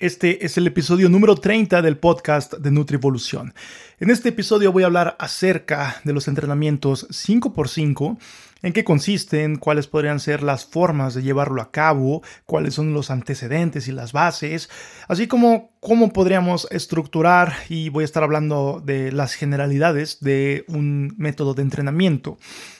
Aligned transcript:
Este 0.00 0.46
es 0.46 0.56
el 0.56 0.68
episodio 0.68 1.08
número 1.08 1.34
30 1.34 1.82
del 1.82 1.98
podcast 1.98 2.54
de 2.54 2.70
Nutrivolución. 2.70 3.52
En 3.98 4.10
este 4.10 4.28
episodio 4.28 4.70
voy 4.70 4.84
a 4.84 4.86
hablar 4.86 5.16
acerca 5.18 6.00
de 6.04 6.12
los 6.12 6.28
entrenamientos 6.28 7.08
5x5, 7.08 8.16
en 8.62 8.72
qué 8.72 8.84
consisten, 8.84 9.56
cuáles 9.56 9.88
podrían 9.88 10.20
ser 10.20 10.44
las 10.44 10.64
formas 10.64 11.14
de 11.14 11.24
llevarlo 11.24 11.60
a 11.60 11.72
cabo, 11.72 12.22
cuáles 12.46 12.74
son 12.74 12.92
los 12.94 13.10
antecedentes 13.10 13.88
y 13.88 13.92
las 13.92 14.12
bases, 14.12 14.70
así 15.08 15.26
como 15.26 15.72
cómo 15.80 16.12
podríamos 16.12 16.68
estructurar 16.70 17.54
y 17.68 17.88
voy 17.88 18.02
a 18.02 18.04
estar 18.04 18.22
hablando 18.22 18.80
de 18.84 19.10
las 19.10 19.34
generalidades 19.34 20.20
de 20.20 20.64
un 20.68 21.12
método 21.18 21.54
de 21.54 21.62
entrenamiento. 21.62 22.38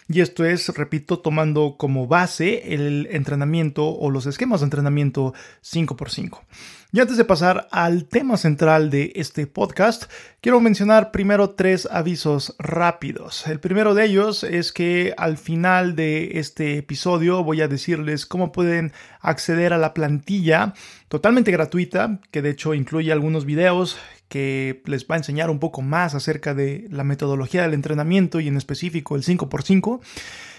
Y 0.09 0.21
esto 0.21 0.45
es, 0.45 0.69
repito, 0.69 1.19
tomando 1.19 1.75
como 1.79 2.07
base 2.07 2.75
el 2.75 3.09
entrenamiento 3.11 3.89
o 3.89 4.09
los 4.09 4.27
esquemas 4.27 4.61
de 4.61 4.67
entrenamiento 4.67 5.35
5x5. 5.65 6.43
Y 6.91 7.01
antes 7.01 7.19
de 7.19 7.27
pasar 7.27 7.69
al 7.71 8.07
tema 8.07 8.39
central 8.39 8.89
de 8.89 9.13
este 9.15 9.47
podcast, 9.47 10.11
quiero 10.41 10.59
mencionar 10.59 11.11
primero 11.11 11.51
tres 11.51 11.87
avisos 11.91 12.57
rápidos. 12.59 13.47
El 13.47 13.61
primero 13.61 13.95
de 13.95 14.07
ellos 14.07 14.43
es 14.43 14.73
que 14.73 15.13
al 15.19 15.37
final 15.37 15.97
de 15.97 16.39
este 16.39 16.79
episodio 16.79 17.45
voy 17.45 17.61
a 17.61 17.69
decirles 17.69 18.25
cómo 18.25 18.53
pueden 18.53 18.95
acceder 19.21 19.75
a 19.75 19.79
la 19.79 19.93
plantilla 19.93 20.73
totalmente 21.09 21.53
gratuita, 21.53 22.21
que 22.31 22.41
de 22.41 22.51
hecho 22.51 22.73
incluye 22.73 23.13
algunos 23.13 23.45
videos 23.45 23.99
que 24.29 24.83
les 24.87 25.07
va 25.07 25.17
a 25.17 25.19
enseñar 25.19 25.51
un 25.51 25.59
poco 25.59 25.83
más 25.83 26.15
acerca 26.15 26.55
de 26.55 26.87
la 26.91 27.05
metodología 27.05 27.61
del 27.61 27.75
entrenamiento 27.75 28.41
y 28.41 28.49
en 28.49 28.57
específico 28.57 29.15
el 29.15 29.25
5x5. 29.25 30.01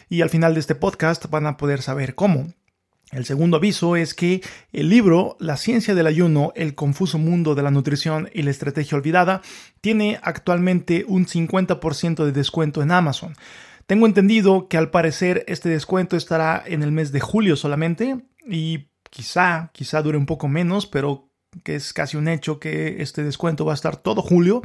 Y 0.09 0.21
al 0.21 0.29
final 0.29 0.53
de 0.53 0.59
este 0.59 0.75
podcast 0.75 1.25
van 1.31 1.47
a 1.47 1.57
poder 1.57 1.81
saber 1.81 2.13
cómo. 2.13 2.53
El 3.11 3.25
segundo 3.25 3.57
aviso 3.57 3.95
es 3.95 4.13
que 4.13 4.41
el 4.71 4.89
libro 4.89 5.35
La 5.39 5.57
ciencia 5.57 5.95
del 5.95 6.05
ayuno, 6.05 6.53
el 6.55 6.75
confuso 6.75 7.17
mundo 7.17 7.55
de 7.55 7.63
la 7.63 7.71
nutrición 7.71 8.29
y 8.33 8.43
la 8.43 8.51
estrategia 8.51 8.97
olvidada 8.97 9.41
tiene 9.81 10.19
actualmente 10.21 11.05
un 11.07 11.25
50% 11.25 12.23
de 12.23 12.31
descuento 12.31 12.83
en 12.83 12.91
Amazon. 12.91 13.33
Tengo 13.87 14.05
entendido 14.05 14.67
que 14.67 14.77
al 14.77 14.91
parecer 14.91 15.43
este 15.47 15.69
descuento 15.69 16.15
estará 16.15 16.63
en 16.63 16.83
el 16.83 16.91
mes 16.91 17.11
de 17.11 17.19
julio 17.19 17.55
solamente 17.55 18.23
y 18.47 18.89
quizá, 19.09 19.71
quizá 19.73 20.03
dure 20.03 20.19
un 20.19 20.27
poco 20.27 20.47
menos, 20.47 20.85
pero 20.85 21.31
que 21.63 21.73
es 21.73 21.93
casi 21.93 22.15
un 22.15 22.27
hecho 22.27 22.59
que 22.59 23.01
este 23.01 23.23
descuento 23.23 23.65
va 23.65 23.73
a 23.73 23.75
estar 23.75 23.97
todo 23.97 24.21
julio. 24.21 24.61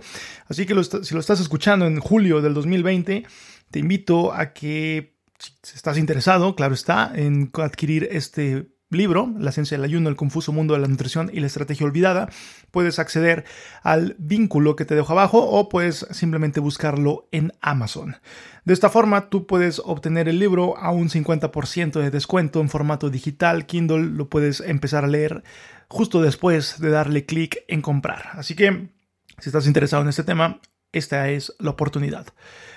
Así 0.48 0.66
que 0.66 0.74
si 0.84 1.14
lo 1.14 1.20
estás 1.20 1.40
escuchando 1.40 1.86
en 1.86 1.98
julio 1.98 2.42
del 2.42 2.52
2020, 2.52 3.24
te 3.70 3.78
invito 3.78 4.34
a 4.34 4.52
que 4.52 5.13
si 5.62 5.76
estás 5.76 5.98
interesado, 5.98 6.56
claro 6.56 6.74
está, 6.74 7.12
en 7.14 7.50
adquirir 7.54 8.08
este 8.10 8.74
libro, 8.90 9.32
La 9.38 9.52
ciencia 9.52 9.76
del 9.76 9.84
ayuno, 9.84 10.08
el 10.08 10.16
confuso 10.16 10.52
mundo 10.52 10.74
de 10.74 10.80
la 10.80 10.88
nutrición 10.88 11.30
y 11.32 11.40
la 11.40 11.46
estrategia 11.46 11.86
olvidada, 11.86 12.28
puedes 12.70 12.98
acceder 12.98 13.44
al 13.82 14.16
vínculo 14.18 14.76
que 14.76 14.84
te 14.84 14.94
dejo 14.94 15.12
abajo 15.12 15.44
o 15.44 15.68
puedes 15.68 16.06
simplemente 16.10 16.60
buscarlo 16.60 17.28
en 17.32 17.52
Amazon. 17.60 18.16
De 18.64 18.72
esta 18.72 18.88
forma, 18.88 19.28
tú 19.28 19.46
puedes 19.46 19.80
obtener 19.84 20.28
el 20.28 20.38
libro 20.38 20.78
a 20.78 20.90
un 20.90 21.08
50% 21.08 22.00
de 22.00 22.10
descuento 22.10 22.60
en 22.60 22.68
formato 22.68 23.10
digital. 23.10 23.66
Kindle 23.66 24.10
lo 24.10 24.28
puedes 24.28 24.60
empezar 24.60 25.04
a 25.04 25.08
leer 25.08 25.42
justo 25.88 26.22
después 26.22 26.80
de 26.80 26.90
darle 26.90 27.26
clic 27.26 27.58
en 27.68 27.82
comprar. 27.82 28.30
Así 28.32 28.54
que, 28.54 28.90
si 29.38 29.48
estás 29.48 29.66
interesado 29.66 30.02
en 30.02 30.08
este 30.08 30.24
tema, 30.24 30.60
esta 30.92 31.28
es 31.28 31.52
la 31.58 31.70
oportunidad. 31.70 32.26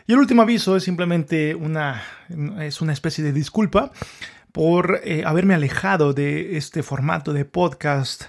Y 0.07 0.13
el 0.13 0.19
último 0.19 0.41
aviso 0.41 0.77
es 0.77 0.85
simplemente 0.85 1.53
una, 1.53 2.01
es 2.61 2.79
una 2.79 2.93
especie 2.93 3.25
de 3.25 3.33
disculpa 3.33 3.91
por 4.53 5.01
eh, 5.03 5.23
haberme 5.25 5.53
alejado 5.53 6.13
de 6.13 6.55
este 6.55 6.81
formato 6.81 7.33
de 7.33 7.43
podcast. 7.43 8.23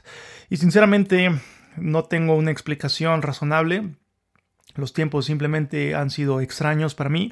Y 0.50 0.56
sinceramente 0.56 1.30
no 1.76 2.02
tengo 2.02 2.34
una 2.34 2.50
explicación 2.50 3.22
razonable. 3.22 3.94
Los 4.74 4.92
tiempos 4.92 5.26
simplemente 5.26 5.94
han 5.94 6.10
sido 6.10 6.40
extraños 6.40 6.96
para 6.96 7.10
mí 7.10 7.30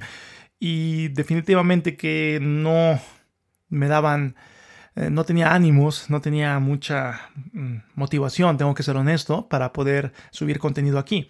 y 0.61 1.09
definitivamente 1.09 1.97
que 1.97 2.39
no 2.41 3.01
me 3.69 3.89
daban, 3.89 4.37
eh, 4.95 5.11
no 5.11 5.25
tenía 5.25 5.55
ánimos, 5.55 6.09
no 6.09 6.21
tenía 6.21 6.61
mucha 6.61 7.31
mm, 7.53 7.79
motivación, 7.97 8.59
tengo 8.59 8.75
que 8.75 8.85
ser 8.85 8.97
honesto, 8.97 9.49
para 9.49 9.73
poder 9.73 10.13
subir 10.31 10.61
contenido 10.61 11.01
aquí. 11.01 11.29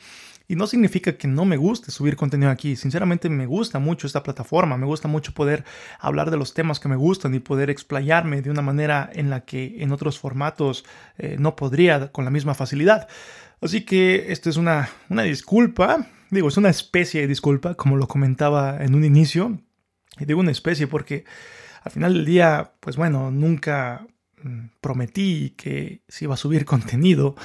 Y 0.48 0.54
no 0.54 0.66
significa 0.66 1.16
que 1.16 1.26
no 1.26 1.44
me 1.44 1.56
guste 1.56 1.90
subir 1.90 2.16
contenido 2.16 2.50
aquí. 2.50 2.76
Sinceramente 2.76 3.28
me 3.28 3.46
gusta 3.46 3.78
mucho 3.78 4.06
esta 4.06 4.22
plataforma. 4.22 4.76
Me 4.76 4.86
gusta 4.86 5.08
mucho 5.08 5.32
poder 5.32 5.64
hablar 5.98 6.30
de 6.30 6.36
los 6.36 6.54
temas 6.54 6.78
que 6.78 6.88
me 6.88 6.96
gustan 6.96 7.34
y 7.34 7.40
poder 7.40 7.68
explayarme 7.68 8.42
de 8.42 8.50
una 8.50 8.62
manera 8.62 9.10
en 9.12 9.28
la 9.28 9.44
que 9.44 9.82
en 9.82 9.90
otros 9.90 10.18
formatos 10.18 10.84
eh, 11.18 11.36
no 11.38 11.56
podría 11.56 12.12
con 12.12 12.24
la 12.24 12.30
misma 12.30 12.54
facilidad. 12.54 13.08
Así 13.60 13.84
que 13.84 14.30
esto 14.30 14.48
es 14.48 14.56
una, 14.56 14.88
una 15.08 15.22
disculpa. 15.22 16.06
Digo, 16.30 16.48
es 16.48 16.56
una 16.56 16.70
especie 16.70 17.22
de 17.22 17.26
disculpa, 17.26 17.74
como 17.74 17.96
lo 17.96 18.06
comentaba 18.06 18.82
en 18.84 18.94
un 18.94 19.04
inicio. 19.04 19.60
Y 20.18 20.24
digo 20.26 20.40
una 20.40 20.52
especie 20.52 20.86
porque 20.86 21.24
al 21.82 21.92
final 21.92 22.14
del 22.14 22.24
día, 22.24 22.72
pues 22.80 22.96
bueno, 22.96 23.30
nunca 23.30 24.06
mm, 24.42 24.66
prometí 24.80 25.54
que 25.56 26.02
se 26.08 26.24
iba 26.24 26.34
a 26.34 26.36
subir 26.36 26.64
contenido. 26.66 27.36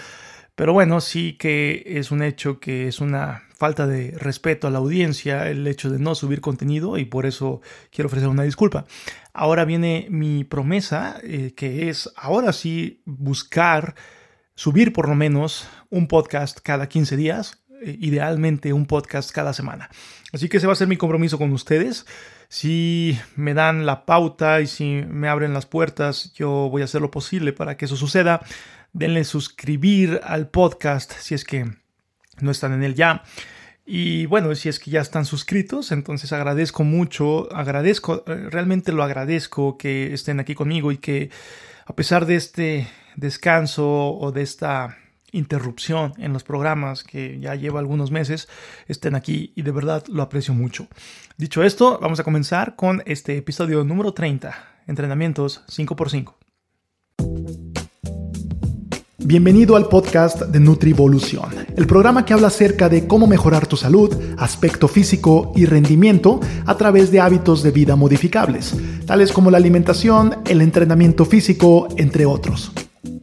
Pero 0.62 0.74
bueno, 0.74 1.02
sí 1.02 1.38
que 1.40 1.82
es 1.88 2.12
un 2.12 2.22
hecho 2.22 2.60
que 2.60 2.88
es 2.88 3.02
una 3.02 3.46
falta 3.50 3.88
de 3.88 4.12
respeto 4.12 4.68
a 4.68 4.70
la 4.70 4.78
audiencia 4.78 5.50
el 5.50 5.66
hecho 5.66 5.90
de 5.90 5.98
no 5.98 6.14
subir 6.14 6.40
contenido 6.40 7.00
y 7.00 7.06
por 7.06 7.26
eso 7.26 7.62
quiero 7.90 8.10
ofrecer 8.10 8.30
una 8.30 8.44
disculpa. 8.44 8.86
Ahora 9.34 9.66
viene 9.66 10.06
mi 10.12 10.44
promesa, 10.44 11.20
eh, 11.24 11.56
que 11.58 11.90
es 11.90 12.12
ahora 12.16 12.54
sí 12.54 13.02
buscar 13.06 13.96
subir 14.54 14.94
por 14.94 15.10
lo 15.10 15.16
menos 15.16 15.68
un 15.90 16.08
podcast 16.08 16.60
cada 16.62 16.88
15 16.88 17.18
días, 17.18 17.64
eh, 17.82 17.98
idealmente 18.00 18.72
un 18.72 18.86
podcast 18.86 19.32
cada 19.32 19.54
semana. 19.54 19.90
Así 20.32 20.48
que 20.48 20.58
ese 20.58 20.68
va 20.68 20.74
a 20.74 20.76
ser 20.76 20.88
mi 20.88 20.96
compromiso 20.96 21.40
con 21.40 21.52
ustedes. 21.54 22.06
Si 22.50 23.18
me 23.36 23.56
dan 23.56 23.88
la 23.88 24.06
pauta 24.06 24.62
y 24.62 24.68
si 24.68 25.02
me 25.10 25.28
abren 25.28 25.56
las 25.56 25.66
puertas, 25.66 26.34
yo 26.34 26.70
voy 26.70 26.84
a 26.84 26.86
hacer 26.86 27.02
lo 27.02 27.10
posible 27.10 27.52
para 27.52 27.78
que 27.78 27.86
eso 27.86 27.96
suceda 27.96 28.42
denle 28.94 29.24
suscribir 29.24 30.20
al 30.24 30.50
podcast 30.50 31.12
si 31.14 31.36
es 31.36 31.44
que 31.44 31.72
no 32.40 32.52
están 32.52 32.74
en 32.74 32.84
él 32.84 32.96
ya. 32.96 33.24
Y 33.86 34.26
bueno, 34.28 34.54
si 34.56 34.70
es 34.70 34.80
que 34.80 34.92
ya 34.92 35.02
están 35.02 35.26
suscritos, 35.26 35.92
entonces 35.92 36.32
agradezco 36.32 36.84
mucho, 36.84 37.54
agradezco, 37.54 38.24
eh, 38.28 38.50
realmente 38.50 38.92
lo 38.92 39.04
agradezco 39.04 39.78
que 39.78 40.14
estén 40.14 40.40
aquí 40.40 40.56
conmigo 40.56 40.92
y 40.92 40.98
que 40.98 41.30
a 41.86 41.96
pesar 41.96 42.26
de 42.26 42.36
este 42.36 42.88
descanso 43.16 44.14
o 44.14 44.32
de 44.32 44.44
esta 44.44 44.98
interrupción 45.32 46.14
en 46.18 46.34
los 46.34 46.44
programas 46.44 47.04
que 47.04 47.40
ya 47.40 47.56
lleva 47.56 47.80
algunos 47.80 48.12
meses 48.12 48.50
estén 48.88 49.16
aquí 49.16 49.54
y 49.56 49.62
de 49.62 49.72
verdad 49.72 50.04
lo 50.08 50.22
aprecio 50.22 50.54
mucho. 50.54 50.88
Dicho 51.38 51.64
esto, 51.64 52.00
vamos 52.02 52.20
a 52.20 52.24
comenzar 52.24 52.76
con 52.76 53.02
este 53.06 53.38
episodio 53.38 53.84
número 53.84 54.14
30, 54.14 54.84
entrenamientos 54.88 55.64
5x5. 55.68 56.51
Bienvenido 59.24 59.76
al 59.76 59.88
podcast 59.88 60.42
de 60.42 60.60
Nutrivolución, 60.60 61.52
el 61.78 61.86
programa 61.86 62.26
que 62.26 62.34
habla 62.34 62.48
acerca 62.48 62.90
de 62.90 63.06
cómo 63.06 63.28
mejorar 63.28 63.68
tu 63.68 63.78
salud, 63.78 64.12
aspecto 64.40 64.88
físico 64.88 65.54
y 65.56 65.66
rendimiento 65.66 66.40
a 66.66 66.76
través 66.76 67.12
de 67.12 67.20
hábitos 67.20 67.62
de 67.62 67.70
vida 67.70 67.96
modificables, 67.96 68.76
tales 69.06 69.32
como 69.32 69.52
la 69.52 69.58
alimentación, 69.58 70.38
el 70.48 70.62
entrenamiento 70.62 71.26
físico, 71.26 71.88
entre 71.98 72.26
otros. 72.26 72.72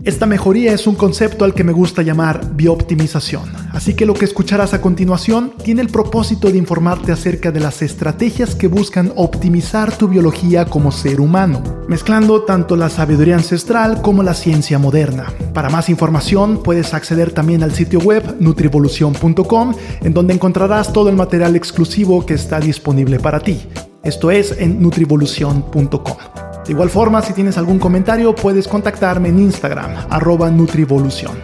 Esta 0.08 0.24
mejoría 0.24 0.72
es 0.72 0.86
un 0.86 0.94
concepto 0.94 1.44
al 1.44 1.52
que 1.52 1.64
me 1.64 1.72
gusta 1.74 2.00
llamar 2.00 2.54
biooptimización, 2.54 3.52
así 3.74 3.92
que 3.92 4.06
lo 4.06 4.14
que 4.14 4.24
escucharás 4.24 4.72
a 4.72 4.80
continuación 4.80 5.52
tiene 5.62 5.82
el 5.82 5.90
propósito 5.90 6.50
de 6.50 6.56
informarte 6.56 7.12
acerca 7.12 7.52
de 7.52 7.60
las 7.60 7.82
estrategias 7.82 8.54
que 8.54 8.68
buscan 8.68 9.12
optimizar 9.16 9.98
tu 9.98 10.08
biología 10.08 10.64
como 10.64 10.92
ser 10.92 11.20
humano, 11.20 11.62
mezclando 11.88 12.44
tanto 12.44 12.74
la 12.74 12.88
sabiduría 12.88 13.34
ancestral 13.34 14.00
como 14.00 14.22
la 14.22 14.32
ciencia 14.32 14.78
moderna. 14.78 15.26
Para 15.52 15.68
más 15.68 15.90
información 15.90 16.62
puedes 16.62 16.94
acceder 16.94 17.32
también 17.32 17.62
al 17.62 17.74
sitio 17.74 17.98
web 17.98 18.36
nutrivolución.com, 18.40 19.74
en 20.00 20.14
donde 20.14 20.32
encontrarás 20.32 20.90
todo 20.90 21.10
el 21.10 21.16
material 21.16 21.54
exclusivo 21.54 22.24
que 22.24 22.32
está 22.32 22.60
disponible 22.60 23.18
para 23.20 23.40
ti. 23.40 23.60
Esto 24.02 24.30
es 24.30 24.56
en 24.58 24.80
nutrivolución.com. 24.80 26.47
De 26.68 26.72
igual 26.72 26.90
forma, 26.90 27.22
si 27.22 27.32
tienes 27.32 27.56
algún 27.56 27.78
comentario, 27.78 28.34
puedes 28.34 28.68
contactarme 28.68 29.30
en 29.30 29.38
Instagram, 29.38 30.06
arroba 30.10 30.50
Nutrivolución. 30.50 31.38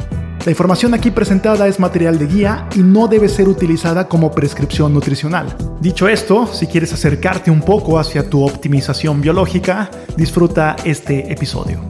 La 0.44 0.50
información 0.50 0.92
aquí 0.92 1.10
presentada 1.10 1.66
es 1.66 1.80
material 1.80 2.18
de 2.18 2.26
guía 2.26 2.68
y 2.76 2.80
no 2.80 3.08
debe 3.08 3.30
ser 3.30 3.48
utilizada 3.48 4.06
como 4.06 4.32
prescripción 4.32 4.92
nutricional. 4.92 5.56
Dicho 5.80 6.08
esto, 6.08 6.46
si 6.46 6.66
quieres 6.66 6.92
acercarte 6.92 7.50
un 7.50 7.62
poco 7.62 7.98
hacia 7.98 8.28
tu 8.28 8.44
optimización 8.44 9.22
biológica, 9.22 9.90
disfruta 10.14 10.76
este 10.84 11.32
episodio. 11.32 11.80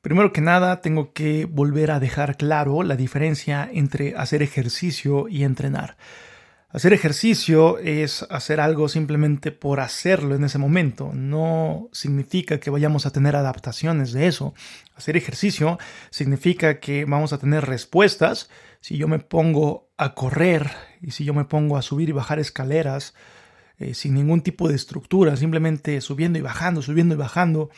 Primero 0.00 0.32
que 0.32 0.40
nada, 0.40 0.80
tengo 0.80 1.12
que 1.12 1.44
volver 1.44 1.90
a 1.90 2.00
dejar 2.00 2.38
claro 2.38 2.82
la 2.82 2.96
diferencia 2.96 3.68
entre 3.70 4.16
hacer 4.16 4.42
ejercicio 4.42 5.28
y 5.28 5.44
entrenar. 5.44 5.98
Hacer 6.72 6.92
ejercicio 6.92 7.78
es 7.78 8.24
hacer 8.30 8.60
algo 8.60 8.88
simplemente 8.88 9.50
por 9.50 9.80
hacerlo 9.80 10.36
en 10.36 10.44
ese 10.44 10.58
momento. 10.58 11.10
No 11.12 11.88
significa 11.90 12.60
que 12.60 12.70
vayamos 12.70 13.06
a 13.06 13.10
tener 13.10 13.34
adaptaciones 13.34 14.12
de 14.12 14.28
eso. 14.28 14.54
Hacer 14.94 15.16
ejercicio 15.16 15.80
significa 16.10 16.78
que 16.78 17.06
vamos 17.06 17.32
a 17.32 17.38
tener 17.38 17.66
respuestas. 17.66 18.50
Si 18.80 18.96
yo 18.96 19.08
me 19.08 19.18
pongo 19.18 19.90
a 19.96 20.14
correr 20.14 20.70
y 21.02 21.10
si 21.10 21.24
yo 21.24 21.34
me 21.34 21.44
pongo 21.44 21.76
a 21.76 21.82
subir 21.82 22.08
y 22.08 22.12
bajar 22.12 22.38
escaleras 22.38 23.14
eh, 23.78 23.94
sin 23.94 24.14
ningún 24.14 24.40
tipo 24.40 24.68
de 24.68 24.76
estructura, 24.76 25.36
simplemente 25.36 26.00
subiendo 26.00 26.38
y 26.38 26.42
bajando, 26.42 26.82
subiendo 26.82 27.16
y 27.16 27.18
bajando, 27.18 27.70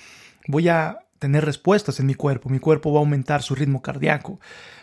voy 0.49 0.69
a 0.69 0.99
tener 1.19 1.47
respuestas 1.47 1.99
en 2.01 2.07
mi 2.07 2.15
cuerpo. 2.15 2.51
Mi 2.51 2.59
cuerpo 2.59 2.93
va 2.93 2.99
a 2.99 3.05
aumentar 3.05 3.43
su 3.43 3.55
ritmo 3.55 3.81
cardíaco. 3.81 4.39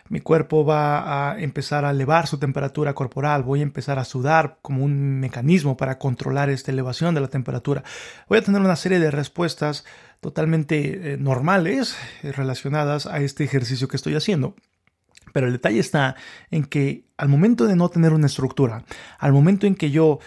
Mi 0.09 0.21
cuerpo 0.21 0.65
va 0.65 1.29
a 1.29 1.39
empezar 1.39 1.85
a 1.85 1.91
elevar 1.91 2.25
su 2.25 2.39
temperatura 2.39 2.95
corporal. 2.95 3.43
Voy 3.43 3.59
a 3.59 3.63
empezar 3.63 3.99
a 3.99 4.05
sudar 4.05 4.57
como 4.63 4.83
un 4.83 5.19
mecanismo 5.19 5.77
para 5.77 5.99
controlar 5.99 6.49
esta 6.49 6.71
elevación 6.71 7.13
de 7.13 7.21
la 7.21 7.27
temperatura. 7.27 7.83
Voy 8.27 8.39
a 8.39 8.41
tener 8.41 8.59
una 8.59 8.75
serie 8.75 8.99
de 8.99 9.11
respuestas 9.11 9.85
totalmente 10.19 11.13
eh, 11.13 11.17
normales 11.17 11.95
eh, 12.23 12.31
relacionadas 12.31 13.05
a 13.05 13.19
este 13.19 13.43
ejercicio 13.43 13.87
que 13.87 13.97
estoy 13.97 14.15
haciendo. 14.15 14.55
Pero 15.31 15.45
el 15.45 15.53
detalle 15.53 15.79
está 15.79 16.15
en 16.49 16.65
que 16.65 17.05
al 17.17 17.29
momento 17.29 17.65
de 17.65 17.75
no 17.75 17.89
tener 17.89 18.13
una 18.13 18.25
estructura, 18.25 18.83
al 19.19 19.31
momento 19.31 19.67
en 19.67 19.75
que 19.75 19.91
yo 19.91 20.19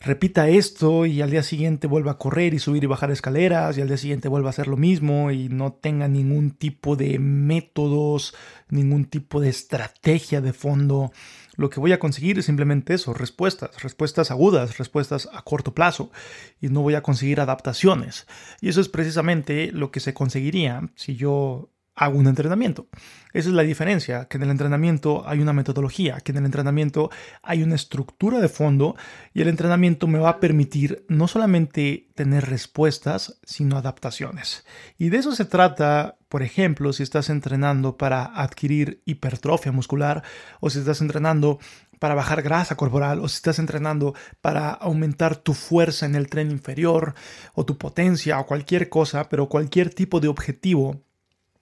repita 0.00 0.48
esto 0.48 1.06
y 1.06 1.20
al 1.20 1.30
día 1.30 1.42
siguiente 1.42 1.86
vuelva 1.86 2.12
a 2.12 2.18
correr 2.18 2.54
y 2.54 2.58
subir 2.58 2.84
y 2.84 2.86
bajar 2.86 3.10
escaleras 3.10 3.76
y 3.76 3.82
al 3.82 3.88
día 3.88 3.98
siguiente 3.98 4.28
vuelva 4.28 4.48
a 4.48 4.50
hacer 4.50 4.66
lo 4.66 4.76
mismo 4.76 5.30
y 5.30 5.48
no 5.48 5.72
tenga 5.72 6.08
ningún 6.08 6.52
tipo 6.52 6.96
de 6.96 7.18
métodos, 7.18 8.34
ningún 8.70 9.04
tipo 9.04 9.40
de 9.40 9.50
estrategia 9.50 10.40
de 10.40 10.52
fondo, 10.52 11.12
lo 11.60 11.68
que 11.68 11.78
voy 11.78 11.92
a 11.92 11.98
conseguir 11.98 12.38
es 12.38 12.46
simplemente 12.46 12.94
eso, 12.94 13.12
respuestas, 13.12 13.82
respuestas 13.82 14.30
agudas, 14.30 14.78
respuestas 14.78 15.28
a 15.30 15.42
corto 15.42 15.74
plazo 15.74 16.10
y 16.58 16.68
no 16.68 16.80
voy 16.80 16.94
a 16.94 17.02
conseguir 17.02 17.38
adaptaciones. 17.38 18.26
Y 18.62 18.70
eso 18.70 18.80
es 18.80 18.88
precisamente 18.88 19.70
lo 19.70 19.90
que 19.90 20.00
se 20.00 20.14
conseguiría 20.14 20.88
si 20.94 21.16
yo 21.16 21.68
hago 22.00 22.18
un 22.18 22.26
entrenamiento. 22.26 22.88
Esa 23.34 23.50
es 23.50 23.54
la 23.54 23.62
diferencia, 23.62 24.24
que 24.24 24.38
en 24.38 24.44
el 24.44 24.50
entrenamiento 24.50 25.22
hay 25.28 25.40
una 25.40 25.52
metodología, 25.52 26.18
que 26.20 26.32
en 26.32 26.38
el 26.38 26.46
entrenamiento 26.46 27.10
hay 27.42 27.62
una 27.62 27.74
estructura 27.74 28.40
de 28.40 28.48
fondo 28.48 28.96
y 29.34 29.42
el 29.42 29.48
entrenamiento 29.48 30.06
me 30.06 30.18
va 30.18 30.30
a 30.30 30.40
permitir 30.40 31.04
no 31.08 31.28
solamente 31.28 32.08
tener 32.14 32.48
respuestas, 32.48 33.38
sino 33.44 33.76
adaptaciones. 33.76 34.64
Y 34.96 35.10
de 35.10 35.18
eso 35.18 35.32
se 35.32 35.44
trata, 35.44 36.16
por 36.30 36.42
ejemplo, 36.42 36.94
si 36.94 37.02
estás 37.02 37.28
entrenando 37.28 37.98
para 37.98 38.24
adquirir 38.24 39.02
hipertrofia 39.04 39.70
muscular 39.70 40.22
o 40.60 40.70
si 40.70 40.78
estás 40.78 41.02
entrenando 41.02 41.58
para 41.98 42.14
bajar 42.14 42.40
grasa 42.40 42.76
corporal 42.76 43.20
o 43.20 43.28
si 43.28 43.36
estás 43.36 43.58
entrenando 43.58 44.14
para 44.40 44.70
aumentar 44.70 45.36
tu 45.36 45.52
fuerza 45.52 46.06
en 46.06 46.14
el 46.14 46.30
tren 46.30 46.50
inferior 46.50 47.12
o 47.52 47.66
tu 47.66 47.76
potencia 47.76 48.40
o 48.40 48.46
cualquier 48.46 48.88
cosa, 48.88 49.28
pero 49.28 49.50
cualquier 49.50 49.92
tipo 49.92 50.18
de 50.18 50.28
objetivo 50.28 51.04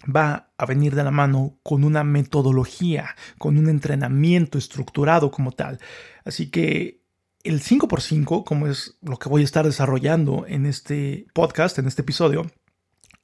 va 0.05 0.51
a 0.57 0.67
venir 0.67 0.95
de 0.95 1.05
la 1.05 1.11
mano 1.11 1.59
con 1.63 1.85
una 1.85 2.05
metodología, 2.05 3.17
con 3.39 3.59
un 3.59 3.69
entrenamiento 3.69 4.59
estructurado 4.59 5.31
como 5.31 5.53
tal. 5.53 5.81
Así 6.25 6.51
que 6.51 7.03
el 7.43 7.61
5x5, 7.63 8.45
como 8.45 8.67
es 8.67 8.99
lo 9.03 9.19
que 9.19 9.29
voy 9.29 9.43
a 9.43 9.45
estar 9.45 9.65
desarrollando 9.65 10.45
en 10.47 10.67
este 10.67 11.27
podcast, 11.33 11.79
en 11.79 11.87
este 11.87 12.03
episodio, 12.03 12.47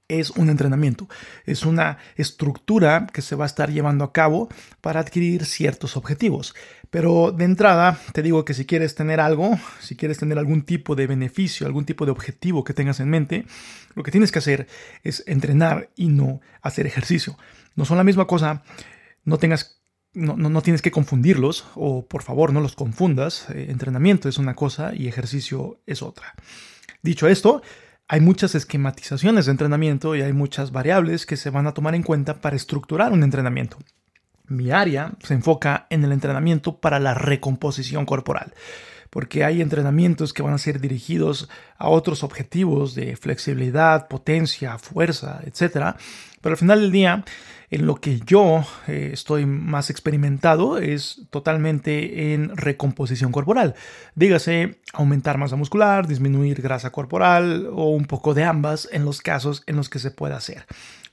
es 0.09 0.31
un 0.31 0.51
entrenamiento, 0.51 1.09
es 1.47 1.65
una 1.65 1.99
estructura 2.17 3.07
que 3.13 3.23
se 3.23 3.37
va 3.37 3.45
a 3.45 3.47
estar 3.47 3.71
llevando 3.71 4.05
a 4.05 4.13
cabo 4.13 4.49
para 4.81 5.01
adquirir 5.01 5.47
ciertos 5.47 5.97
objetivos. 5.97 6.55
Pero 6.91 7.33
de 7.33 7.45
entrada 7.45 7.99
te 8.13 8.23
digo 8.23 8.45
que 8.45 8.55
si 8.55 8.67
quieres 8.67 8.95
tener 8.95 9.19
algo, 9.19 9.59
si 9.81 9.97
quieres 9.97 10.19
tener 10.19 10.39
algún 10.39 10.63
tipo 10.63 10.95
de 10.95 11.07
beneficio, 11.07 11.67
algún 11.67 11.87
tipo 11.87 12.05
de 12.05 12.13
objetivo 12.13 12.65
que 12.65 12.75
tengas 12.75 13.01
en 13.01 13.09
mente, 13.09 13.47
lo 13.95 14.03
que 14.03 14.11
tienes 14.11 14.31
que 14.31 14.39
hacer 14.39 14.69
es 15.03 15.25
entrenar 15.27 15.91
y 15.97 16.09
no 16.09 16.41
hacer 16.61 16.87
ejercicio. 16.87 17.39
No 17.75 17.85
son 17.85 17.97
la 17.97 18.05
misma 18.05 18.27
cosa, 18.27 18.63
no 19.25 19.39
tengas 19.39 19.81
no, 20.13 20.37
no, 20.37 20.63
tienes 20.63 20.81
que 20.81 20.93
confundirlos 20.93 21.67
o 21.75 22.07
por 22.07 22.23
favor 22.23 22.53
no 22.53 22.61
los 22.61 22.77
confundas. 22.77 23.51
Eh, 23.51 23.67
entrenamiento 23.71 24.29
es 24.29 24.39
una 24.39 24.55
cosa 24.55 24.95
y 24.95 25.09
ejercicio 25.09 25.81
es 25.87 26.03
otra. 26.03 26.35
Dicho 27.03 27.27
esto, 27.27 27.63
hay 28.09 28.21
muchas 28.21 28.55
esquematizaciones 28.55 29.47
de 29.47 29.53
entrenamiento 29.53 30.15
y 30.15 30.23
hay 30.23 30.33
muchas 30.33 30.73
variables 30.73 31.27
que 31.27 31.37
se 31.37 31.51
van 31.51 31.67
a 31.67 31.73
tomar 31.73 31.95
en 31.95 32.03
cuenta 32.03 32.41
para 32.41 32.57
estructurar 32.57 33.13
un 33.13 33.23
entrenamiento. 33.23 33.79
Mi 34.47 34.71
área 34.71 35.13
se 35.23 35.35
enfoca 35.35 35.87
en 35.89 36.05
el 36.05 36.13
entrenamiento 36.13 36.79
para 36.79 37.01
la 37.01 37.15
recomposición 37.15 38.05
corporal, 38.05 38.53
porque 39.09 39.43
hay 39.43 39.63
entrenamientos 39.63 40.35
que 40.35 40.43
van 40.43 40.53
a 40.53 40.59
ser 40.59 40.81
dirigidos 40.81 41.49
a 41.79 41.89
otros 41.89 42.23
objetivos 42.23 42.95
de 42.95 43.17
flexibilidad, 43.17 44.07
potencia, 44.07 44.77
fuerza, 44.77 45.41
etc. 45.47 45.97
Pero 46.43 46.53
al 46.53 46.59
final 46.59 46.83
del 46.83 46.93
día, 46.93 47.25
en 47.75 47.87
lo 47.87 47.97
que 47.97 48.21
yo 48.21 48.65
eh, 48.87 49.11
estoy 49.13 49.47
más 49.47 49.91
experimentado 49.91 50.79
es 50.79 51.23
totalmente 51.31 52.33
en 52.33 52.57
recomposición 52.57 53.33
corporal. 53.33 53.75
Dígase, 54.15 54.79
aumentar 54.93 55.39
masa 55.39 55.57
muscular, 55.57 56.07
disminuir 56.07 56.63
grasa 56.63 56.93
corporal 56.93 57.69
o 57.73 57.91
un 57.91 58.05
poco 58.05 58.33
de 58.33 58.45
ambas 58.45 58.89
en 58.93 59.05
los 59.05 59.21
casos 59.21 59.65
en 59.67 59.75
los 59.75 59.89
que 59.89 59.99
se 59.99 60.13
pueda 60.13 60.37
hacer. 60.37 60.67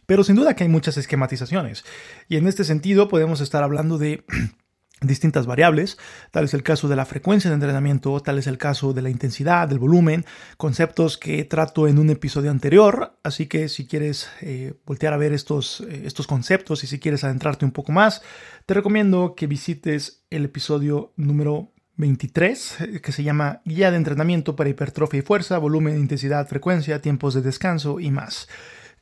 Pero 0.05 0.23
sin 0.23 0.35
duda 0.35 0.55
que 0.55 0.63
hay 0.63 0.69
muchas 0.69 0.97
esquematizaciones. 0.97 1.83
Y 2.29 2.37
en 2.37 2.47
este 2.47 2.63
sentido 2.63 3.07
podemos 3.07 3.41
estar 3.41 3.63
hablando 3.63 3.97
de 3.97 4.23
distintas 5.01 5.47
variables, 5.47 5.97
tal 6.29 6.45
es 6.45 6.53
el 6.53 6.61
caso 6.61 6.87
de 6.87 6.95
la 6.95 7.05
frecuencia 7.05 7.49
de 7.49 7.55
entrenamiento, 7.55 8.19
tal 8.21 8.37
es 8.37 8.45
el 8.45 8.57
caso 8.57 8.93
de 8.93 9.01
la 9.01 9.09
intensidad, 9.09 9.67
del 9.67 9.79
volumen, 9.79 10.25
conceptos 10.57 11.17
que 11.17 11.43
trato 11.43 11.87
en 11.87 11.97
un 11.97 12.09
episodio 12.11 12.51
anterior, 12.51 13.17
así 13.23 13.47
que 13.47 13.67
si 13.67 13.87
quieres 13.87 14.29
eh, 14.41 14.75
voltear 14.85 15.13
a 15.13 15.17
ver 15.17 15.33
estos, 15.33 15.81
eh, 15.81 16.03
estos 16.05 16.27
conceptos 16.27 16.83
y 16.83 16.87
si 16.87 16.99
quieres 16.99 17.23
adentrarte 17.23 17.65
un 17.65 17.71
poco 17.71 17.91
más, 17.91 18.21
te 18.65 18.75
recomiendo 18.75 19.33
que 19.35 19.47
visites 19.47 20.23
el 20.29 20.45
episodio 20.45 21.13
número 21.15 21.71
23, 21.97 22.81
eh, 22.81 23.01
que 23.01 23.11
se 23.11 23.23
llama 23.23 23.61
Guía 23.65 23.89
de 23.89 23.97
entrenamiento 23.97 24.55
para 24.55 24.69
hipertrofia 24.69 25.19
y 25.19 25.23
fuerza, 25.23 25.57
volumen, 25.57 25.97
intensidad, 25.97 26.47
frecuencia, 26.47 27.01
tiempos 27.01 27.33
de 27.33 27.41
descanso 27.41 27.99
y 27.99 28.11
más 28.11 28.47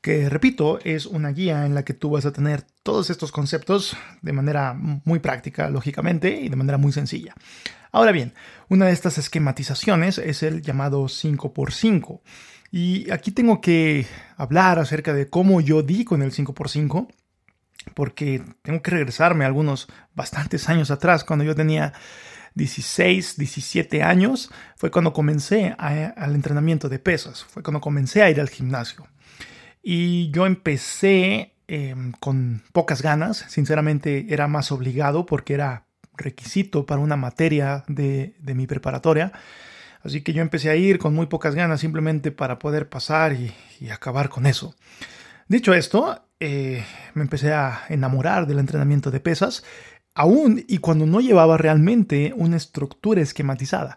que 0.02 0.30
repito, 0.30 0.80
es 0.84 1.06
una 1.06 1.30
guía 1.30 1.66
en 1.66 1.76
la 1.76 1.84
que 1.84 1.94
tú 1.94 2.12
vas 2.12 2.26
a 2.26 2.32
tener 2.32 2.64
todos 2.84 3.10
estos 3.10 3.32
conceptos 3.32 3.98
de 4.22 4.34
manera 4.34 4.74
muy 4.74 5.20
práctica, 5.20 5.70
lógicamente, 5.70 6.40
y 6.42 6.50
de 6.50 6.56
manera 6.56 6.78
muy 6.78 6.92
sencilla. 6.92 7.36
Ahora 7.92 8.12
bien, 8.12 8.34
una 8.70 8.86
de 8.86 8.94
estas 8.94 9.18
esquematizaciones 9.18 10.18
es 10.20 10.44
el 10.44 10.62
llamado 10.62 11.06
5x5. 11.06 12.22
Y 12.72 13.10
aquí 13.12 13.32
tengo 13.32 13.62
que 13.62 14.06
hablar 14.38 14.78
acerca 14.78 15.14
de 15.14 15.28
cómo 15.30 15.60
yo 15.60 15.82
di 15.82 16.06
con 16.06 16.22
el 16.22 16.32
5x5, 16.32 17.08
porque 17.96 18.44
tengo 18.62 18.82
que 18.82 18.92
regresarme 18.92 19.46
algunos 19.46 19.88
bastantes 20.14 20.70
años 20.70 20.92
atrás, 20.92 21.24
cuando 21.24 21.44
yo 21.44 21.56
tenía 21.56 21.94
16, 22.54 23.38
17 23.38 24.04
años, 24.04 24.52
fue 24.76 24.92
cuando 24.92 25.14
comencé 25.14 25.76
al 25.78 26.36
entrenamiento 26.36 26.90
de 26.90 27.00
pesas, 27.00 27.44
fue 27.44 27.64
cuando 27.64 27.82
comencé 27.82 28.22
a 28.22 28.30
ir 28.30 28.40
al 28.40 28.50
gimnasio. 28.50 29.08
Y 29.82 30.30
yo 30.32 30.46
empecé 30.46 31.54
em, 31.68 32.12
con 32.20 32.64
pocas 32.74 33.02
ganas, 33.02 33.46
sinceramente 33.48 34.28
era 34.30 34.48
más 34.48 34.72
obligado 34.72 35.26
porque 35.26 35.54
era 35.54 35.86
requisito 36.16 36.86
para 36.86 37.02
una 37.02 37.16
materia 37.16 37.84
de, 37.88 38.36
mi 38.44 38.68
preparatoria. 38.68 39.32
Así 40.04 40.22
que 40.22 40.34
yo 40.34 40.42
empecé 40.42 40.70
a 40.70 40.76
ir 40.76 40.98
con 40.98 41.14
muy 41.14 41.28
pocas 41.28 41.56
ganas 41.56 41.82
simplemente 41.82 42.32
para 42.32 42.60
poder 42.60 42.90
pasar 42.90 43.34
y, 43.34 43.54
acabar 43.90 44.30
con 44.30 44.46
eso. 44.46 44.76
Dicho 45.48 45.74
esto, 45.74 46.24
eh, 46.40 46.84
me 47.16 47.24
empecé 47.24 47.54
a 47.54 47.84
enamorar 47.90 48.48
del 48.48 48.60
entrenamiento 48.60 49.12
de 49.12 49.20
pesas, 49.20 49.64
aún 50.14 50.64
y 50.68 50.78
cuando 50.80 51.06
no 51.06 51.22
llevaba 51.22 51.58
realmente 51.58 52.34
una 52.36 52.58
estructura 52.58 53.22
esquematizada 53.22 53.96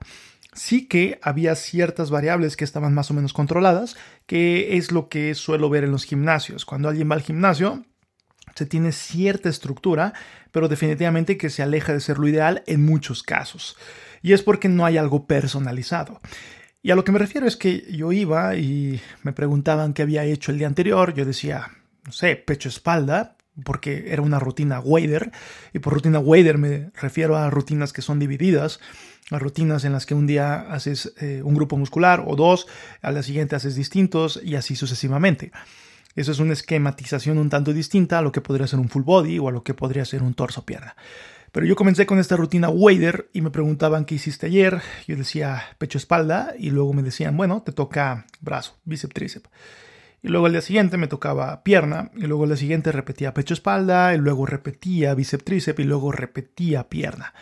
sí 0.52 0.86
que 0.86 1.18
había 1.22 1.54
ciertas 1.54 2.10
variables 2.10 2.56
que 2.56 2.64
estaban 2.64 2.94
más 2.94 3.10
o 3.10 3.14
menos 3.14 3.32
controladas, 3.32 3.96
que 4.26 4.76
es 4.76 4.92
lo 4.92 5.08
que 5.08 5.34
suelo 5.34 5.70
ver 5.70 5.84
en 5.84 5.92
los 5.92 6.04
gimnasios. 6.04 6.64
Cuando 6.64 6.88
alguien 6.88 7.10
va 7.10 7.14
al 7.14 7.22
gimnasio, 7.22 7.84
se 8.54 8.66
tiene 8.66 8.92
cierta 8.92 9.48
estructura, 9.48 10.12
pero 10.50 10.68
definitivamente 10.68 11.38
que 11.38 11.50
se 11.50 11.62
aleja 11.62 11.92
de 11.92 12.00
ser 12.00 12.18
lo 12.18 12.28
ideal 12.28 12.62
en 12.66 12.84
muchos 12.84 13.22
casos. 13.22 13.76
Y 14.20 14.32
es 14.32 14.42
porque 14.42 14.68
no 14.68 14.84
hay 14.84 14.98
algo 14.98 15.26
personalizado. 15.26 16.20
Y 16.82 16.90
a 16.90 16.96
lo 16.96 17.04
que 17.04 17.12
me 17.12 17.18
refiero 17.18 17.46
es 17.46 17.56
que 17.56 17.86
yo 17.90 18.12
iba 18.12 18.56
y 18.56 19.00
me 19.22 19.32
preguntaban 19.32 19.94
qué 19.94 20.02
había 20.02 20.24
hecho 20.24 20.50
el 20.50 20.58
día 20.58 20.66
anterior, 20.66 21.14
yo 21.14 21.24
decía, 21.24 21.70
no 22.04 22.12
sé, 22.12 22.36
pecho-espalda, 22.36 23.36
porque 23.64 24.12
era 24.12 24.22
una 24.22 24.38
rutina 24.40 24.80
Wader, 24.80 25.30
y 25.72 25.78
por 25.78 25.94
rutina 25.94 26.18
Wader 26.18 26.58
me 26.58 26.90
refiero 27.00 27.36
a 27.36 27.50
rutinas 27.50 27.92
que 27.92 28.02
son 28.02 28.18
divididas 28.18 28.80
rutinas 29.40 29.84
en 29.84 29.92
las 29.92 30.04
que 30.04 30.14
un 30.14 30.26
día 30.26 30.60
haces 30.72 31.14
eh, 31.20 31.40
un 31.44 31.54
grupo 31.54 31.76
muscular 31.76 32.24
o 32.26 32.36
dos, 32.36 32.66
al 33.00 33.14
día 33.14 33.22
siguiente 33.22 33.56
haces 33.56 33.74
distintos 33.74 34.40
y 34.42 34.56
así 34.56 34.76
sucesivamente. 34.76 35.52
Eso 36.14 36.32
es 36.32 36.40
una 36.40 36.52
esquematización 36.52 37.38
un 37.38 37.48
tanto 37.48 37.72
distinta 37.72 38.18
a 38.18 38.22
lo 38.22 38.32
que 38.32 38.42
podría 38.42 38.66
ser 38.66 38.78
un 38.78 38.88
full 38.88 39.02
body 39.02 39.38
o 39.38 39.48
a 39.48 39.52
lo 39.52 39.62
que 39.62 39.72
podría 39.72 40.04
ser 40.04 40.22
un 40.22 40.34
torso-pierna. 40.34 40.94
Pero 41.52 41.66
yo 41.66 41.76
comencé 41.76 42.06
con 42.06 42.18
esta 42.18 42.36
rutina 42.36 42.70
Wader 42.70 43.28
y 43.34 43.42
me 43.42 43.50
preguntaban 43.50 44.06
qué 44.06 44.14
hiciste 44.14 44.46
ayer. 44.46 44.80
Yo 45.06 45.16
decía 45.16 45.62
pecho 45.78 45.98
espalda 45.98 46.54
y 46.58 46.70
luego 46.70 46.94
me 46.94 47.02
decían, 47.02 47.36
bueno, 47.36 47.62
te 47.62 47.72
toca 47.72 48.26
brazo, 48.40 48.78
bíceps, 48.84 49.14
tríceps. 49.14 49.50
Y 50.22 50.28
luego 50.28 50.46
al 50.46 50.52
día 50.52 50.62
siguiente 50.62 50.96
me 50.96 51.08
tocaba 51.08 51.62
pierna 51.62 52.10
y 52.14 52.22
luego 52.22 52.44
al 52.44 52.50
día 52.50 52.56
siguiente 52.56 52.90
repetía 52.92 53.34
pecho 53.34 53.52
espalda 53.52 54.14
y 54.14 54.18
luego 54.18 54.46
repetía 54.46 55.14
bíceps, 55.14 55.44
tríceps 55.44 55.80
y 55.80 55.84
luego 55.84 56.10
repetía 56.10 56.88
pierna. 56.88 57.34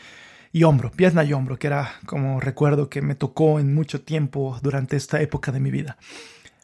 Y 0.52 0.64
hombro, 0.64 0.90
pierna 0.90 1.24
y 1.24 1.32
hombro, 1.32 1.58
que 1.58 1.68
era 1.68 1.94
como 2.06 2.40
recuerdo 2.40 2.88
que 2.88 3.02
me 3.02 3.14
tocó 3.14 3.60
en 3.60 3.74
mucho 3.74 4.00
tiempo 4.00 4.58
durante 4.62 4.96
esta 4.96 5.20
época 5.20 5.52
de 5.52 5.60
mi 5.60 5.70
vida. 5.70 5.96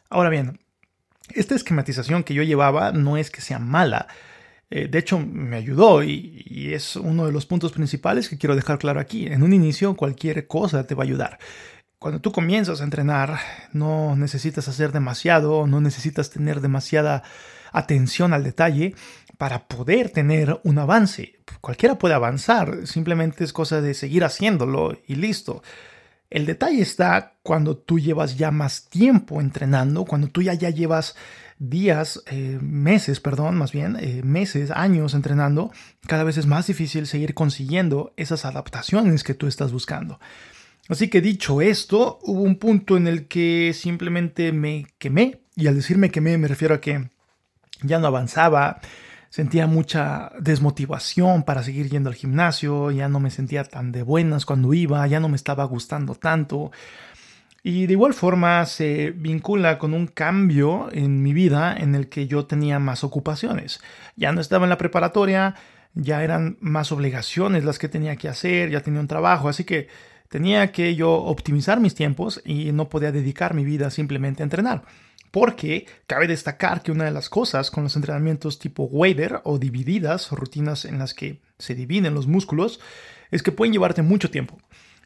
Ahora 0.09 0.29
bien, 0.29 0.59
esta 1.33 1.55
esquematización 1.55 2.23
que 2.23 2.33
yo 2.33 2.43
llevaba 2.43 2.91
no 2.91 3.17
es 3.17 3.31
que 3.31 3.41
sea 3.41 3.59
mala, 3.59 4.07
eh, 4.69 4.87
de 4.87 4.99
hecho, 4.99 5.19
me 5.19 5.55
ayudó 5.55 6.03
y, 6.03 6.73
es 6.73 6.95
uno 6.97 7.25
de 7.25 7.31
los 7.31 7.45
puntos 7.45 7.71
principales 7.71 8.27
que 8.29 8.37
quiero 8.37 8.55
dejar 8.55 8.77
claro 8.79 8.99
aquí. 8.99 9.27
En 9.27 9.43
un 9.43 9.53
inicio, 9.53 9.95
cualquier 9.95 10.47
cosa 10.47 10.85
te 10.85 10.95
va 10.95 11.03
a 11.03 11.05
ayudar. 11.05 11.39
Cuando 11.99 12.21
tú 12.21 12.31
comienzas 12.31 12.81
a 12.81 12.83
entrenar, 12.83 13.39
no 13.73 14.15
necesitas 14.15 14.67
hacer 14.67 14.91
demasiado, 14.91 15.67
no 15.67 15.81
necesitas 15.81 16.29
tener 16.29 16.61
demasiada 16.61 17.23
atención 17.71 18.33
al 18.33 18.43
detalle 18.43 18.95
para 19.37 19.67
poder 19.67 20.09
tener 20.09 20.59
un 20.63 20.79
avance. 20.79 21.39
Cualquiera 21.61 21.97
puede 21.97 22.15
avanzar, 22.15 22.87
simplemente 22.87 23.43
es 23.43 23.53
cosa 23.53 23.81
de 23.81 23.93
seguir 23.93 24.23
haciéndolo 24.23 24.97
y 25.07 25.15
listo. 25.15 25.61
El 26.29 26.45
detalle 26.45 26.81
está 26.81 27.37
cuando 27.41 27.77
tú 27.77 27.99
llevas 27.99 28.37
ya 28.37 28.51
más 28.51 28.89
tiempo 28.89 29.39
entrenando, 29.39 30.03
cuando 30.05 30.27
tú 30.27 30.41
ya, 30.41 30.53
ya 30.53 30.69
llevas 30.69 31.15
días, 31.57 32.21
eh, 32.27 32.59
meses, 32.61 33.19
perdón, 33.19 33.57
más 33.57 33.71
bien, 33.71 33.97
eh, 33.99 34.21
meses, 34.23 34.71
años 34.71 35.13
entrenando, 35.13 35.71
cada 36.05 36.23
vez 36.23 36.37
es 36.37 36.45
más 36.45 36.67
difícil 36.67 37.07
seguir 37.07 37.33
consiguiendo 37.33 38.13
esas 38.17 38.45
adaptaciones 38.45 39.23
que 39.23 39.33
tú 39.33 39.47
estás 39.47 39.71
buscando. 39.71 40.19
Así 40.89 41.09
que 41.09 41.21
dicho 41.21 41.61
esto, 41.61 42.19
hubo 42.23 42.41
un 42.41 42.57
punto 42.57 42.97
en 42.97 43.07
el 43.07 43.27
que 43.27 43.73
simplemente 43.73 44.51
me 44.51 44.87
quemé, 44.97 45.41
y 45.55 45.67
al 45.67 45.75
decirme 45.75 46.11
quemé 46.11 46.37
me 46.37 46.47
refiero 46.47 46.75
a 46.75 46.81
que 46.81 47.09
ya 47.81 47.99
no 47.99 48.07
avanzaba, 48.07 48.79
sentía 49.29 49.67
mucha 49.67 50.31
desmotivación 50.39 51.43
para 51.43 51.63
seguir 51.63 51.89
yendo 51.89 52.09
al 52.09 52.15
gimnasio, 52.15 52.91
ya 52.91 53.09
no 53.09 53.19
me 53.19 53.29
sentía 53.29 53.63
tan 53.63 53.91
de 53.91 54.03
buenas 54.03 54.45
cuando 54.45 54.73
iba, 54.73 55.05
ya 55.07 55.19
no 55.19 55.29
me 55.29 55.35
estaba 55.35 55.63
gustando 55.65 56.15
tanto, 56.15 56.71
y 57.63 57.85
de 57.85 57.93
igual 57.93 58.13
forma 58.13 58.65
se 58.65 59.11
vincula 59.11 59.77
con 59.77 59.93
un 59.93 60.07
cambio 60.07 60.89
en 60.93 61.21
mi 61.21 61.33
vida 61.33 61.75
en 61.77 61.95
el 61.95 62.07
que 62.07 62.25
yo 62.25 62.45
tenía 62.45 62.79
más 62.79 63.03
ocupaciones. 63.03 63.81
Ya 64.15 64.31
no 64.31 64.39
estaba 64.39 64.65
en 64.65 64.69
la 64.69 64.77
preparatoria, 64.77 65.55
ya 65.93 66.23
eran 66.23 66.57
más 66.61 66.93
obligaciones 66.93 67.65
las 67.65 67.77
que 67.77 67.89
tenía 67.89 68.15
que 68.15 68.29
hacer, 68.29 68.69
ya 68.69 68.79
tenía 68.79 69.01
un 69.01 69.07
trabajo, 69.07 69.49
así 69.49 69.65
que 69.65 69.89
tenía 70.29 70.71
que 70.71 70.95
yo 70.95 71.11
optimizar 71.11 71.81
mis 71.81 71.93
tiempos 71.93 72.41
y 72.45 72.71
no 72.71 72.87
podía 72.87 73.11
dedicar 73.11 73.53
mi 73.53 73.65
vida 73.65 73.89
simplemente 73.89 74.43
a 74.43 74.45
entrenar. 74.45 74.83
Porque 75.39 75.85
cabe 76.07 76.25
destacar 76.25 76.81
que 76.81 76.91
una 76.91 77.05
de 77.05 77.11
las 77.11 77.29
cosas 77.29 77.69
con 77.69 77.83
los 77.83 77.95
entrenamientos 77.95 78.57
tipo 78.57 78.85
Wader 78.85 79.41
o 79.43 79.59
divididas, 79.59 80.31
rutinas 80.31 80.83
en 80.83 80.97
las 80.97 81.13
que 81.13 81.41
se 81.59 81.75
dividen 81.75 82.15
los 82.15 82.25
músculos, 82.25 82.79
es 83.29 83.43
que 83.43 83.51
pueden 83.51 83.71
llevarte 83.71 84.01
mucho 84.01 84.31
tiempo 84.31 84.57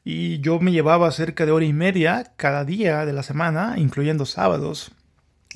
y 0.05 0.39
yo 0.39 0.61
me 0.61 0.71
llevaba 0.71 1.11
cerca 1.11 1.45
de 1.45 1.51
hora 1.51 1.65
y 1.65 1.73
media 1.73 2.31
cada 2.37 2.63
día 2.63 3.05
de 3.05 3.11
la 3.11 3.23
semana, 3.23 3.75
incluyendo 3.75 4.25
sábados, 4.25 4.93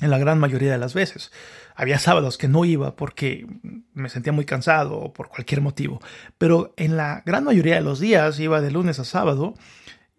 en 0.02 0.10
la 0.10 0.18
gran 0.18 0.38
mayoría 0.38 0.72
de 0.72 0.78
las 0.78 0.92
veces. 0.92 1.32
Había 1.74 1.98
sábados 1.98 2.36
que 2.36 2.48
no 2.48 2.66
iba 2.66 2.96
porque 2.96 3.46
me 3.94 4.10
sentía 4.10 4.34
muy 4.34 4.44
cansado 4.44 4.98
o 4.98 5.14
por 5.14 5.30
cualquier 5.30 5.62
motivo, 5.62 6.02
pero 6.36 6.74
en 6.76 6.98
la 6.98 7.22
gran 7.24 7.44
mayoría 7.44 7.76
de 7.76 7.80
los 7.80 7.98
días 7.98 8.38
iba 8.40 8.60
de 8.60 8.72
lunes 8.72 8.98
a 8.98 9.04
sábado, 9.04 9.54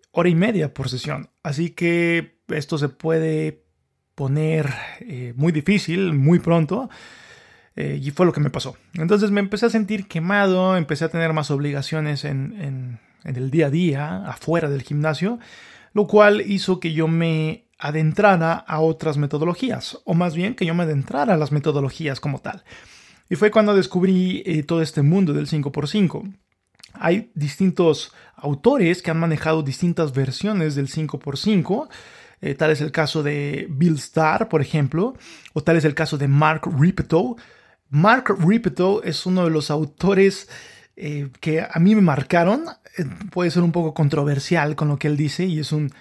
hora 0.09 0.29
y 0.29 0.35
media 0.35 0.73
por 0.73 0.89
sesión. 0.89 1.29
Así 1.43 1.69
que 1.69 2.41
esto 2.47 2.79
se 2.79 2.89
puede 2.89 3.66
poner 4.17 4.73
eh, 4.99 5.33
muy 5.37 5.53
difícil 5.53 6.13
muy 6.13 6.39
pronto. 6.39 6.89
Eh, 7.75 7.99
y 8.01 8.09
fue 8.09 8.25
lo 8.25 8.33
que 8.33 8.39
me 8.39 8.49
pasó. 8.49 8.75
Entonces 8.95 9.29
me 9.29 9.39
empecé 9.39 9.67
a 9.67 9.69
sentir 9.69 10.07
quemado, 10.07 10.75
empecé 10.75 11.05
a 11.05 11.09
tener 11.09 11.31
más 11.31 11.51
obligaciones 11.51 12.25
en 12.25 12.99
en 13.27 13.35
el 13.35 13.51
día 13.51 13.67
a 13.67 13.69
día, 13.69 14.23
afuera 14.25 14.69
del 14.69 14.81
gimnasio, 14.81 15.37
lo 15.93 16.07
cual 16.07 16.41
hizo 16.41 16.79
que 16.79 16.93
yo 16.93 17.07
me 17.07 17.65
adentrara 17.77 18.53
a 18.53 18.79
otras 18.79 19.17
metodologías, 19.17 19.99
o 20.05 20.13
más 20.13 20.33
bien 20.33 20.55
que 20.55 20.65
yo 20.65 20.73
me 20.73 20.83
adentrara 20.83 21.35
a 21.35 21.37
las 21.37 21.51
metodologías 21.51 22.19
como 22.19 22.39
tal. 22.39 22.63
Y 23.29 23.35
fue 23.35 23.51
cuando 23.51 23.75
descubrí 23.75 24.41
eh, 24.45 24.63
todo 24.63 24.81
este 24.81 25.01
mundo 25.01 25.33
del 25.33 25.47
5x5. 25.47 26.33
Hay 26.93 27.29
distintos 27.35 28.13
autores 28.35 29.01
que 29.01 29.11
han 29.11 29.19
manejado 29.19 29.61
distintas 29.61 30.13
versiones 30.13 30.75
del 30.75 30.87
5x5. 30.87 31.89
Eh, 32.41 32.53
tal 32.53 32.71
es 32.71 32.81
el 32.81 32.91
caso 32.91 33.23
de 33.23 33.67
Bill 33.69 33.95
Starr, 33.95 34.47
por 34.47 34.61
ejemplo, 34.61 35.15
o 35.53 35.63
tal 35.63 35.77
es 35.77 35.85
el 35.85 35.95
caso 35.95 36.17
de 36.17 36.27
Mark 36.27 36.69
Rippetoe. 36.79 37.35
Mark 37.89 38.35
Rippetoe 38.39 39.01
es 39.03 39.25
uno 39.25 39.45
de 39.45 39.49
los 39.49 39.71
autores 39.71 40.49
eh, 40.95 41.29
que 41.39 41.61
a 41.61 41.79
mí 41.79 41.95
me 41.95 42.01
marcaron. 42.01 42.65
Eh, 42.97 43.05
puede 43.31 43.51
ser 43.51 43.63
un 43.63 43.71
poco 43.71 43.93
controversial 43.93 44.75
con 44.75 44.87
lo 44.87 44.97
que 44.97 45.07
él 45.07 45.17
dice 45.17 45.45
y 45.45 45.59
es 45.59 45.71
un 45.71 45.91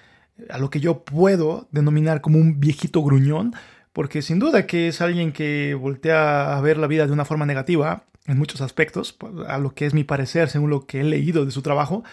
a 0.51 0.59
lo 0.59 0.71
que 0.71 0.81
yo 0.81 1.05
puedo 1.05 1.69
denominar 1.71 2.21
como 2.21 2.39
un 2.39 2.61
viejito 2.61 3.03
gruñón, 3.03 3.55
porque 3.93 4.21
sin 4.23 4.39
duda 4.39 4.67
que 4.67 4.89
es 4.89 5.01
alguien 5.01 5.33
que 5.33 5.75
voltea 5.75 6.57
a 6.57 6.61
ver 6.61 6.77
la 6.77 6.87
vida 6.87 7.07
de 7.07 7.13
una 7.13 7.25
forma 7.25 7.47
negativa 7.47 8.05
en 8.27 8.39
muchos 8.39 8.61
aspectos, 8.61 9.17
a 9.49 9.59
lo 9.59 9.75
que 9.75 9.87
es 9.87 9.95
mi 9.95 10.05
parecer 10.05 10.49
según 10.49 10.71
lo 10.71 10.87
que 10.87 11.01
he 11.01 11.05
leído 11.05 11.45
de 11.45 11.53
su 11.53 11.63
trabajo, 11.63 12.05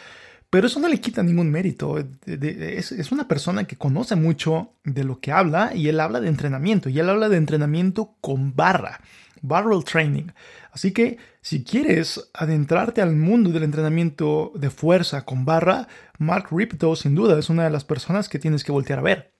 pero 0.54 0.68
eso 0.68 0.80
no 0.80 0.88
le 0.88 1.02
quita 1.02 1.24
ningún 1.24 1.50
mérito. 1.50 1.98
Es, 2.28 3.12
una 3.12 3.28
persona 3.28 3.64
que 3.64 3.76
conoce 3.76 4.16
mucho 4.16 4.74
de 4.84 5.04
lo 5.04 5.20
que 5.20 5.32
habla 5.32 5.72
y 5.74 5.88
él 5.88 6.00
habla 6.00 6.22
de 6.22 6.28
entrenamiento 6.28 6.90
y 6.90 7.00
él 7.00 7.10
habla 7.10 7.28
de 7.28 7.38
entrenamiento 7.38 8.14
con 8.22 8.56
barra, 8.56 9.02
barrel 9.42 9.84
training. 9.84 10.28
Así 10.72 10.92
que 10.92 11.18
si 11.42 11.64
quieres 11.64 12.30
adentrarte 12.36 13.02
al 13.02 13.16
mundo 13.16 13.50
del 13.50 13.64
entrenamiento 13.64 14.52
de 14.54 14.70
fuerza 14.70 15.26
con 15.26 15.44
barra, 15.44 15.88
Mark 16.20 16.50
Ripto 16.52 16.96
sin 16.96 17.16
duda 17.16 17.40
es 17.40 17.50
una 17.50 17.64
de 17.64 17.72
las 17.72 17.84
personas 17.84 18.30
que 18.30 18.38
tienes 18.38 18.64
que 18.64 18.72
voltear 18.72 19.00
a 19.00 19.02
ver. 19.02 19.34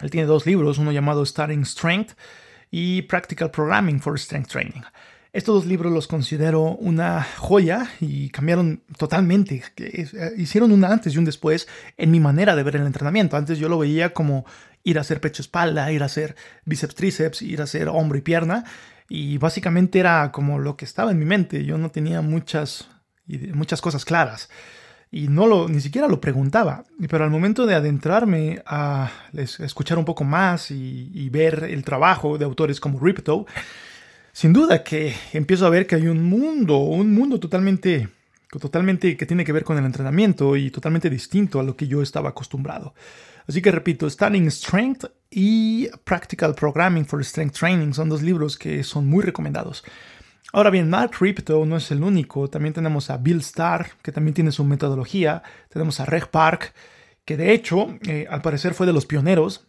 Él 0.00 0.10
tiene 0.10 0.26
dos 0.26 0.44
libros, 0.44 0.78
uno 0.78 0.90
llamado 0.90 1.24
Starting 1.24 1.64
Strength 1.64 2.14
y 2.72 3.02
Practical 3.02 3.52
Programming 3.52 4.00
for 4.00 4.18
Strength 4.18 4.48
Training. 4.48 4.82
Estos 5.38 5.54
dos 5.54 5.66
libros 5.66 5.92
los 5.92 6.08
considero 6.08 6.62
una 6.62 7.22
joya 7.22 7.92
y 8.00 8.28
cambiaron 8.30 8.82
totalmente. 8.96 9.62
Eh, 9.76 10.08
hicieron 10.36 10.72
un 10.72 10.84
antes 10.84 11.14
y 11.14 11.18
un 11.18 11.24
después 11.24 11.68
en 11.96 12.10
mi 12.10 12.18
manera 12.18 12.56
de 12.56 12.64
ver 12.64 12.74
el 12.74 12.84
entrenamiento. 12.84 13.36
Antes 13.36 13.56
yo 13.56 13.68
lo 13.68 13.78
veía 13.78 14.12
como 14.12 14.44
ir 14.82 14.98
a 14.98 15.02
hacer 15.02 15.20
pecho 15.20 15.40
espalda, 15.40 15.92
ir 15.92 16.02
a 16.02 16.06
hacer 16.06 16.34
bíceps 16.64 16.96
tríceps, 16.96 17.42
ir 17.42 17.60
a 17.60 17.64
hacer 17.64 17.86
hombro 17.86 18.18
y 18.18 18.22
pierna 18.22 18.64
y 19.08 19.38
básicamente 19.38 20.00
era 20.00 20.32
como 20.32 20.58
lo 20.58 20.76
que 20.76 20.84
estaba 20.84 21.12
en 21.12 21.20
mi 21.20 21.24
mente. 21.24 21.64
Yo 21.64 21.78
no 21.78 21.92
tenía 21.92 22.20
muchas, 22.20 22.88
muchas 23.54 23.80
cosas 23.80 24.04
claras 24.04 24.48
y 25.12 25.28
no 25.28 25.46
lo, 25.46 25.68
ni 25.68 25.80
siquiera 25.80 26.08
lo 26.08 26.20
preguntaba. 26.20 26.82
Pero 27.08 27.22
al 27.22 27.30
momento 27.30 27.64
de 27.64 27.76
adentrarme 27.76 28.60
a 28.66 29.08
escuchar 29.32 29.98
un 29.98 30.04
poco 30.04 30.24
más 30.24 30.72
y, 30.72 31.28
ver 31.30 31.62
el 31.62 31.84
trabajo 31.84 32.38
de 32.38 32.44
autores 32.44 32.80
como 32.80 32.98
Ripto, 32.98 33.46
sin 34.38 34.52
duda 34.52 34.84
que 34.84 35.16
empiezo 35.32 35.66
a 35.66 35.68
ver 35.68 35.88
que 35.88 35.96
hay 35.96 36.06
un 36.06 36.22
mundo, 36.22 36.76
un 36.78 37.12
mundo 37.12 37.40
totalmente, 37.40 38.08
totalmente 38.48 39.16
que 39.16 39.26
tiene 39.26 39.44
que 39.44 39.50
ver 39.50 39.64
con 39.64 39.76
el 39.78 39.84
entrenamiento 39.84 40.54
y 40.54 40.70
totalmente 40.70 41.10
distinto 41.10 41.58
a 41.58 41.64
lo 41.64 41.74
que 41.74 41.88
yo 41.88 42.02
estaba 42.02 42.28
acostumbrado. 42.28 42.94
Así 43.48 43.60
que 43.60 43.72
repito, 43.72 44.08
Studying 44.08 44.48
Strength 44.48 45.06
y 45.28 45.88
Practical 46.04 46.54
Programming 46.54 47.04
for 47.04 47.24
Strength 47.24 47.58
Training. 47.58 47.92
Son 47.92 48.08
dos 48.08 48.22
libros 48.22 48.56
que 48.56 48.84
son 48.84 49.08
muy 49.08 49.24
recomendados. 49.24 49.82
Ahora 50.52 50.70
bien, 50.70 50.88
Mark 50.88 51.16
Ripto 51.18 51.66
no 51.66 51.76
es 51.76 51.90
el 51.90 52.04
único, 52.04 52.48
también 52.48 52.74
tenemos 52.74 53.10
a 53.10 53.16
Bill 53.16 53.38
Starr, 53.38 53.88
que 54.02 54.12
también 54.12 54.34
tiene 54.34 54.52
su 54.52 54.62
metodología, 54.62 55.42
tenemos 55.68 55.98
a 55.98 56.04
Reg 56.04 56.30
Park, 56.30 56.74
que 57.24 57.36
de 57.36 57.52
hecho, 57.52 57.88
eh, 58.06 58.28
al 58.30 58.40
parecer 58.40 58.74
fue 58.74 58.86
de 58.86 58.92
los 58.92 59.04
pioneros, 59.04 59.66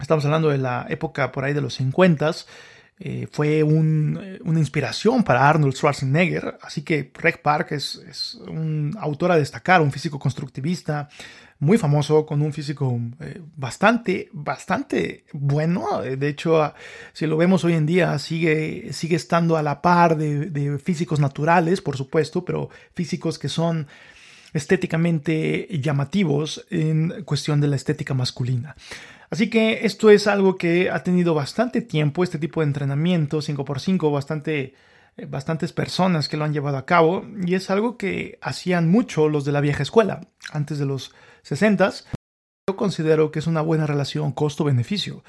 estamos 0.00 0.24
hablando 0.24 0.48
de 0.48 0.56
la 0.56 0.86
época 0.88 1.30
por 1.30 1.44
ahí 1.44 1.52
de 1.52 1.60
los 1.60 1.74
50 1.74 2.32
eh, 3.00 3.28
fue 3.30 3.62
una 3.62 4.58
inspiración 4.58 5.22
para 5.22 5.48
Arnold 5.48 5.74
Schwarzenegger, 5.74 6.58
así 6.60 6.82
que 6.82 7.12
Reg 7.14 7.40
Park 7.42 7.72
es, 7.72 8.38
un 8.48 8.96
autor 8.98 9.30
a 9.30 9.36
destacar, 9.36 9.80
un 9.80 9.92
físico 9.92 10.18
constructivista, 10.18 11.08
muy 11.60 11.78
famoso, 11.78 12.26
con 12.26 12.42
un 12.42 12.52
físico 12.52 13.00
eh, 13.20 13.40
bastante, 13.56 14.28
bastante 14.32 15.24
bueno. 15.32 16.02
De 16.02 16.28
hecho, 16.28 16.72
si 17.12 17.26
lo 17.26 17.36
vemos 17.36 17.64
hoy 17.64 17.74
en 17.74 17.86
día, 17.86 18.18
sigue, 18.18 18.92
sigue 18.92 19.16
estando 19.16 19.56
a 19.56 19.62
la 19.62 19.80
par 19.80 20.16
de, 20.16 20.78
físicos 20.78 21.20
naturales, 21.20 21.80
por 21.80 21.96
supuesto, 21.96 22.44
pero 22.44 22.68
físicos 22.94 23.38
que 23.38 23.48
son 23.48 23.86
estéticamente 24.52 25.68
llamativos 25.80 26.66
en 26.70 27.22
cuestión 27.24 27.60
de 27.60 27.68
la 27.68 27.76
estética 27.76 28.14
masculina. 28.14 28.74
Así 29.30 29.50
que 29.50 29.84
esto 29.84 30.10
es 30.10 30.26
algo 30.26 30.56
que 30.56 30.90
ha 30.90 31.02
tenido 31.02 31.34
bastante 31.34 31.82
tiempo, 31.82 32.24
este 32.24 32.38
tipo 32.38 32.60
de 32.60 32.66
entrenamiento 32.66 33.38
5x5, 33.38 34.12
bastante 34.12 34.74
eh, 35.18 35.26
bastantes 35.26 35.72
personas 35.72 36.28
que 36.28 36.36
lo 36.36 36.44
han 36.44 36.52
llevado 36.52 36.76
a 36.76 36.86
cabo 36.86 37.26
y 37.44 37.54
es 37.54 37.70
algo 37.70 37.98
que 37.98 38.38
hacían 38.40 38.88
mucho 38.88 39.28
los 39.28 39.44
de 39.44 39.52
la 39.52 39.60
vieja 39.60 39.82
escuela 39.82 40.20
antes 40.52 40.78
de 40.78 40.86
los 40.86 41.12
60. 41.42 41.92
Yo 42.68 42.76
considero 42.76 43.32
que 43.32 43.40
es 43.40 43.48
una 43.48 43.60
buena 43.60 43.86
relación 43.86 44.30
costo-beneficio. 44.30 45.24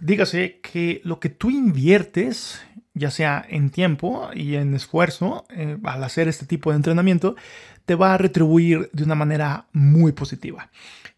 Dígase 0.00 0.60
que 0.62 1.02
lo 1.04 1.20
que 1.20 1.28
tú 1.28 1.50
inviertes, 1.50 2.62
ya 2.94 3.10
sea 3.10 3.44
en 3.46 3.68
tiempo 3.68 4.30
y 4.34 4.54
en 4.54 4.74
esfuerzo, 4.74 5.44
eh, 5.50 5.76
al 5.84 6.02
hacer 6.02 6.26
este 6.26 6.46
tipo 6.46 6.70
de 6.70 6.76
entrenamiento, 6.76 7.36
te 7.84 7.94
va 7.96 8.14
a 8.14 8.18
retribuir 8.18 8.88
de 8.94 9.04
una 9.04 9.14
manera 9.14 9.66
muy 9.72 10.12
positiva. 10.12 10.70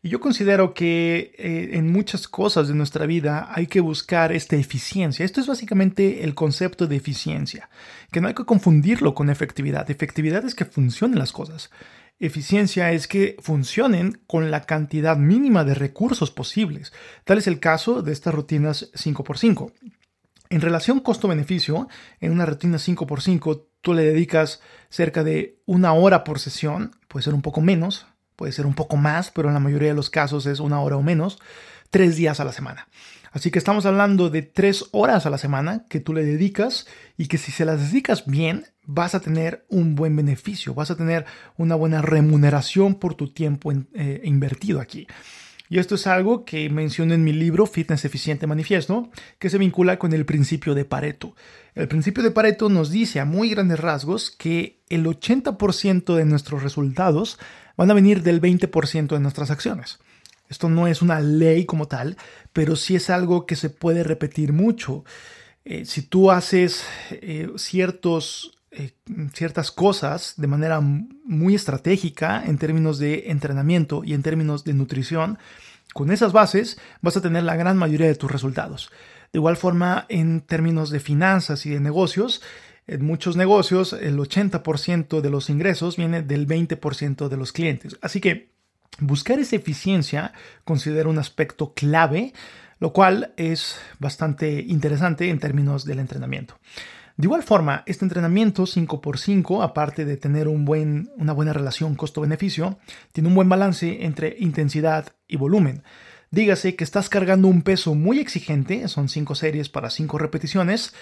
Y 0.04 0.09
yo 0.09 0.18
considero 0.18 0.75
que 0.75 1.32
eh, 1.38 1.71
en 1.75 1.92
muchas 1.92 2.26
cosas 2.26 2.66
de 2.66 2.75
nuestra 2.75 3.06
vida 3.06 3.49
hay 3.54 3.68
que 3.68 3.80
buscar 3.80 4.32
esta 4.32 4.56
eficiencia. 4.56 5.25
Esto 5.25 5.40
es 5.40 5.47
básicamente 5.47 6.25
el 6.25 6.35
concepto 6.35 6.88
de 6.88 6.97
eficiencia, 6.97 7.71
que 8.11 8.21
no 8.21 8.26
hay 8.26 8.35
que 8.35 8.44
confundirlo 8.44 9.14
con 9.14 9.30
efectividad. 9.30 9.88
Efectividad 9.88 10.44
es 10.44 10.56
que 10.56 10.64
funcionen 10.64 11.21
las 11.21 11.30
cosas. 11.30 11.71
Eficiencia 12.18 12.90
es 12.90 13.06
que 13.06 13.37
funcionen 13.40 14.21
con 14.26 14.50
la 14.50 14.62
cantidad 14.62 15.16
mínima 15.16 15.64
de 15.64 15.75
recursos 15.75 16.32
posibles. 16.32 16.92
Tal 17.23 17.38
es 17.38 17.47
el 17.47 17.61
caso 17.61 18.02
de 18.02 18.12
estas 18.12 18.35
rutinas 18.35 18.90
5x5. 18.94 19.73
En 20.50 20.61
relación 20.61 20.99
costo-beneficio, 20.99 21.88
en 22.21 22.32
una 22.32 22.44
rutina 22.44 22.78
5x5 22.78 23.66
tú 23.80 23.94
le 23.94 24.02
dedicas 24.02 24.61
cerca 24.88 25.23
de 25.23 25.59
una 25.64 25.92
hora 25.92 26.25
por 26.25 26.40
sesión, 26.40 26.90
puede 27.06 27.23
ser 27.23 27.35
un 27.35 27.42
poco 27.42 27.61
menos, 27.61 28.06
puede 28.36 28.52
ser 28.52 28.66
un 28.66 28.74
poco 28.74 28.96
más, 28.96 29.30
pero 29.30 29.48
en 29.48 29.54
la 29.54 29.60
mayoría 29.60 29.88
de 29.88 29.94
los 29.94 30.10
casos 30.10 30.46
es 30.46 30.60
una 30.60 30.80
hora 30.80 30.96
o 30.96 31.02
menos, 31.02 31.38
tres 31.90 32.16
días 32.16 32.40
a 32.40 32.44
la 32.44 32.52
semana. 32.52 32.88
Así 33.32 33.50
que 33.50 33.58
estamos 33.58 33.86
hablando 33.86 34.28
de 34.28 34.42
tres 34.42 34.86
horas 34.92 35.24
a 35.24 35.30
la 35.30 35.38
semana 35.38 35.86
que 35.88 36.00
tú 36.00 36.12
le 36.12 36.24
dedicas 36.24 36.86
y 37.16 37.28
que 37.28 37.38
si 37.38 37.50
se 37.50 37.64
las 37.64 37.80
dedicas 37.80 38.26
bien, 38.26 38.66
vas 38.84 39.14
a 39.14 39.20
tener 39.20 39.64
un 39.70 39.94
buen 39.94 40.14
beneficio, 40.14 40.74
vas 40.74 40.90
a 40.90 40.96
tener 40.96 41.24
una 41.56 41.74
buena 41.74 42.02
remuneración 42.02 42.96
por 42.96 43.14
tu 43.14 43.32
tiempo 43.32 43.72
eh, 43.94 44.20
invertido 44.24 44.80
aquí. 44.80 45.06
Y 45.70 45.78
esto 45.78 45.94
es 45.94 46.06
algo 46.06 46.44
que 46.44 46.68
menciono 46.68 47.14
en 47.14 47.24
mi 47.24 47.32
libro 47.32 47.64
Fitness 47.64 48.04
Eficiente 48.04 48.46
Manifiesto, 48.46 49.08
que 49.38 49.48
se 49.48 49.56
vincula 49.56 49.98
con 49.98 50.12
el 50.12 50.26
principio 50.26 50.74
de 50.74 50.84
Pareto. 50.84 51.34
El 51.74 51.88
principio 51.88 52.22
de 52.22 52.30
Pareto 52.30 52.68
nos 52.68 52.90
dice 52.90 53.20
a 53.20 53.24
muy 53.24 53.48
grandes 53.48 53.80
rasgos 53.80 54.30
que 54.30 54.82
el 54.90 55.06
80% 55.06 56.14
de 56.14 56.26
nuestros 56.26 56.62
resultados 56.62 57.38
van 57.76 57.91
a 57.91 57.95
venir 57.95 58.23
del 58.23 58.41
20% 58.41 59.09
de 59.09 59.21
nuestras 59.21 59.50
acciones. 59.50 59.99
Esto 60.49 60.69
no 60.69 60.87
es 60.87 61.00
una 61.00 61.21
ley 61.21 61.64
como 61.64 61.88
tal, 61.88 62.17
pero 62.52 62.76
sí 62.76 62.95
es 62.95 63.09
algo 63.09 63.47
que 63.47 63.57
se 63.57 63.71
puede 63.71 64.05
repetir 64.05 64.52
mucho. 64.52 65.05
Eh, 65.64 65.85
si 65.87 66.02
tú 66.02 66.31
haces 66.31 66.85
eh, 67.11 67.50
ciertos, 67.57 68.59
eh, 68.71 68.93
ciertas 69.33 69.71
cosas 69.71 70.35
de 70.37 70.49
manera 70.49 70.81
muy 70.81 71.55
estratégica 71.55 72.43
en 72.45 72.59
términos 72.59 72.99
de 72.99 73.31
entrenamiento 73.31 74.02
y 74.05 74.12
en 74.12 74.23
términos 74.23 74.64
de 74.64 74.75
nutrición, 74.75 75.38
con 75.95 76.11
esas 76.11 76.33
bases 76.33 76.79
vas 77.00 77.17
a 77.17 77.23
tener 77.23 77.45
la 77.45 77.57
gran 77.57 77.76
mayoría 77.76 78.07
de 78.07 78.14
tus 78.14 78.31
resultados. 78.31 78.91
De 79.33 79.38
igual 79.38 79.57
forma, 79.57 80.05
en 80.11 80.43
términos 80.43 80.91
de 80.91 81.00
finanzas 81.00 81.64
y 81.64 81.71
de 81.71 81.81
negocios, 81.81 82.43
en 82.86 83.04
muchos 83.04 83.36
negocios 83.36 83.92
el 83.92 84.18
80% 84.18 85.20
de 85.20 85.30
los 85.30 85.50
ingresos 85.50 85.96
viene 85.96 86.22
del 86.22 86.46
20% 86.46 87.28
de 87.28 87.36
los 87.36 87.52
clientes. 87.52 87.96
Así 88.02 88.20
que 88.20 88.50
buscar 88.98 89.38
esa 89.38 89.56
eficiencia 89.56 90.32
considero 90.64 91.10
un 91.10 91.18
aspecto 91.18 91.74
clave, 91.74 92.32
lo 92.78 92.92
cual 92.92 93.32
es 93.36 93.76
bastante 93.98 94.60
interesante 94.60 95.30
en 95.30 95.38
términos 95.38 95.84
del 95.84 96.00
entrenamiento. 96.00 96.58
De 97.16 97.26
igual 97.26 97.42
forma, 97.42 97.82
este 97.86 98.04
entrenamiento 98.04 98.64
5x5, 98.64 99.62
aparte 99.62 100.04
de 100.04 100.16
tener 100.16 100.48
un 100.48 100.64
buen, 100.64 101.10
una 101.16 101.32
buena 101.32 101.52
relación 101.52 101.94
costo-beneficio, 101.94 102.78
tiene 103.12 103.28
un 103.28 103.34
buen 103.34 103.48
balance 103.48 104.04
entre 104.04 104.34
intensidad 104.38 105.12
y 105.28 105.36
volumen. 105.36 105.82
Dígase 106.30 106.74
que 106.74 106.84
estás 106.84 107.10
cargando 107.10 107.48
un 107.48 107.62
peso 107.62 107.94
muy 107.94 108.18
exigente, 108.18 108.88
son 108.88 109.10
5 109.10 109.34
series 109.34 109.68
para 109.68 109.90
5 109.90 110.16
repeticiones, 110.16 110.94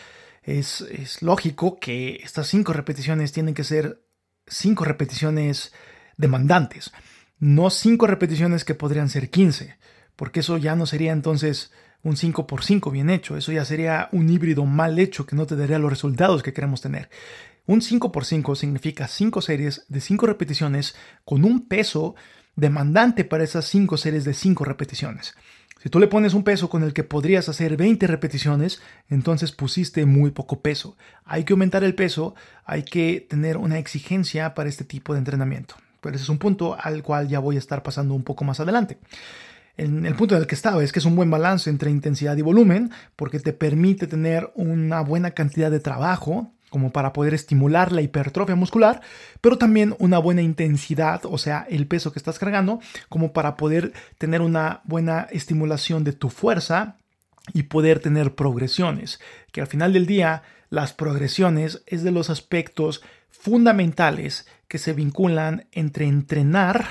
es, 0.43 1.23
lógico 1.23 1.79
que 1.79 2.21
estas 2.23 2.49
cinco 2.49 2.73
repeticiones 2.73 3.33
tienen 3.33 3.55
que 3.55 3.65
ser 3.65 4.03
cinco 4.47 4.85
repeticiones 4.85 5.73
demandantes, 6.17 6.93
no 7.39 7.71
cinco 7.71 8.07
repeticiones 8.07 8.65
que 8.65 8.75
podrían 8.75 9.09
ser 9.09 9.31
15, 9.31 9.77
porque 10.17 10.41
eso 10.41 10.59
ya 10.59 10.77
no 10.77 10.87
sería 10.87 11.13
entonces 11.13 11.73
un 12.03 12.17
5 12.17 12.47
por 12.47 12.65
5 12.65 12.91
bien 12.91 13.11
hecho, 13.11 13.37
eso 13.37 13.53
ya 13.53 13.65
sería 13.65 14.09
un 14.13 14.31
híbrido 14.31 14.65
mal 14.65 14.99
hecho 14.99 15.27
que 15.27 15.37
no 15.37 15.47
te 15.47 15.57
daría 15.57 15.79
los 15.79 15.91
resultados 15.91 16.43
que 16.43 16.53
queremos 16.53 16.81
tener. 16.81 17.11
Un 17.67 17.83
5 17.83 18.11
por 18.11 18.25
5 18.25 18.55
significa 18.57 19.07
5 19.07 19.43
series 19.43 19.85
de 19.89 20.01
5 20.01 20.27
repeticiones 20.27 20.97
con 21.25 21.45
un 21.45 21.69
peso 21.69 22.15
demandante 22.57 23.25
para 23.25 23.45
esas 23.45 23.67
5 23.67 23.97
series 23.97 24.25
de 24.25 24.35
5 24.35 24.65
repeticiones. 24.65 25.35
Si 25.83 25.89
tú 25.89 25.99
le 25.99 26.09
pones 26.09 26.35
un 26.35 26.45
peso 26.45 26.69
con 26.69 26.83
el 26.83 26.93
que 26.93 27.05
podrías 27.05 27.49
hacer 27.49 27.79
20 27.79 28.07
repeticiones, 28.07 28.83
entonces 29.09 29.51
pusiste 29.51 30.05
muy 30.05 30.31
poco 30.31 30.61
peso. 30.61 30.95
Hay 31.25 31.45
que 31.45 31.55
aumentar 31.55 31.85
el 31.85 31.95
peso, 31.95 32.35
hay 32.67 32.83
que 32.83 33.27
tener 33.31 33.57
una 33.57 33.79
exigencia 33.79 34.55
para 34.55 34.69
este 34.69 34.85
tipo 34.85 35.15
de 35.15 35.21
entrenamiento. 35.21 35.77
Pero 36.03 36.17
ese 36.17 36.25
es 36.25 36.29
un 36.29 36.37
punto 36.37 36.77
al 36.79 37.03
cual 37.03 37.29
ya 37.29 37.39
voy 37.39 37.57
a 37.57 37.61
estar 37.61 37.83
pasando 37.83 38.13
un 38.13 38.25
poco 38.25 38.45
más 38.45 38.61
adelante. 38.61 38.99
En 39.79 40.05
el 40.05 40.15
punto 40.17 40.35
en 40.35 40.43
el 40.43 40.47
que 40.47 40.55
estaba 40.55 40.85
es 40.85 40.93
que 40.93 40.99
es 40.99 41.07
un 41.07 41.17
buen 41.17 41.31
balance 41.31 41.71
entre 41.71 41.91
intensidad 41.91 42.37
y 42.37 42.43
volumen 42.43 42.91
porque 43.17 43.41
te 43.41 43.55
permite 43.55 44.07
tener 44.07 44.53
una 44.55 45.01
buena 45.01 45.31
cantidad 45.31 45.71
de 45.71 45.81
trabajo 45.81 46.53
como 46.71 46.93
para 46.93 47.13
poder 47.13 47.35
estimular 47.35 47.93
la 47.93 48.01
hipertrofia 48.01 48.55
muscular, 48.55 49.03
pero 49.41 49.59
también 49.59 49.95
una 49.99 50.19
buena 50.19 50.43
intensidad, 50.43 51.23
o 51.25 51.37
sea, 51.37 51.67
el 51.69 51.87
peso 51.87 52.13
que 52.13 52.19
estás 52.19 52.39
cargando, 52.39 52.81
como 53.09 53.33
para 53.33 53.57
poder 53.57 53.93
tener 54.17 54.41
una 54.41 54.81
buena 54.85 55.27
estimulación 55.31 56.05
de 56.05 56.13
tu 56.13 56.31
fuerza 56.31 56.97
y 57.53 57.65
poder 57.65 58.01
tener 58.01 58.35
progresiones, 58.35 59.21
que 59.53 59.61
al 59.61 59.67
final 59.67 59.93
del 59.93 60.07
día 60.07 60.43
las 60.71 60.93
progresiones 60.93 61.83
es 61.87 62.03
de 62.05 62.13
los 62.13 62.31
aspectos 62.31 63.03
fundamentales 63.31 64.47
que 64.69 64.79
se 64.79 64.93
vinculan 64.93 65.67
entre 65.73 66.07
entrenar 66.07 66.87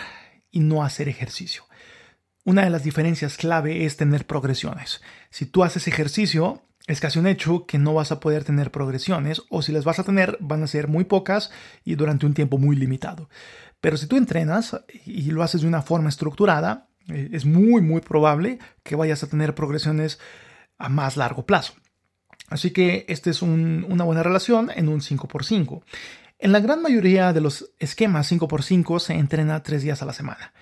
y 0.52 0.60
no 0.60 0.84
hacer 0.84 1.08
ejercicio. 1.08 1.63
Una 2.44 2.63
de 2.63 2.70
las 2.70 2.84
diferencias 2.84 3.38
clave 3.38 3.86
es 3.86 3.96
tener 3.96 4.26
progresiones. 4.26 5.02
Si 5.30 5.46
tú 5.46 5.63
haces 5.63 5.88
ejercicio, 5.88 6.63
es 6.89 6.99
casi 6.99 7.19
un 7.19 7.28
hecho 7.28 7.67
que 7.67 7.78
no 7.78 7.93
vas 7.93 8.12
a 8.12 8.19
poder 8.19 8.43
tener 8.43 8.71
progresiones 8.71 9.43
o 9.49 9.62
si 9.62 9.71
las 9.71 9.86
vas 9.86 9.99
a 9.99 10.04
tener 10.04 10.38
van 10.39 10.63
a 10.63 10.67
ser 10.67 10.88
muy 10.88 11.04
pocas 11.04 11.52
y 11.86 11.93
durante 11.93 12.25
un 12.25 12.34
tiempo 12.34 12.58
muy 12.58 12.75
limitado. 12.75 13.30
Pero 13.80 13.95
si 13.95 14.08
tú 14.08 14.17
entrenas 14.17 14.75
y 15.06 15.30
lo 15.30 15.43
haces 15.43 15.62
de 15.62 15.67
una 15.67 15.84
forma 15.84 16.10
estructurada, 16.10 16.88
eh, 17.08 17.30
es 17.32 17.45
muy 17.45 17.84
muy 17.84 18.02
probable 18.02 18.58
que 18.82 18.95
vayas 18.95 19.23
a 19.23 19.28
tener 19.28 19.54
progresiones 19.54 20.19
a 20.80 20.89
más 20.89 21.15
largo 21.15 21.45
plazo. 21.45 21.73
Así 22.47 22.71
que 22.71 23.06
esta 23.08 23.30
es 23.30 23.43
una 23.43 24.04
buena 24.04 24.23
relación 24.23 24.71
en 24.75 24.89
un 24.89 25.02
5x5. 25.02 25.84
En 26.39 26.52
la 26.52 26.60
gran 26.60 26.82
mayoría 26.82 27.34
de 27.34 27.41
los 27.41 27.71
esquemas 27.78 28.32
5x5 28.32 28.99
se 28.99 29.13
entrena 29.13 29.62
tres 29.62 29.84
días 29.84 30.02
a 30.02 30.06
la 30.06 30.13
semana 30.13 30.54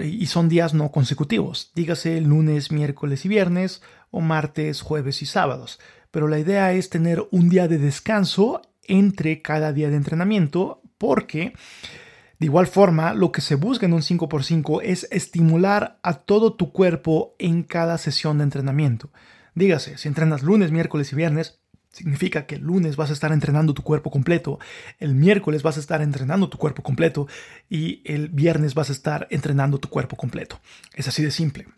y 0.00 0.26
son 0.26 0.48
días 0.48 0.74
no 0.74 0.90
consecutivos, 0.90 1.70
dígase 1.74 2.20
lunes, 2.20 2.72
miércoles 2.72 3.24
y 3.24 3.28
viernes 3.28 3.82
o 4.10 4.20
martes, 4.20 4.80
jueves 4.80 5.22
y 5.22 5.26
sábados. 5.26 5.80
Pero 6.10 6.28
la 6.28 6.38
idea 6.38 6.72
es 6.72 6.90
tener 6.90 7.26
un 7.30 7.48
día 7.48 7.68
de 7.68 7.78
descanso 7.78 8.62
entre 8.84 9.42
cada 9.42 9.72
día 9.72 9.90
de 9.90 9.96
entrenamiento 9.96 10.82
porque 10.98 11.54
de 12.38 12.46
igual 12.46 12.66
forma 12.66 13.14
lo 13.14 13.30
que 13.32 13.40
se 13.40 13.54
busca 13.54 13.86
en 13.86 13.92
un 13.92 14.00
5x5 14.00 14.80
es 14.82 15.06
estimular 15.10 16.00
a 16.02 16.14
todo 16.14 16.54
tu 16.54 16.72
cuerpo 16.72 17.36
en 17.38 17.62
cada 17.62 17.98
sesión 17.98 18.38
de 18.38 18.44
entrenamiento. 18.44 19.10
Dígase, 19.54 19.98
si 19.98 20.08
entrenas 20.08 20.42
lunes, 20.42 20.72
miércoles 20.72 21.12
y 21.12 21.16
viernes, 21.16 21.61
Significa 21.92 22.46
que 22.46 22.54
el 22.54 22.62
lunes 22.62 22.96
vas 22.96 23.10
a 23.10 23.12
estar 23.12 23.32
entrenando 23.32 23.74
tu 23.74 23.82
cuerpo 23.82 24.10
completo, 24.10 24.58
el 24.98 25.14
miércoles 25.14 25.62
vas 25.62 25.76
a 25.76 25.80
estar 25.80 26.00
entrenando 26.00 26.48
tu 26.48 26.56
cuerpo 26.56 26.82
completo 26.82 27.28
y 27.68 28.00
el 28.04 28.30
viernes 28.30 28.74
vas 28.74 28.88
a 28.88 28.92
estar 28.92 29.26
entrenando 29.30 29.78
tu 29.78 29.88
cuerpo 29.88 30.16
completo. 30.16 30.58
Es 30.94 31.06
así 31.06 31.22
de 31.22 31.30
simple. 31.30 31.68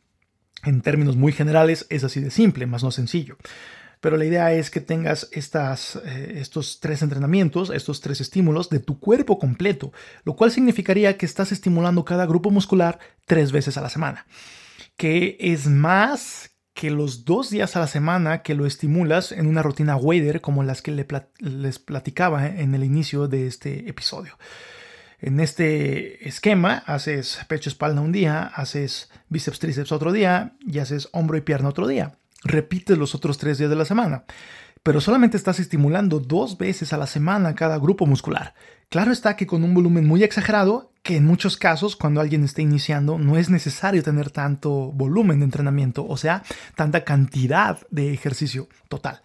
En 0.62 0.80
términos 0.82 1.16
muy 1.16 1.32
generales 1.32 1.86
es 1.90 2.04
así 2.04 2.20
de 2.20 2.30
simple, 2.30 2.66
más 2.66 2.84
no 2.84 2.92
sencillo. 2.92 3.36
Pero 4.00 4.16
la 4.16 4.24
idea 4.24 4.52
es 4.52 4.70
que 4.70 4.80
tengas 4.80 5.28
estas, 5.32 5.96
eh, 6.04 6.34
estos 6.36 6.78
tres 6.78 7.02
entrenamientos, 7.02 7.70
estos 7.70 8.00
tres 8.00 8.20
estímulos 8.20 8.68
de 8.68 8.78
tu 8.78 9.00
cuerpo 9.00 9.38
completo, 9.38 9.92
lo 10.24 10.36
cual 10.36 10.52
significaría 10.52 11.16
que 11.16 11.26
estás 11.26 11.52
estimulando 11.52 12.04
cada 12.04 12.26
grupo 12.26 12.50
muscular 12.50 12.98
tres 13.24 13.50
veces 13.50 13.78
a 13.78 13.80
la 13.80 13.88
semana, 13.88 14.26
que 14.96 15.38
es 15.40 15.66
más 15.66 16.53
que 16.74 16.90
los 16.90 17.24
dos 17.24 17.50
días 17.50 17.76
a 17.76 17.80
la 17.80 17.86
semana 17.86 18.42
que 18.42 18.54
lo 18.54 18.66
estimulas 18.66 19.30
en 19.30 19.46
una 19.46 19.62
rutina 19.62 19.96
wader 19.96 20.40
como 20.40 20.64
las 20.64 20.82
que 20.82 21.06
les 21.38 21.78
platicaba 21.78 22.46
en 22.48 22.74
el 22.74 22.84
inicio 22.84 23.28
de 23.28 23.46
este 23.46 23.88
episodio. 23.88 24.36
En 25.20 25.40
este 25.40 26.28
esquema 26.28 26.82
haces 26.86 27.38
pecho 27.48 27.70
espalda 27.70 28.00
un 28.00 28.12
día, 28.12 28.42
haces 28.42 29.08
bíceps 29.28 29.60
tríceps 29.60 29.92
otro 29.92 30.12
día 30.12 30.56
y 30.60 30.80
haces 30.80 31.08
hombro 31.12 31.38
y 31.38 31.42
pierna 31.42 31.68
otro 31.68 31.86
día. 31.86 32.18
Repites 32.42 32.98
los 32.98 33.14
otros 33.14 33.38
tres 33.38 33.56
días 33.56 33.70
de 33.70 33.76
la 33.76 33.86
semana. 33.86 34.24
Pero 34.84 35.00
solamente 35.00 35.38
estás 35.38 35.58
estimulando 35.60 36.20
dos 36.20 36.58
veces 36.58 36.92
a 36.92 36.98
la 36.98 37.06
semana 37.06 37.54
cada 37.54 37.78
grupo 37.78 38.04
muscular. 38.06 38.54
Claro 38.90 39.12
está 39.12 39.34
que 39.34 39.46
con 39.46 39.64
un 39.64 39.72
volumen 39.72 40.06
muy 40.06 40.22
exagerado, 40.22 40.92
que 41.02 41.16
en 41.16 41.24
muchos 41.24 41.56
casos 41.56 41.96
cuando 41.96 42.20
alguien 42.20 42.44
está 42.44 42.60
iniciando 42.60 43.18
no 43.18 43.38
es 43.38 43.48
necesario 43.48 44.02
tener 44.02 44.30
tanto 44.30 44.92
volumen 44.92 45.38
de 45.38 45.46
entrenamiento, 45.46 46.06
o 46.06 46.18
sea, 46.18 46.42
tanta 46.76 47.02
cantidad 47.02 47.78
de 47.90 48.12
ejercicio 48.12 48.68
total. 48.88 49.22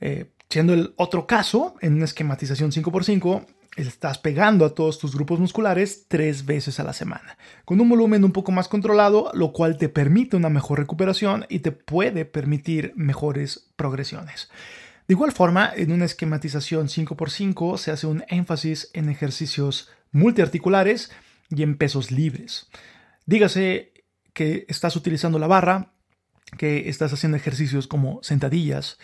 Eh, 0.00 0.30
siendo 0.48 0.74
el 0.74 0.94
otro 0.96 1.26
caso, 1.26 1.74
en 1.80 1.94
una 1.94 2.04
esquematización 2.04 2.70
5x5, 2.70 3.46
estás 3.76 4.18
pegando 4.18 4.64
a 4.64 4.74
todos 4.74 4.98
tus 4.98 5.14
grupos 5.14 5.40
musculares 5.40 6.06
tres 6.08 6.44
veces 6.44 6.78
a 6.78 6.84
la 6.84 6.92
semana, 6.92 7.36
con 7.64 7.80
un 7.80 7.88
volumen 7.88 8.24
un 8.24 8.32
poco 8.32 8.52
más 8.52 8.68
controlado, 8.68 9.30
lo 9.34 9.52
cual 9.52 9.76
te 9.78 9.88
permite 9.88 10.36
una 10.36 10.48
mejor 10.48 10.78
recuperación 10.78 11.46
y 11.48 11.60
te 11.60 11.72
puede 11.72 12.24
permitir 12.24 12.92
mejores 12.94 13.70
progresiones. 13.76 14.50
De 15.06 15.14
igual 15.14 15.32
forma, 15.32 15.70
en 15.74 15.92
una 15.92 16.06
esquematización 16.06 16.88
5x5 16.88 17.76
se 17.76 17.90
hace 17.90 18.06
un 18.06 18.24
énfasis 18.28 18.90
en 18.94 19.10
ejercicios 19.10 19.90
multiarticulares 20.12 21.10
y 21.50 21.62
en 21.62 21.76
pesos 21.76 22.10
libres. 22.10 22.68
Dígase 23.26 23.92
que 24.32 24.64
estás 24.68 24.96
utilizando 24.96 25.38
la 25.38 25.46
barra, 25.46 25.92
que 26.56 26.88
estás 26.88 27.12
haciendo 27.12 27.36
ejercicios 27.36 27.86
como 27.86 28.22
sentadillas, 28.22 28.98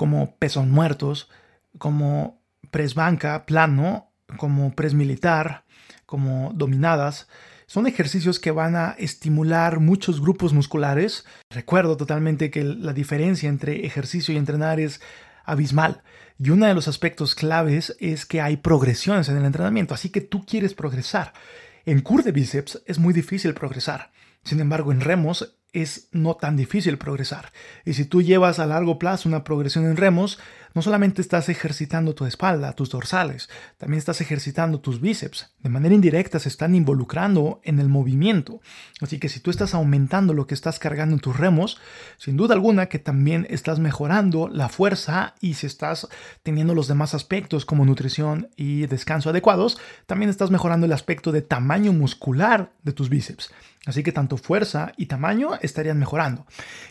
como 0.00 0.34
pesos 0.36 0.66
muertos, 0.66 1.28
como 1.76 2.40
press 2.70 2.94
banca 2.94 3.44
plano, 3.44 4.14
como 4.38 4.74
press 4.74 4.94
militar, 4.94 5.66
como 6.06 6.52
dominadas. 6.54 7.28
Son 7.66 7.86
ejercicios 7.86 8.40
que 8.40 8.50
van 8.50 8.76
a 8.76 8.94
estimular 8.96 9.78
muchos 9.78 10.22
grupos 10.22 10.54
musculares. 10.54 11.26
Recuerdo 11.50 11.98
totalmente 11.98 12.50
que 12.50 12.64
la 12.64 12.94
diferencia 12.94 13.50
entre 13.50 13.84
ejercicio 13.84 14.32
y 14.32 14.38
entrenar 14.38 14.80
es 14.80 15.02
abismal. 15.44 16.02
Y 16.38 16.48
uno 16.48 16.64
de 16.64 16.72
los 16.72 16.88
aspectos 16.88 17.34
claves 17.34 17.94
es 18.00 18.24
que 18.24 18.40
hay 18.40 18.56
progresiones 18.56 19.28
en 19.28 19.36
el 19.36 19.44
entrenamiento, 19.44 19.92
así 19.92 20.08
que 20.08 20.22
tú 20.22 20.46
quieres 20.46 20.72
progresar. 20.72 21.34
En 21.84 22.00
curl 22.00 22.24
de 22.24 22.32
bíceps 22.32 22.80
es 22.86 22.98
muy 22.98 23.12
difícil 23.12 23.52
progresar. 23.52 24.12
Sin 24.44 24.60
embargo, 24.60 24.92
en 24.92 25.02
remos 25.02 25.59
es 25.72 26.08
no 26.12 26.34
tan 26.34 26.56
difícil 26.56 26.98
progresar. 26.98 27.52
Y 27.84 27.94
si 27.94 28.04
tú 28.04 28.22
llevas 28.22 28.58
a 28.58 28.66
largo 28.66 28.98
plazo 28.98 29.28
una 29.28 29.44
progresión 29.44 29.86
en 29.86 29.96
remos, 29.96 30.38
no 30.74 30.82
solamente 30.82 31.20
estás 31.20 31.48
ejercitando 31.48 32.14
tu 32.14 32.26
espalda, 32.26 32.72
tus 32.72 32.90
dorsales, 32.90 33.48
también 33.78 33.98
estás 33.98 34.20
ejercitando 34.20 34.80
tus 34.80 35.00
bíceps. 35.00 35.50
De 35.60 35.68
manera 35.68 35.94
indirecta 35.94 36.38
se 36.38 36.48
están 36.48 36.74
involucrando 36.74 37.60
en 37.64 37.78
el 37.78 37.88
movimiento. 37.88 38.60
Así 39.00 39.18
que 39.18 39.28
si 39.28 39.40
tú 39.40 39.50
estás 39.50 39.74
aumentando 39.74 40.34
lo 40.34 40.46
que 40.46 40.54
estás 40.54 40.78
cargando 40.78 41.14
en 41.14 41.20
tus 41.20 41.36
remos, 41.36 41.78
sin 42.18 42.36
duda 42.36 42.54
alguna 42.54 42.86
que 42.86 42.98
también 42.98 43.46
estás 43.50 43.78
mejorando 43.78 44.48
la 44.48 44.68
fuerza 44.68 45.34
y 45.40 45.54
si 45.54 45.66
estás 45.66 46.08
teniendo 46.42 46.74
los 46.74 46.88
demás 46.88 47.14
aspectos 47.14 47.64
como 47.64 47.84
nutrición 47.84 48.48
y 48.56 48.86
descanso 48.86 49.30
adecuados, 49.30 49.78
también 50.06 50.30
estás 50.30 50.50
mejorando 50.50 50.86
el 50.86 50.92
aspecto 50.92 51.32
de 51.32 51.42
tamaño 51.42 51.92
muscular 51.92 52.72
de 52.82 52.92
tus 52.92 53.08
bíceps. 53.08 53.50
Así 53.86 54.02
que 54.02 54.12
tanto 54.12 54.36
fuerza 54.36 54.92
y 54.98 55.06
tamaño 55.06 55.52
estarían 55.62 55.98
mejorando. 55.98 56.46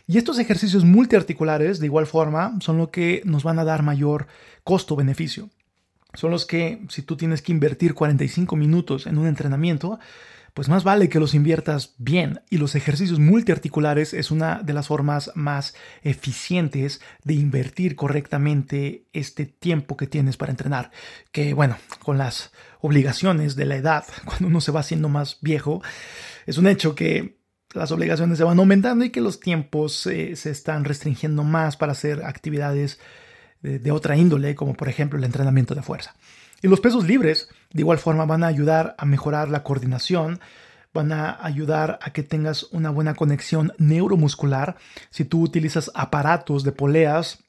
Y 0.08 0.18
estos 0.18 0.40
ejercicios 0.40 0.86
multiarticulares, 0.86 1.80
de 1.80 1.86
igual 1.86 2.08
forma, 2.08 2.58
son 2.62 2.80
lo 2.80 2.90
que 2.90 3.22
nos 3.26 3.44
van 3.44 3.60
a 3.60 3.64
dar 3.70 3.84
mayor 3.84 4.28
costo-beneficio. 4.64 5.50
Son 6.14 6.32
los 6.32 6.46
que, 6.46 6.84
si 6.90 7.04
tú 7.04 7.16
tienes 7.18 7.42
que 7.42 7.52
invertir 7.52 7.94
45 7.94 8.56
minutos 8.56 9.06
en 9.06 9.18
un 9.18 9.28
entrenamiento, 9.28 10.00
pues 10.54 10.68
más 10.68 10.84
vale 10.84 11.08
que 11.08 11.20
los 11.20 11.34
inviertas 11.34 11.94
bien. 11.98 12.42
Y 12.50 12.58
los 12.58 12.76
ejercicios 12.76 13.20
multiarticulares 13.20 14.14
es 14.14 14.32
una 14.32 14.62
de 14.64 14.74
las 14.74 14.88
formas 14.88 15.32
más 15.36 15.76
eficientes 16.02 17.02
de 17.24 17.36
invertir 17.36 17.96
correctamente 17.96 19.06
este 19.14 19.46
tiempo 19.46 19.98
que 19.98 20.08
tienes 20.08 20.36
para 20.36 20.52
entrenar. 20.52 20.92
Que 21.32 21.54
bueno, 21.54 21.78
con 22.04 22.18
las 22.18 22.52
obligaciones 22.82 23.56
de 23.56 23.66
la 23.66 23.76
edad, 23.76 24.04
cuando 24.26 24.48
uno 24.48 24.62
se 24.62 24.72
va 24.72 24.80
haciendo 24.80 25.10
más 25.10 25.38
viejo, 25.42 25.82
es 26.46 26.58
un 26.58 26.68
hecho 26.68 26.96
que 26.96 27.40
las 27.74 27.92
obligaciones 27.92 28.40
se 28.40 28.44
van 28.44 28.58
aumentando 28.58 29.06
y 29.06 29.12
que 29.12 29.22
los 29.22 29.40
tiempos 29.40 30.08
eh, 30.08 30.36
se 30.36 30.50
están 30.50 30.86
restringiendo 30.86 31.44
más 31.44 31.78
para 31.78 31.92
hacer 31.92 32.26
actividades 32.26 33.00
de, 33.62 33.92
otra 33.92 34.16
índole, 34.16 34.56
como 34.56 34.74
por 34.74 34.90
ejemplo 34.90 35.18
el 35.18 35.26
entrenamiento 35.26 35.76
de 35.76 35.82
fuerza. 35.82 36.16
Y 36.62 36.68
los 36.68 36.80
pesos 36.80 37.06
libres, 37.06 37.50
de 37.72 37.82
igual 37.82 38.00
forma, 38.00 38.26
van 38.26 38.44
a 38.44 38.48
ayudar 38.48 38.96
a 38.98 39.06
mejorar 39.06 39.50
la 39.50 39.64
coordinación, 39.64 40.40
van 40.94 41.12
a 41.12 41.38
ayudar 41.44 42.00
a 42.02 42.12
que 42.12 42.24
tengas 42.24 42.64
una 42.72 42.90
buena 42.90 43.14
conexión 43.14 43.74
neuromuscular. 43.78 44.78
Si 45.10 45.26
tú 45.26 45.42
utilizas 45.42 45.92
aparatos 45.94 46.64
de 46.64 46.72
poleas, 46.72 47.44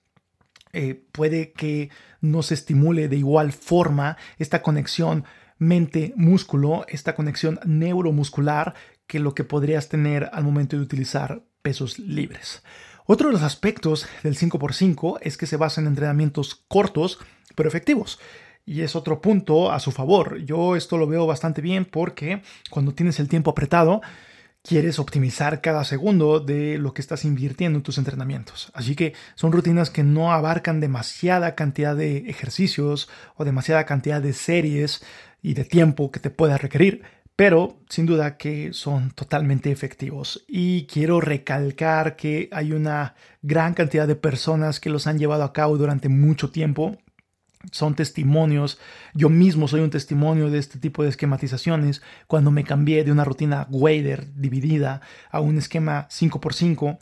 eh, 0.73 1.03
puede 1.13 1.53
que 1.53 1.91
no 2.21 2.43
se 2.43 2.55
estimule 2.55 3.09
de 3.09 3.17
igual 3.17 3.53
forma 3.53 4.17
esta 4.39 4.63
conexión 4.63 5.25
mente-músculo, 5.59 6.87
esta 6.89 7.15
conexión 7.15 7.59
neuromuscular 7.65 8.75
que 9.07 9.19
lo 9.19 9.35
que 9.35 9.45
podrías 9.45 9.89
tener 9.89 10.31
al 10.33 10.45
momento 10.45 10.77
de 10.77 10.83
utilizar 10.83 11.43
pesos 11.63 11.99
libres. 11.99 12.63
Otro 13.13 13.27
de 13.27 13.33
los 13.33 13.43
aspectos 13.43 14.07
del 14.23 14.39
5x5 14.39 15.19
es 15.23 15.37
que 15.37 15.47
se 15.47 15.57
basa 15.57 15.81
en 15.81 15.89
entrenamientos 15.89 16.63
cortos 16.69 17.19
pero 17.57 17.69
efectivos. 17.69 18.21
Y 18.65 18.83
es 18.83 18.95
otro 18.95 19.21
punto 19.21 19.73
a 19.73 19.81
su 19.81 19.91
favor. 19.91 20.39
Yo 20.45 20.77
esto 20.77 20.97
lo 20.97 21.09
veo 21.09 21.27
bastante 21.27 21.61
bien 21.61 21.87
porque 21.87 22.41
cuando 22.71 22.95
tienes 22.95 23.19
el 23.19 23.29
tiempo 23.29 23.51
apretado, 23.51 24.01
quieres 24.63 25.01
optimizar 25.01 25.61
cada 25.61 25.83
segundo 25.83 26.39
de 26.39 26.79
lo 26.79 26.95
que 26.95 27.01
estás 27.01 27.25
invirtiendo 27.25 27.81
en 27.81 27.83
tus 27.83 27.99
entrenamientos. 27.99 28.71
Así 28.75 28.95
que 28.95 29.15
son 29.35 29.51
rutinas 29.51 29.91
que 29.91 30.05
no 30.05 30.33
abarcan 30.33 30.79
demasiada 30.79 31.57
cantidad 31.57 31.97
de 31.97 32.19
ejercicios 32.31 33.09
o 33.35 33.45
demasiada 33.45 33.87
cantidad 33.87 34.23
de 34.23 34.35
series 34.35 35.03
y 35.43 35.55
de 35.55 35.65
tiempo 35.65 36.13
que 36.13 36.21
te 36.21 36.31
pueda 36.31 36.59
requerir 36.59 37.03
pero 37.41 37.79
sin 37.89 38.05
duda 38.05 38.37
que 38.37 38.75
son 38.75 39.13
totalmente 39.13 39.73
efectivos. 39.73 40.45
Y 40.47 40.85
quiero 40.85 41.23
recalcar 41.23 42.15
que 42.15 42.51
hay 42.53 42.73
una 42.73 43.15
gran 43.41 43.73
cantidad 43.73 44.07
de 44.07 44.15
personas 44.15 44.79
que 44.79 44.91
los 44.91 45.07
han 45.07 45.19
llevado 45.19 45.43
a 45.43 45.55
cabo 45.55 45.79
durante 45.79 46.11
mucho 46.11 46.51
tiempo. 46.51 46.99
Son 47.73 47.95
testimonios. 47.95 48.79
Yo 49.15 49.31
mismo 49.31 49.69
soy 49.69 49.81
un 49.81 49.89
testimonio 49.89 50.51
de 50.51 50.59
este 50.59 50.79
tipo 50.79 51.03
de 51.03 51.09
esquematizaciones. 51.09 52.03
Cuando 52.27 52.51
me 52.51 52.63
cambié 52.63 53.05
de 53.05 53.13
una 53.13 53.25
rutina 53.25 53.67
Wader 53.71 54.35
dividida 54.35 55.01
a 55.31 55.41
un 55.41 55.57
esquema 55.57 56.09
5x5, 56.11 56.99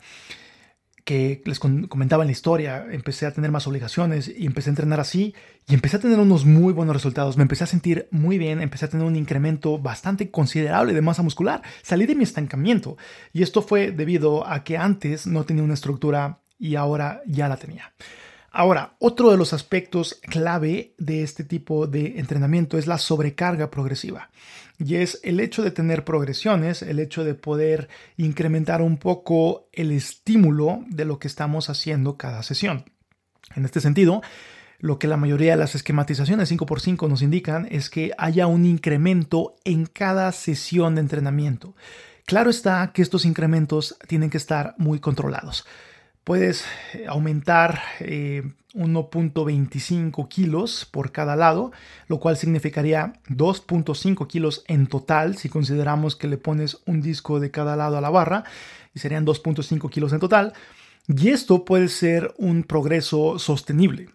que 1.09 1.41
les 1.43 1.57
comentaba 1.57 2.21
en 2.21 2.27
la 2.27 2.33
historia, 2.33 2.85
empecé 2.91 3.25
a 3.25 3.31
tener 3.31 3.49
más 3.49 3.65
obligaciones 3.65 4.27
y 4.27 4.45
empecé 4.45 4.69
a 4.69 4.73
entrenar 4.73 4.99
así 4.99 5.33
y 5.67 5.73
empecé 5.73 5.97
a 5.97 5.99
tener 5.99 6.19
unos 6.19 6.45
muy 6.45 6.71
buenos 6.71 6.95
resultados. 6.95 7.35
Me 7.35 7.41
empecé 7.41 7.63
a 7.63 7.67
sentir 7.67 8.07
muy 8.11 8.37
bien, 8.37 8.61
empecé 8.61 8.85
a 8.85 8.89
tener 8.89 9.07
un 9.07 9.15
incremento 9.15 9.79
bastante 9.79 10.29
considerable 10.29 10.93
de 10.93 11.01
masa 11.01 11.23
muscular. 11.23 11.63
Salí 11.81 12.05
de 12.05 12.13
mi 12.13 12.23
estancamiento 12.23 12.95
y 13.33 13.41
esto 13.41 13.63
fue 13.63 13.91
debido 13.91 14.47
a 14.47 14.63
que 14.63 14.77
antes 14.77 15.25
no 15.25 15.45
tenía 15.45 15.63
una 15.63 15.73
estructura 15.73 16.41
y 16.59 16.75
ahora 16.75 17.23
ya 17.25 17.49
la 17.49 17.57
tenía. 17.57 17.91
Ahora, 18.51 18.93
otro 18.99 19.31
de 19.31 19.37
los 19.37 19.51
aspectos 19.53 20.19
clave 20.21 20.93
de 20.99 21.23
este 21.23 21.43
tipo 21.43 21.87
de 21.87 22.19
entrenamiento 22.19 22.77
es 22.77 22.85
la 22.85 22.99
sobrecarga 22.99 23.71
progresiva. 23.71 24.29
Y 24.79 24.95
es 24.95 25.19
el 25.23 25.39
hecho 25.39 25.61
de 25.61 25.71
tener 25.71 26.05
progresiones, 26.05 26.81
el 26.81 26.99
hecho 26.99 27.23
de 27.23 27.35
poder 27.35 27.89
incrementar 28.17 28.81
un 28.81 28.97
poco 28.97 29.69
el 29.73 29.91
estímulo 29.91 30.83
de 30.87 31.05
lo 31.05 31.19
que 31.19 31.27
estamos 31.27 31.69
haciendo 31.69 32.17
cada 32.17 32.41
sesión. 32.43 32.85
En 33.55 33.65
este 33.65 33.81
sentido, 33.81 34.21
lo 34.79 34.97
que 34.97 35.07
la 35.07 35.17
mayoría 35.17 35.51
de 35.51 35.57
las 35.57 35.75
esquematizaciones 35.75 36.51
5x5 36.51 37.09
nos 37.09 37.21
indican 37.21 37.67
es 37.69 37.89
que 37.89 38.13
haya 38.17 38.47
un 38.47 38.65
incremento 38.65 39.57
en 39.65 39.85
cada 39.85 40.31
sesión 40.31 40.95
de 40.95 41.01
entrenamiento. 41.01 41.75
Claro 42.25 42.49
está 42.49 42.91
que 42.93 43.01
estos 43.01 43.25
incrementos 43.25 43.97
tienen 44.07 44.29
que 44.29 44.37
estar 44.37 44.75
muy 44.77 44.99
controlados 44.99 45.65
puedes 46.29 46.63
eh, 46.93 47.05
aumentar 47.07 47.81
1.25 48.73 50.23
eh, 50.23 50.27
kilos 50.29 50.87
por 50.89 51.11
cada 51.11 51.35
lado, 51.35 51.71
lo 52.07 52.19
cual 52.19 52.37
significaría 52.37 53.13
2.5 53.29 54.27
kilos 54.27 54.63
en 54.67 54.87
total 54.87 55.37
si 55.37 55.49
consideramos 55.49 56.15
que 56.15 56.27
le 56.27 56.37
pones 56.37 56.81
un 56.85 57.01
disco 57.01 57.39
de 57.39 57.51
cada 57.51 57.75
lado 57.75 57.97
a 57.97 58.01
la 58.01 58.09
barra 58.09 58.43
y 58.93 58.99
serían 58.99 59.25
2.5 59.25 59.89
kilos 59.89 60.13
en 60.13 60.19
total. 60.19 60.53
Y 61.07 61.29
esto 61.29 61.65
puede 61.65 61.87
ser 61.87 62.33
un 62.37 62.63
progreso 62.63 63.39
sostenible. 63.39 64.09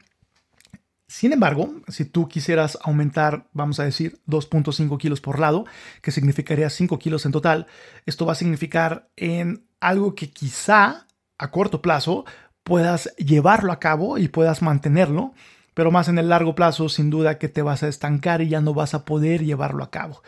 Sin 1.07 1.33
embargo, 1.33 1.75
si 1.89 2.05
tú 2.05 2.29
quisieras 2.29 2.79
aumentar, 2.83 3.47
vamos 3.53 3.79
a 3.79 3.85
decir, 3.85 4.21
2.5 4.27 4.99
kilos 4.99 5.21
por 5.21 5.39
lado, 5.39 5.65
que 6.03 6.11
significaría 6.11 6.71
5 6.71 6.99
kilos 6.99 7.27
en 7.27 7.33
total, 7.33 7.67
esto 8.07 8.27
va 8.27 8.33
a 8.33 8.37
significar 8.37 9.09
en 9.17 9.67
algo 9.81 10.15
que 10.15 10.31
quizá 10.31 11.07
a 11.39 11.51
corto 11.51 11.83
plazo 11.83 12.25
puedas 12.65 13.15
llevarlo 13.17 13.71
a 13.73 13.79
cabo 13.79 14.19
y 14.19 14.29
puedas 14.29 14.63
mantenerlo, 14.63 15.35
pero 15.75 15.91
más 15.91 16.09
en 16.09 16.19
el 16.19 16.29
largo 16.29 16.55
plazo 16.55 16.89
sin 16.89 17.11
duda 17.11 17.39
que 17.39 17.49
te 17.49 17.63
vas 17.63 17.83
a 17.83 17.89
estancar 17.89 18.43
y 18.43 18.49
ya 18.49 18.61
no 18.61 18.75
vas 18.75 18.95
a 18.95 19.05
poder 19.05 19.45
llevarlo 19.45 19.85
a 19.85 19.91
cabo. 19.91 20.23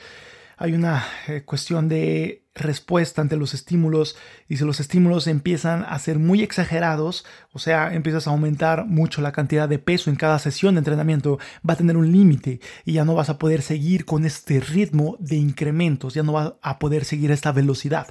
Hay 0.59 0.73
una 0.73 1.05
eh, 1.29 1.43
cuestión 1.45 1.89
de 1.89 2.43
respuesta 2.55 3.21
ante 3.21 3.37
los 3.37 3.53
estímulos 3.53 4.17
y 4.49 4.57
si 4.57 4.65
los 4.65 4.81
estímulos 4.81 5.27
empiezan 5.27 5.85
a 5.87 5.99
ser 5.99 6.19
muy 6.19 6.43
exagerados, 6.43 7.27
o 7.53 7.59
sea, 7.59 7.93
empiezas 7.93 8.27
a 8.27 8.31
aumentar 8.31 8.87
mucho 8.87 9.21
la 9.21 9.33
cantidad 9.33 9.69
de 9.69 9.79
peso 9.79 10.09
en 10.09 10.17
cada 10.17 10.39
sesión 10.39 10.75
de 10.75 10.79
entrenamiento, 10.79 11.39
va 11.69 11.75
a 11.75 11.77
tener 11.77 11.99
un 11.99 12.11
límite 12.11 12.61
y 12.87 12.95
ya 12.95 13.05
no 13.05 13.15
vas 13.15 13.29
a 13.29 13.39
poder 13.39 13.61
seguir 13.61 14.07
con 14.07 14.25
este 14.25 14.61
ritmo 14.61 15.17
de 15.21 15.37
incrementos, 15.37 16.15
ya 16.15 16.23
no 16.23 16.33
vas 16.33 16.55
a 16.63 16.79
poder 16.79 17.05
seguir 17.05 17.31
esta 17.31 17.53
velocidad. 17.53 18.09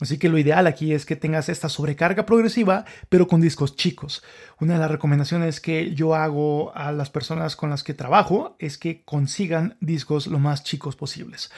Así 0.00 0.18
que 0.18 0.28
lo 0.28 0.38
ideal 0.38 0.66
aquí 0.66 0.92
es 0.92 1.06
que 1.06 1.14
tengas 1.14 1.48
esta 1.48 1.68
sobrecarga 1.68 2.26
progresiva, 2.26 2.84
pero 3.08 3.28
con 3.28 3.40
discos 3.40 3.76
chicos. 3.76 4.24
Una 4.60 4.74
de 4.74 4.80
las 4.80 4.90
recomendaciones 4.90 5.60
que 5.60 5.94
yo 5.94 6.16
hago 6.16 6.74
a 6.76 6.90
las 6.90 7.10
personas 7.10 7.54
con 7.54 7.70
las 7.70 7.84
que 7.84 7.94
trabajo 7.94 8.56
es 8.58 8.76
que 8.76 9.04
consigan 9.04 9.76
discos 9.80 10.26
lo 10.26 10.40
más 10.40 10.64
chicos 10.64 10.96
posibles. 10.96 11.50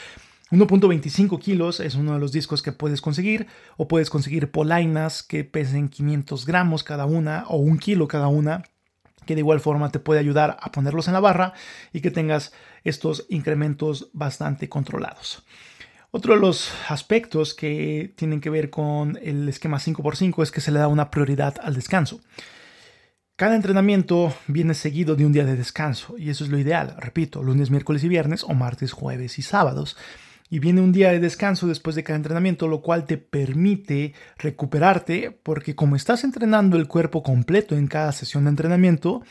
1.25 0.51 1.41
kilos 1.41 1.81
es 1.81 1.97
uno 1.97 2.13
de 2.13 2.21
los 2.21 2.31
discos 2.31 2.63
que 2.63 2.71
puedes 2.71 3.01
conseguir 3.01 3.49
o 3.77 3.89
puedes 3.89 4.11
conseguir 4.11 4.51
polainas 4.53 5.25
que 5.25 5.43
pesen 5.43 5.89
500 5.89 6.47
gramos 6.47 6.85
cada 6.85 7.05
una 7.05 7.47
o 7.49 7.57
un 7.57 7.79
kilo 7.79 8.07
cada 8.07 8.29
una 8.29 8.63
que 9.25 9.35
de 9.35 9.41
igual 9.41 9.59
forma 9.59 9.91
te 9.91 9.99
puede 9.99 10.21
ayudar 10.21 10.57
a 10.61 10.71
ponerlos 10.71 11.09
en 11.09 11.15
la 11.15 11.21
barra 11.21 11.53
y 11.93 12.01
que 12.01 12.13
tengas 12.13 12.53
estos 12.85 13.27
incrementos 13.29 14.09
bastante 14.13 14.69
controlados. 14.69 15.45
Otro 16.17 16.33
de 16.33 16.41
los 16.41 16.73
aspectos 16.89 17.53
que 17.53 18.15
tienen 18.17 18.41
que 18.41 18.49
ver 18.49 18.71
con 18.71 19.19
el 19.21 19.47
esquema 19.51 19.77
5x5 19.77 20.45
es 20.45 20.51
que 20.51 20.63
se 20.63 20.73
le 20.73 20.79
da 20.79 20.89
una 20.89 21.11
prioridad 21.11 21.57
al 21.63 21.75
descanso. 21.75 22.23
Cada 23.37 23.55
entrenamiento 23.55 24.35
viene 24.47 24.73
seguido 24.73 25.15
de 25.15 25.27
un 25.27 25.33
día 25.33 25.45
de 25.45 25.57
descanso 25.57 26.17
y 26.17 26.31
eso 26.31 26.45
es 26.45 26.49
lo 26.49 26.59
ideal, 26.59 26.97
repito, 26.99 27.43
lunes, 27.43 27.71
miércoles 27.71 28.03
y 28.03 28.09
viernes 28.09 28.45
o 28.45 28.55
martes, 28.55 28.93
jueves 28.93 29.39
y 29.39 29.43
sábados 29.43 29.99
y 30.49 30.59
viene 30.59 30.81
un 30.81 30.91
día 30.91 31.13
de 31.13 31.21
descanso 31.21 31.67
después 31.67 31.95
de 31.95 32.03
cada 32.03 32.17
entrenamiento, 32.17 32.67
lo 32.67 32.81
cual 32.81 33.05
te 33.05 33.19
permite 33.19 34.15
recuperarte 34.39 35.39
porque 35.43 35.75
como 35.75 35.97
estás 35.97 36.25
entrenando 36.25 36.79
el 36.79 36.89
cuerpo 36.89 37.23
completo 37.23 37.77
en 37.77 37.89
cada 37.89 38.13
sesión 38.13 38.45
de 38.45 38.51
entrenamiento, 38.51 39.23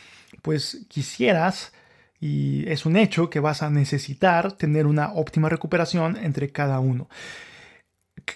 pues 0.43 0.85
quisieras 0.87 1.73
y 2.19 2.67
es 2.69 2.85
un 2.85 2.97
hecho 2.97 3.29
que 3.29 3.39
vas 3.39 3.61
a 3.61 3.69
necesitar 3.69 4.53
tener 4.53 4.85
una 4.87 5.13
óptima 5.13 5.49
recuperación 5.49 6.17
entre 6.17 6.51
cada 6.51 6.79
uno. 6.79 7.09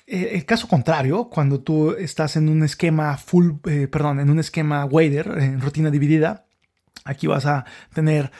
El 0.05 0.45
caso 0.45 0.67
contrario, 0.67 1.29
cuando 1.29 1.61
tú 1.61 1.91
estás 1.93 2.35
en 2.35 2.49
un 2.49 2.63
esquema 2.63 3.17
full, 3.17 3.53
eh, 3.65 3.87
perdón, 3.87 4.19
en 4.19 4.29
un 4.29 4.39
esquema 4.39 4.85
wader, 4.85 5.35
en 5.39 5.61
rutina 5.61 5.89
dividida, 5.89 6.45
aquí 7.05 7.27
vas 7.27 7.45
a 7.45 7.65
tener 7.93 8.31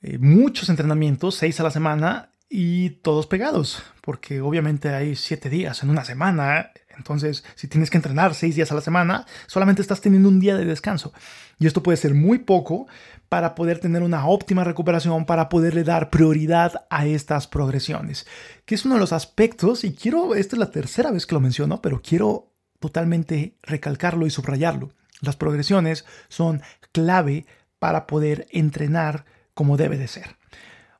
eh, 0.00 0.18
muchos 0.18 0.68
entrenamientos, 0.68 1.34
seis 1.34 1.60
a 1.60 1.64
la 1.64 1.70
semana, 1.70 2.30
y 2.48 2.90
todos 2.90 3.26
pegados, 3.26 3.82
porque 4.00 4.40
obviamente 4.40 4.88
hay 4.88 5.16
siete 5.16 5.50
días 5.50 5.82
en 5.82 5.90
una 5.90 6.04
semana, 6.04 6.70
entonces 6.96 7.44
si 7.54 7.68
tienes 7.68 7.90
que 7.90 7.98
entrenar 7.98 8.34
seis 8.34 8.56
días 8.56 8.72
a 8.72 8.74
la 8.74 8.80
semana, 8.80 9.26
solamente 9.46 9.82
estás 9.82 10.00
teniendo 10.00 10.28
un 10.28 10.40
día 10.40 10.56
de 10.56 10.64
descanso. 10.64 11.12
Y 11.58 11.66
esto 11.66 11.82
puede 11.82 11.96
ser 11.96 12.14
muy 12.14 12.38
poco 12.38 12.86
para 13.28 13.54
poder 13.54 13.78
tener 13.78 14.02
una 14.02 14.26
óptima 14.26 14.64
recuperación, 14.64 15.26
para 15.26 15.48
poderle 15.48 15.84
dar 15.84 16.10
prioridad 16.10 16.86
a 16.88 17.06
estas 17.06 17.46
progresiones, 17.46 18.26
que 18.64 18.74
es 18.74 18.84
uno 18.84 18.94
de 18.94 19.00
los 19.00 19.12
aspectos, 19.12 19.84
y 19.84 19.92
quiero, 19.92 20.34
esta 20.34 20.56
es 20.56 20.60
la 20.60 20.70
tercera 20.70 21.10
vez 21.10 21.26
que 21.26 21.34
lo 21.34 21.40
menciono, 21.40 21.82
pero 21.82 22.00
quiero 22.00 22.52
totalmente 22.78 23.56
recalcarlo 23.62 24.26
y 24.26 24.30
subrayarlo. 24.30 24.90
Las 25.20 25.36
progresiones 25.36 26.04
son 26.28 26.62
clave 26.92 27.46
para 27.78 28.06
poder 28.06 28.46
entrenar 28.50 29.24
como 29.54 29.76
debe 29.76 29.98
de 29.98 30.08
ser. 30.08 30.36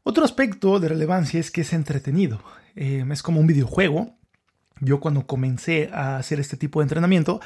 Otro 0.03 0.25
aspecto 0.25 0.81
de 0.81 0.88
relevancia 0.88 1.38
es 1.38 1.51
que 1.51 1.61
es 1.61 1.73
entretenido. 1.73 2.42
Eh, 2.75 3.05
es 3.11 3.23
como 3.23 3.40
un 3.40 3.47
videojuego. 3.47 4.16
Yo 4.81 5.01
cuando 5.01 5.27
comencé 5.27 5.90
a 5.92 6.16
hacer 6.16 6.40
este 6.40 6.57
tipo 6.57 6.81
de 6.81 6.85
entrenamiento, 6.85 7.40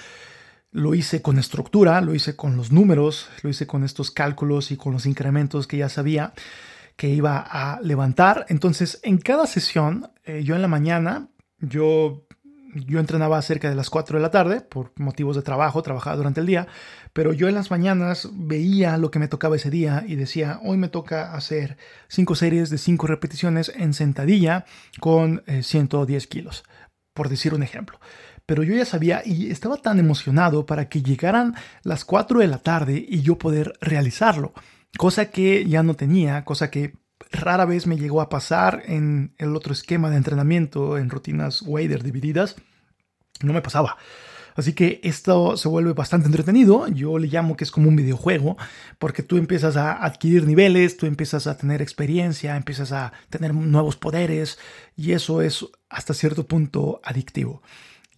lo 0.73 0.95
hice 0.95 1.23
con 1.23 1.39
estructura, 1.39 2.01
lo 2.01 2.15
hice 2.15 2.35
con 2.35 2.57
los 2.57 2.73
números, 2.73 3.29
lo 3.43 3.51
hice 3.51 3.67
con 3.67 3.85
estos 3.85 4.11
cálculos 4.11 4.71
y 4.71 4.77
con 4.77 4.93
los 4.93 5.07
incrementos 5.07 5.67
que 5.67 5.77
ya 5.77 5.89
sabía 5.89 6.33
que 6.97 7.09
iba 7.09 7.39
a 7.39 7.81
levantar. 7.81 8.47
Entonces, 8.49 8.99
en 9.03 9.19
cada 9.19 9.47
sesión, 9.47 10.11
eh, 10.25 10.43
yo 10.45 10.57
en 10.57 10.63
la 10.63 10.69
mañana, 10.69 11.29
yo 11.59 12.27
yo 12.75 13.01
entrenaba 13.01 13.41
cerca 13.43 13.69
de 13.69 13.75
las 13.75 13.91
4 13.91 14.19
de 14.19 14.23
la 14.23 14.31
tarde 14.31 14.61
por 14.61 14.93
motivos 14.97 15.37
de 15.37 15.43
trabajo, 15.43 15.83
trabajaba 15.83 16.17
durante 16.17 16.41
el 16.41 16.47
día, 16.47 16.67
pero 17.13 17.33
yo 17.33 17.49
en 17.49 17.55
las 17.55 17.71
mañanas 17.71 18.29
veía 18.33 18.97
lo 18.97 19.11
que 19.11 19.19
me 19.19 19.29
tocaba 19.29 19.57
ese 19.57 19.71
día 19.71 20.05
y 20.07 20.17
decía, 20.17 20.61
hoy 20.65 20.79
me 20.79 20.89
toca 20.89 21.35
hacer 21.35 21.77
5 22.09 22.35
series 22.35 22.71
de 22.71 22.79
5 22.79 23.07
repeticiones 23.07 23.73
en 23.77 23.93
sentadilla 23.93 24.65
con 25.01 25.43
110 25.47 26.25
eh, 26.25 26.29
kilos, 26.29 26.65
por 27.13 27.29
decir 27.29 27.55
un 27.55 27.63
ejemplo. 27.63 27.99
Pero 28.46 28.62
yo 28.62 28.74
ya 28.74 28.85
sabía 28.85 29.22
y 29.24 29.50
estaba 29.50 29.76
tan 29.76 29.98
emocionado 29.98 30.66
para 30.66 30.88
que 30.88 31.02
llegaran 31.02 31.55
las 31.83 32.05
4 32.05 32.40
de 32.40 32.46
la 32.48 32.59
tarde 32.59 33.05
y 33.07 33.22
yo 33.22 33.38
poder 33.38 33.74
realizarlo, 33.81 34.52
cosa 34.98 35.31
que 35.31 35.64
ya 35.64 35.83
no 35.83 35.94
tenía, 35.94 36.44
cosa 36.44 36.70
que 36.70 36.94
rara 37.31 37.64
vez 37.64 37.87
me 37.87 37.96
llegó 37.96 38.20
a 38.20 38.28
pasar 38.28 38.83
en 38.87 39.35
el 39.38 39.57
otro 39.57 39.72
esquema 39.72 40.11
de 40.11 40.16
entrenamiento, 40.16 40.98
en 40.98 41.11
rutinas 41.11 41.62
wader 41.62 42.02
divididas. 42.02 42.57
No 43.42 43.52
me 43.52 43.62
pasaba. 43.62 43.96
Así 44.55 44.74
que 44.74 45.00
esto 45.02 45.57
se 45.57 45.68
vuelve 45.68 45.92
bastante 45.92 46.26
entretenido. 46.26 46.87
Yo 46.88 47.18
le 47.18 47.28
llamo 47.28 47.57
que 47.57 47.64
es 47.64 47.70
como 47.70 47.88
un 47.88 47.96
videojuego, 47.96 48.57
porque 48.98 49.22
tú 49.22 49.37
empiezas 49.38 49.76
a 49.76 50.05
adquirir 50.05 50.46
niveles, 50.46 50.96
tú 50.96 51.07
empiezas 51.07 51.46
a 51.46 51.57
tener 51.57 51.81
experiencia, 51.81 52.57
empiezas 52.57 52.92
a 52.92 53.12
tener 53.31 53.55
nuevos 53.55 53.96
poderes, 53.96 54.59
y 54.96 55.12
eso 55.12 55.42
es 55.42 55.66
hasta 55.88 56.14
cierto 56.14 56.46
punto 56.46 57.00
adictivo. 57.02 57.62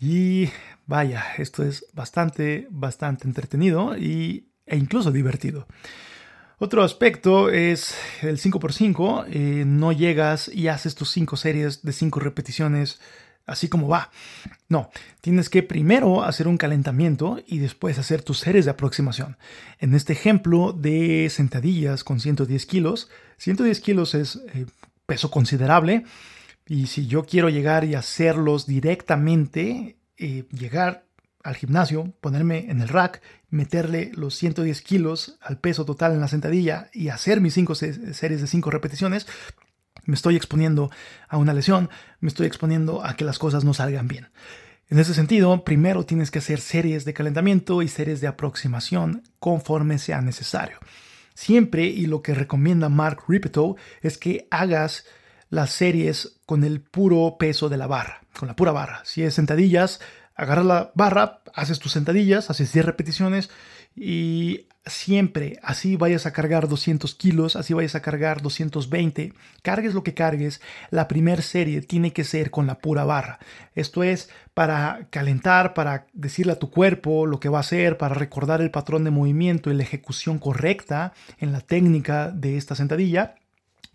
Y 0.01 0.51
vaya, 0.87 1.25
esto 1.39 1.63
es 1.63 1.87
bastante, 1.93 2.67
bastante 2.71 3.27
entretenido 3.27 3.97
y, 3.97 4.49
e 4.67 4.77
incluso 4.77 5.11
divertido. 5.11 5.67
Otro 6.59 6.83
aspecto 6.83 7.51
es 7.51 7.97
el 8.23 8.39
5x5. 8.39 9.27
Eh, 9.29 9.65
no 9.67 9.93
llegas 9.93 10.49
y 10.49 10.69
haces 10.69 10.95
tus 10.95 11.11
5 11.11 11.37
series 11.37 11.83
de 11.83 11.93
5 11.93 12.21
repeticiones 12.21 13.01
así 13.47 13.69
como 13.69 13.89
va. 13.89 14.11
No, 14.69 14.91
tienes 15.21 15.51
que 15.51 15.63
primero 15.63 16.25
hacer 16.25 16.49
un 16.49 16.57
calentamiento 16.57 17.43
y 17.47 17.59
después 17.59 17.99
hacer 17.99 18.23
tus 18.23 18.39
series 18.39 18.65
de 18.65 18.71
aproximación. 18.71 19.37
En 19.79 19.95
este 19.95 20.13
ejemplo 20.13 20.73
de 20.73 21.29
sentadillas 21.31 22.05
con 22.05 22.21
110 22.21 22.67
kilos, 22.67 23.11
110 23.39 23.81
kilos 23.81 24.15
es 24.15 24.41
eh, 24.55 24.67
peso 25.07 25.31
considerable 25.31 26.05
y 26.67 26.87
si 26.87 27.07
yo 27.07 27.25
quiero 27.25 27.49
llegar 27.49 27.85
y 27.85 27.95
hacerlos 27.95 28.67
directamente, 28.67 29.99
eh, 30.17 30.45
llegar 30.51 31.07
al 31.43 31.57
gimnasio, 31.57 32.15
ponerme 32.21 32.71
en 32.71 32.81
el 32.81 32.89
rack, 32.89 33.21
meterle 33.51 34.11
los 34.15 34.35
110 34.35 34.81
kilos 34.81 35.37
al 35.43 35.59
peso 35.59 35.85
total 35.85 36.13
en 36.13 36.21
la 36.21 36.29
sentadilla 36.29 36.89
y 36.93 37.09
hacer 37.09 37.41
mis 37.41 37.55
5 37.55 37.75
series 37.75 38.41
de 38.41 38.47
5 38.47 38.71
repeticiones, 38.71 39.27
me 40.07 40.15
estoy 40.15 40.37
exponiendo 40.37 40.91
a 41.29 41.37
una 41.37 41.53
lesión, 41.53 41.91
me 42.21 42.29
estoy 42.29 42.47
exponiendo 42.47 43.05
a 43.05 43.15
que 43.17 43.25
las 43.25 43.39
cosas 43.39 43.65
no 43.65 43.75
salgan 43.75 44.09
bien. 44.09 44.29
En 44.89 44.99
ese 44.99 45.15
sentido, 45.15 45.65
primero 45.65 46.05
tienes 46.05 46.31
que 46.31 46.39
hacer 46.39 46.61
series 46.61 47.05
de 47.05 47.15
calentamiento 47.15 47.83
y 47.83 47.89
series 47.89 48.21
de 48.21 48.27
aproximación 48.27 49.23
conforme 49.39 49.99
sea 49.99 50.21
necesario. 50.21 50.79
Siempre, 51.35 51.85
y 51.87 52.07
lo 52.07 52.23
que 52.23 52.35
recomienda 52.35 52.89
Mark 52.89 53.25
Ripetow, 53.29 53.77
es 54.03 54.19
que 54.19 54.47
hagas 54.51 55.05
las 55.55 55.71
series 55.71 56.37
con 56.47 56.65
el 56.65 56.81
puro 56.81 57.37
peso 57.39 57.69
de 57.69 57.77
la 57.77 57.87
barra, 57.87 58.23
con 58.37 58.49
la 58.49 58.57
pura 58.57 58.73
barra. 58.73 59.03
Si 59.05 59.23
es 59.23 59.35
sentadillas, 59.35 60.01
agarras 60.35 60.67
la 60.67 60.91
barra, 60.95 61.43
haces 61.55 61.79
tus 61.79 61.93
sentadillas, 61.93 62.51
haces 62.51 62.73
10 62.73 62.85
repeticiones 62.85 63.51
y 63.95 64.67
siempre, 64.85 65.61
así 65.63 65.95
vayas 65.95 66.27
a 66.27 66.33
cargar 66.33 66.67
200 66.69 67.15
kilos, 67.15 67.55
así 67.55 67.73
vayas 67.73 67.95
a 67.95 68.03
cargar 68.03 68.43
220, 68.43 69.33
cargues 69.63 69.95
lo 69.95 70.03
que 70.03 70.13
cargues, 70.13 70.61
la 70.91 71.07
primera 71.07 71.41
serie 71.41 71.81
tiene 71.83 72.13
que 72.13 72.25
ser 72.25 72.51
con 72.51 72.67
la 72.67 72.79
pura 72.81 73.05
barra. 73.05 73.39
Esto 73.77 74.03
es 74.03 74.31
para 74.55 75.07
calentar, 75.11 75.73
para 75.73 76.07
decirle 76.13 76.53
a 76.53 76.59
tu 76.59 76.71
cuerpo 76.71 77.27
lo 77.27 77.39
que 77.39 77.49
va 77.49 77.59
a 77.59 77.61
hacer, 77.61 77.97
para 77.97 78.17
recordar 78.17 78.61
el 78.61 78.73
patrón 78.73 79.05
de 79.05 79.13
movimiento 79.13 79.71
y 79.71 79.75
la 79.75 79.85
ejecución 79.85 80.41
correcta 80.41 81.13
en 81.39 81.53
la 81.53 81.61
técnica 81.61 82.33
de 82.33 82.57
esta 82.57 82.75
sentadilla 82.75 83.37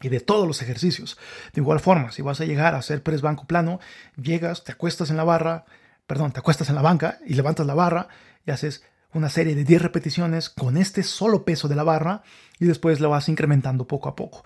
y 0.01 0.09
de 0.09 0.19
todos 0.19 0.47
los 0.47 0.61
ejercicios. 0.61 1.17
De 1.53 1.61
igual 1.61 1.79
forma, 1.79 2.11
si 2.11 2.21
vas 2.21 2.41
a 2.41 2.45
llegar 2.45 2.75
a 2.75 2.79
hacer 2.79 3.03
press 3.03 3.21
banco 3.21 3.45
plano, 3.45 3.79
llegas, 4.21 4.63
te 4.63 4.71
acuestas 4.71 5.09
en 5.09 5.17
la 5.17 5.23
barra, 5.23 5.65
perdón, 6.07 6.31
te 6.31 6.39
acuestas 6.39 6.69
en 6.69 6.75
la 6.75 6.81
banca 6.81 7.19
y 7.25 7.33
levantas 7.33 7.65
la 7.65 7.75
barra 7.75 8.07
y 8.45 8.51
haces 8.51 8.83
una 9.13 9.29
serie 9.29 9.55
de 9.55 9.63
10 9.63 9.81
repeticiones 9.81 10.49
con 10.49 10.77
este 10.77 11.03
solo 11.03 11.43
peso 11.43 11.67
de 11.67 11.75
la 11.75 11.83
barra 11.83 12.23
y 12.59 12.65
después 12.65 12.99
lo 12.99 13.09
vas 13.09 13.29
incrementando 13.29 13.87
poco 13.87 14.09
a 14.09 14.15
poco. 14.15 14.43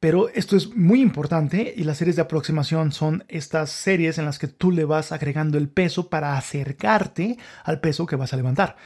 Pero 0.00 0.28
esto 0.28 0.56
es 0.56 0.76
muy 0.76 1.00
importante 1.00 1.74
y 1.76 1.82
las 1.82 1.98
series 1.98 2.16
de 2.16 2.22
aproximación 2.22 2.92
son 2.92 3.24
estas 3.28 3.70
series 3.70 4.18
en 4.18 4.26
las 4.26 4.38
que 4.38 4.46
tú 4.46 4.70
le 4.70 4.84
vas 4.84 5.10
agregando 5.10 5.58
el 5.58 5.68
peso 5.68 6.08
para 6.08 6.36
acercarte 6.36 7.36
al 7.64 7.80
peso 7.80 8.06
que 8.06 8.14
vas 8.14 8.32
a 8.32 8.36
levantar. 8.36 8.76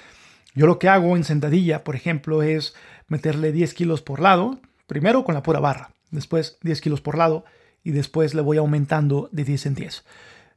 Yo 0.55 0.67
lo 0.67 0.79
que 0.79 0.89
hago 0.89 1.17
en 1.17 1.25
sentadilla, 1.25 1.85
por 1.85 1.97
ejemplo, 1.97 2.43
es 2.43 2.75
meterle 3.09 3.53
10 3.53 3.75
kilos 3.75 4.01
por 4.01 4.21
lado, 4.21 4.61
primero 4.87 5.23
con 5.25 5.35
la 5.35 5.43
pura 5.43 5.61
barra, 5.61 5.91
después 6.13 6.59
10 6.63 6.81
kilos 6.81 7.01
por 7.01 7.19
lado 7.19 7.45
y 7.83 7.91
después 7.91 8.35
le 8.35 8.43
voy 8.43 8.59
aumentando 8.59 9.29
de 9.33 9.45
10 9.45 9.67
en 9.67 9.75
10. 9.75 10.05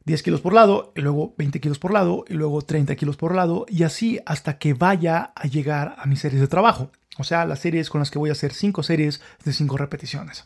10 0.05 0.21
kilos 0.21 0.41
por 0.41 0.53
lado, 0.53 0.93
y 0.95 1.01
luego 1.01 1.33
20 1.35 1.59
kilos 1.59 1.79
por 1.79 1.91
lado, 1.91 2.25
y 2.27 2.35
luego 2.35 2.61
30 2.61 2.95
kilos 2.95 3.17
por 3.17 3.33
lado, 3.33 3.65
y 3.67 3.81
así 3.81 4.19
hasta 4.27 4.59
que 4.59 4.75
vaya 4.75 5.33
a 5.35 5.47
llegar 5.47 5.95
a 5.97 6.05
mis 6.05 6.19
series 6.19 6.41
de 6.41 6.47
trabajo. 6.47 6.91
O 7.17 7.23
sea, 7.23 7.45
las 7.45 7.59
series 7.59 7.89
con 7.89 7.99
las 7.99 8.11
que 8.11 8.19
voy 8.19 8.29
a 8.29 8.33
hacer 8.33 8.53
5 8.53 8.83
series 8.83 9.21
de 9.43 9.53
5 9.53 9.77
repeticiones. 9.77 10.45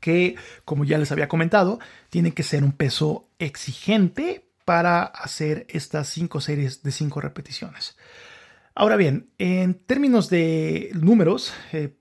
Que, 0.00 0.34
como 0.64 0.84
ya 0.84 0.98
les 0.98 1.12
había 1.12 1.28
comentado, 1.28 1.78
tiene 2.08 2.32
que 2.32 2.42
ser 2.42 2.64
un 2.64 2.72
peso 2.72 3.28
exigente 3.38 4.46
para 4.64 5.04
hacer 5.04 5.66
estas 5.68 6.08
5 6.08 6.40
series 6.40 6.82
de 6.82 6.90
5 6.90 7.20
repeticiones. 7.20 7.96
Ahora 8.74 8.96
bien, 8.96 9.30
en 9.38 9.74
términos 9.74 10.30
de 10.30 10.90
números, 10.94 11.52
eh, 11.72 11.94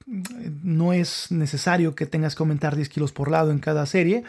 no 0.63 0.93
es 0.93 1.31
necesario 1.31 1.95
que 1.95 2.05
tengas 2.05 2.35
que 2.35 2.43
aumentar 2.43 2.75
10 2.75 2.89
kilos 2.89 3.11
por 3.11 3.31
lado 3.31 3.51
en 3.51 3.59
cada 3.59 3.85
serie. 3.85 4.23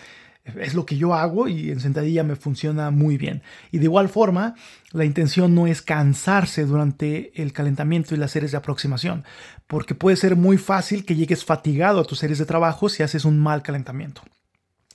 Es 0.45 0.75
lo 0.75 0.87
que 0.87 0.97
yo 0.97 1.15
hago 1.15 1.49
y 1.49 1.71
en 1.71 1.81
sentadilla 1.81 2.25
me 2.25 2.35
funciona 2.35 2.91
muy 2.91 3.19
bien. 3.19 3.43
Y 3.71 3.79
de 3.79 3.85
igual 3.85 4.09
forma, 4.09 4.55
la 4.91 5.05
intención 5.05 5.55
no 5.55 5.67
es 5.67 5.83
cansarse 5.83 6.65
durante 6.65 7.31
el 7.41 7.53
calentamiento 7.53 8.15
y 8.15 8.19
las 8.19 8.31
series 8.31 8.53
de 8.53 8.59
aproximación, 8.59 9.25
porque 9.67 9.95
puede 9.95 10.17
ser 10.17 10.37
muy 10.37 10.57
fácil 10.57 11.05
que 11.05 11.15
llegues 11.15 11.45
fatigado 11.45 12.01
a 12.01 12.05
tus 12.05 12.19
series 12.19 12.39
de 12.39 12.47
trabajo 12.47 12.89
si 12.89 13.03
haces 13.03 13.27
un 13.27 13.39
mal 13.39 13.63
calentamiento. 13.63 14.23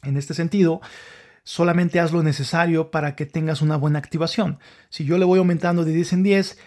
En 0.02 0.18
este 0.18 0.34
sentido, 0.34 0.82
solamente 1.46 2.00
haz 2.00 2.12
lo 2.12 2.24
necesario 2.24 2.92
para 2.92 3.16
que 3.16 3.26
tengas 3.26 3.62
una 3.62 3.78
buena 3.78 4.00
activación. 4.00 4.60
Si 4.90 5.06
yo 5.06 5.18
le 5.18 5.26
voy 5.26 5.40
aumentando 5.40 5.86
de 5.86 5.94
10 5.94 6.14
en 6.14 6.24
10, 6.24 6.58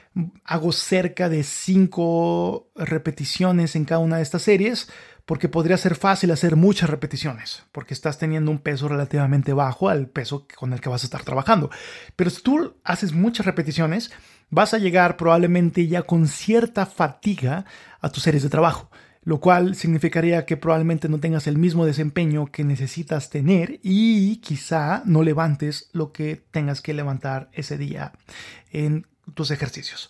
hago 0.45 0.73
cerca 0.73 1.29
de 1.29 1.43
5 1.43 2.71
repeticiones 2.77 3.75
en 3.77 3.85
cada 3.85 3.99
una 3.99 4.17
de 4.17 4.23
estas 4.23 4.43
series, 4.43 4.89
porque 5.27 5.49
podría 5.49 5.77
ser 5.77 5.97
fácil 5.97 6.31
hacer 6.31 6.55
muchas 6.57 6.89
repeticiones, 6.89 7.65
porque 7.73 7.93
estás 7.93 8.19
teniendo 8.19 8.53
un 8.53 8.61
peso 8.61 8.89
relativamente 8.89 9.53
bajo 9.53 9.89
al 9.89 10.07
peso 10.07 10.47
con 10.57 10.73
el 10.73 10.81
que 10.81 10.89
vas 10.89 11.03
a 11.03 11.07
estar 11.07 11.25
trabajando. 11.25 11.71
Pero 12.15 12.31
si 12.31 12.41
tú 12.41 12.77
haces 12.85 13.13
muchas 13.13 13.47
repeticiones, 13.47 14.13
vas 14.49 14.75
a 14.75 14.79
llegar 14.79 15.17
probablemente 15.17 15.89
ya 15.89 16.03
con 16.03 16.29
cierta 16.29 16.87
fatiga 16.87 17.67
a 18.01 18.11
tus 18.11 18.23
series 18.23 18.45
de 18.45 18.49
trabajo 18.49 18.91
lo 19.29 19.41
cual 19.41 19.75
significaría 19.75 20.47
que 20.47 20.57
probablemente 20.57 21.07
no 21.07 21.21
tengas 21.21 21.47
el 21.49 21.59
mismo 21.59 21.85
desempeño 21.85 22.47
que 22.47 22.65
necesitas 22.65 23.29
tener 23.29 23.79
y 23.83 24.37
quizá 24.37 25.03
no 25.05 25.23
levantes 25.23 25.91
lo 25.93 26.13
que 26.13 26.47
tengas 26.51 26.81
que 26.81 26.95
levantar 26.95 27.51
ese 27.53 27.77
día 27.77 28.13
en 28.73 29.07
tus 29.35 29.51
ejercicios. 29.51 30.09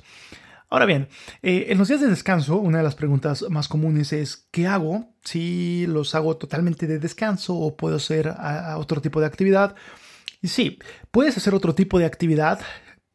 Ahora 0.71 0.87
bien, 0.87 1.09
eh, 1.43 1.67
en 1.71 1.79
los 1.79 1.89
días 1.89 2.01
de 2.01 2.07
descanso, 2.07 2.59
una 2.59 2.79
de 2.79 2.85
las 2.85 2.95
preguntas 2.95 3.45
más 3.51 3.67
comunes 3.67 4.13
es, 4.13 4.47
¿qué 4.53 4.69
hago 4.69 5.13
si 5.25 5.89
los 5.89 6.15
hago 6.15 6.37
totalmente 6.37 6.87
de 6.87 7.01
descanso 7.01 7.57
o 7.57 7.77
puedo 7.77 7.97
hacer 7.97 8.33
otro 8.77 9.01
tipo 9.01 9.19
de 9.19 9.27
actividad? 9.27 9.75
Y 10.41 10.47
sí, 10.47 10.79
puedes 11.11 11.37
hacer 11.37 11.57
otro 11.57 11.75
tipo 11.75 11.99
de 11.99 12.07
actividad 12.07 12.61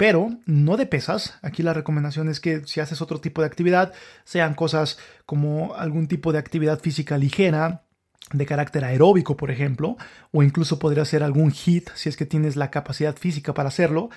pero 0.03 0.31
no 0.45 0.75
de 0.75 0.85
pesas. 0.85 1.35
Aquí 1.41 1.63
la 1.63 1.71
recomendación 1.73 2.27
es 2.27 2.41
que 2.41 2.63
si 2.65 2.81
haces 2.81 3.01
otro 3.01 3.21
tipo 3.21 3.39
de 3.39 3.47
actividad, 3.47 3.93
sean 4.25 4.53
cosas 4.53 4.97
como 5.25 5.75
algún 5.75 6.09
tipo 6.09 6.33
de 6.33 6.39
actividad 6.39 6.81
física 6.81 7.17
ligera, 7.17 7.85
de 8.33 8.45
carácter 8.45 8.83
aeróbico, 8.83 9.37
por 9.37 9.49
ejemplo, 9.49 9.95
o 10.33 10.43
incluso 10.43 10.77
podría 10.77 11.05
ser 11.05 11.23
algún 11.23 11.53
HIT 11.53 11.91
si 11.95 12.09
es 12.09 12.17
que 12.17 12.25
tienes 12.25 12.57
la 12.57 12.69
capacidad 12.69 13.15
física 13.15 13.53
para 13.53 13.69
hacerlo. 13.69 14.09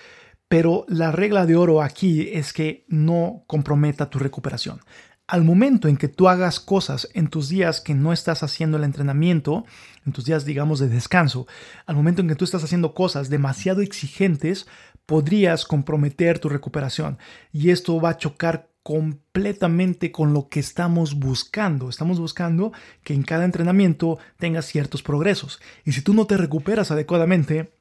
Pero 0.48 0.86
la 0.88 1.12
regla 1.12 1.46
de 1.46 1.54
oro 1.54 1.80
aquí 1.80 2.30
es 2.32 2.52
que 2.52 2.84
no 2.88 3.44
comprometa 3.46 4.10
tu 4.10 4.18
recuperación. 4.18 4.80
Al 5.28 5.42
momento 5.42 5.88
en 5.88 5.96
que 5.96 6.06
tú 6.06 6.28
hagas 6.28 6.60
cosas 6.60 7.08
en 7.12 7.26
tus 7.26 7.48
días 7.48 7.80
que 7.80 7.94
no 7.94 8.12
estás 8.12 8.44
haciendo 8.44 8.76
el 8.76 8.84
entrenamiento, 8.84 9.64
en 10.04 10.12
tus 10.12 10.24
días 10.24 10.44
digamos 10.44 10.78
de 10.78 10.88
descanso, 10.88 11.48
al 11.84 11.96
momento 11.96 12.22
en 12.22 12.28
que 12.28 12.36
tú 12.36 12.44
estás 12.44 12.62
haciendo 12.62 12.94
cosas 12.94 13.28
demasiado 13.28 13.82
exigentes, 13.82 14.68
podrías 15.06 15.64
comprometer 15.64 16.38
tu 16.38 16.48
recuperación 16.48 17.18
y 17.52 17.70
esto 17.70 18.00
va 18.00 18.10
a 18.10 18.18
chocar 18.18 18.70
completamente 18.82 20.12
con 20.12 20.32
lo 20.32 20.48
que 20.48 20.60
estamos 20.60 21.18
buscando. 21.18 21.88
Estamos 21.88 22.20
buscando 22.20 22.72
que 23.02 23.14
en 23.14 23.22
cada 23.22 23.44
entrenamiento 23.44 24.18
tengas 24.38 24.66
ciertos 24.66 25.02
progresos 25.02 25.60
y 25.84 25.92
si 25.92 26.02
tú 26.02 26.14
no 26.14 26.26
te 26.26 26.36
recuperas 26.36 26.90
adecuadamente, 26.90 27.72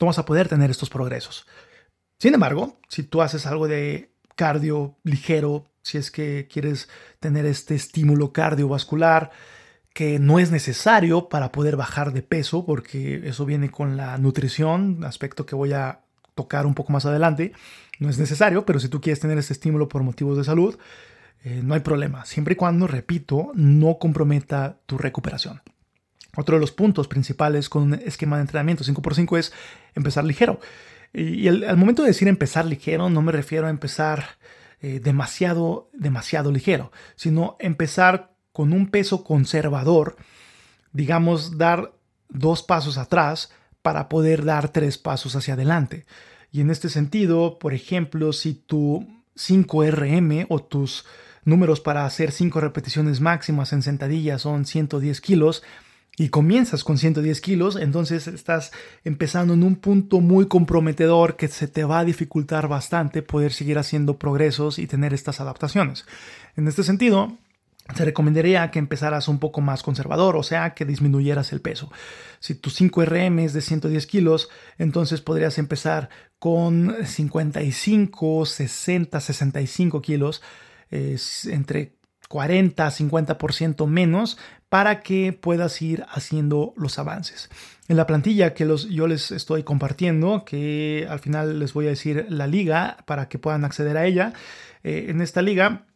no 0.00 0.06
vas 0.06 0.18
a 0.18 0.24
poder 0.24 0.48
tener 0.48 0.70
estos 0.70 0.90
progresos. 0.90 1.46
Sin 2.18 2.34
embargo, 2.34 2.78
si 2.88 3.02
tú 3.02 3.22
haces 3.22 3.46
algo 3.46 3.66
de 3.66 4.12
cardio 4.36 4.96
ligero, 5.02 5.66
si 5.82 5.98
es 5.98 6.10
que 6.10 6.48
quieres 6.50 6.88
tener 7.20 7.46
este 7.46 7.74
estímulo 7.74 8.32
cardiovascular, 8.32 9.30
que 9.92 10.18
no 10.18 10.38
es 10.38 10.50
necesario 10.50 11.28
para 11.28 11.52
poder 11.52 11.76
bajar 11.76 12.12
de 12.12 12.22
peso, 12.22 12.66
porque 12.66 13.22
eso 13.24 13.44
viene 13.44 13.70
con 13.70 13.96
la 13.96 14.18
nutrición, 14.18 15.04
aspecto 15.04 15.46
que 15.46 15.54
voy 15.54 15.72
a 15.72 16.03
tocar 16.34 16.66
un 16.66 16.74
poco 16.74 16.92
más 16.92 17.06
adelante. 17.06 17.52
No 17.98 18.10
es 18.10 18.18
necesario, 18.18 18.66
pero 18.66 18.80
si 18.80 18.88
tú 18.88 19.00
quieres 19.00 19.20
tener 19.20 19.38
este 19.38 19.52
estímulo 19.52 19.88
por 19.88 20.02
motivos 20.02 20.36
de 20.36 20.44
salud, 20.44 20.78
eh, 21.44 21.60
no 21.62 21.74
hay 21.74 21.80
problema, 21.80 22.24
siempre 22.24 22.54
y 22.54 22.56
cuando, 22.56 22.86
repito, 22.86 23.52
no 23.54 23.98
comprometa 23.98 24.78
tu 24.86 24.96
recuperación. 24.96 25.62
Otro 26.36 26.56
de 26.56 26.60
los 26.60 26.72
puntos 26.72 27.06
principales 27.06 27.68
con 27.68 27.82
un 27.82 27.94
esquema 27.94 28.36
de 28.36 28.42
entrenamiento 28.42 28.82
5x5 28.82 29.38
es 29.38 29.52
empezar 29.94 30.24
ligero. 30.24 30.58
Y, 31.12 31.46
al 31.46 31.76
momento 31.76 32.02
de 32.02 32.08
decir 32.08 32.26
empezar 32.26 32.64
ligero, 32.64 33.08
no 33.08 33.22
me 33.22 33.30
refiero 33.30 33.66
a 33.68 33.70
empezar 33.70 34.24
eh, 34.80 35.00
demasiado, 35.00 35.90
demasiado 35.92 36.50
ligero, 36.50 36.90
sino 37.14 37.56
empezar 37.60 38.32
con 38.52 38.72
un 38.72 38.90
peso 38.90 39.22
conservador, 39.22 40.16
digamos, 40.92 41.56
dar 41.58 41.92
dos 42.28 42.62
pasos 42.62 42.98
atrás 42.98 43.52
para 43.84 44.08
poder 44.08 44.46
dar 44.46 44.70
tres 44.70 44.96
pasos 44.96 45.36
hacia 45.36 45.52
adelante. 45.52 46.06
Y 46.50 46.62
en 46.62 46.70
este 46.70 46.88
sentido, 46.88 47.58
por 47.58 47.74
ejemplo, 47.74 48.32
si 48.32 48.54
tu 48.54 49.06
5RM 49.36 50.46
o 50.48 50.62
tus 50.62 51.04
números 51.44 51.80
para 51.80 52.06
hacer 52.06 52.32
5 52.32 52.62
repeticiones 52.62 53.20
máximas 53.20 53.74
en 53.74 53.82
sentadillas 53.82 54.40
son 54.40 54.64
110 54.64 55.20
kilos 55.20 55.62
y 56.16 56.30
comienzas 56.30 56.82
con 56.82 56.96
110 56.96 57.42
kilos, 57.42 57.76
entonces 57.76 58.26
estás 58.26 58.72
empezando 59.04 59.52
en 59.52 59.62
un 59.62 59.76
punto 59.76 60.22
muy 60.22 60.46
comprometedor 60.46 61.36
que 61.36 61.48
se 61.48 61.68
te 61.68 61.84
va 61.84 61.98
a 61.98 62.04
dificultar 62.06 62.68
bastante 62.68 63.20
poder 63.20 63.52
seguir 63.52 63.76
haciendo 63.76 64.18
progresos 64.18 64.78
y 64.78 64.86
tener 64.86 65.12
estas 65.12 65.42
adaptaciones. 65.42 66.06
En 66.56 66.68
este 66.68 66.84
sentido, 66.84 67.36
se 67.94 68.04
recomendaría 68.04 68.70
que 68.70 68.78
empezaras 68.78 69.28
un 69.28 69.38
poco 69.38 69.60
más 69.60 69.82
conservador, 69.82 70.36
o 70.36 70.42
sea, 70.42 70.74
que 70.74 70.84
disminuyeras 70.84 71.52
el 71.52 71.60
peso. 71.60 71.90
Si 72.40 72.54
tu 72.54 72.70
5RM 72.70 73.40
es 73.40 73.52
de 73.52 73.60
110 73.60 74.06
kilos, 74.06 74.48
entonces 74.78 75.20
podrías 75.20 75.58
empezar 75.58 76.08
con 76.38 76.96
55, 77.04 78.46
60, 78.46 79.20
65 79.20 80.00
kilos, 80.00 80.42
entre 80.90 81.96
40 82.28 82.86
a 82.86 82.90
50% 82.90 83.86
menos 83.86 84.38
para 84.68 85.02
que 85.02 85.32
puedas 85.32 85.80
ir 85.82 86.04
haciendo 86.08 86.74
los 86.76 86.98
avances. 86.98 87.48
En 87.86 87.96
la 87.96 88.06
plantilla 88.06 88.54
que 88.54 88.64
los, 88.64 88.88
yo 88.88 89.06
les 89.06 89.30
estoy 89.30 89.62
compartiendo, 89.62 90.44
que 90.44 91.06
al 91.08 91.18
final 91.18 91.58
les 91.58 91.74
voy 91.74 91.86
a 91.86 91.90
decir 91.90 92.26
la 92.28 92.46
liga 92.46 92.96
para 93.06 93.28
que 93.28 93.38
puedan 93.38 93.64
acceder 93.64 93.96
a 93.96 94.06
ella, 94.06 94.32
eh, 94.82 95.06
en 95.08 95.20
esta 95.20 95.42
liga 95.42 95.86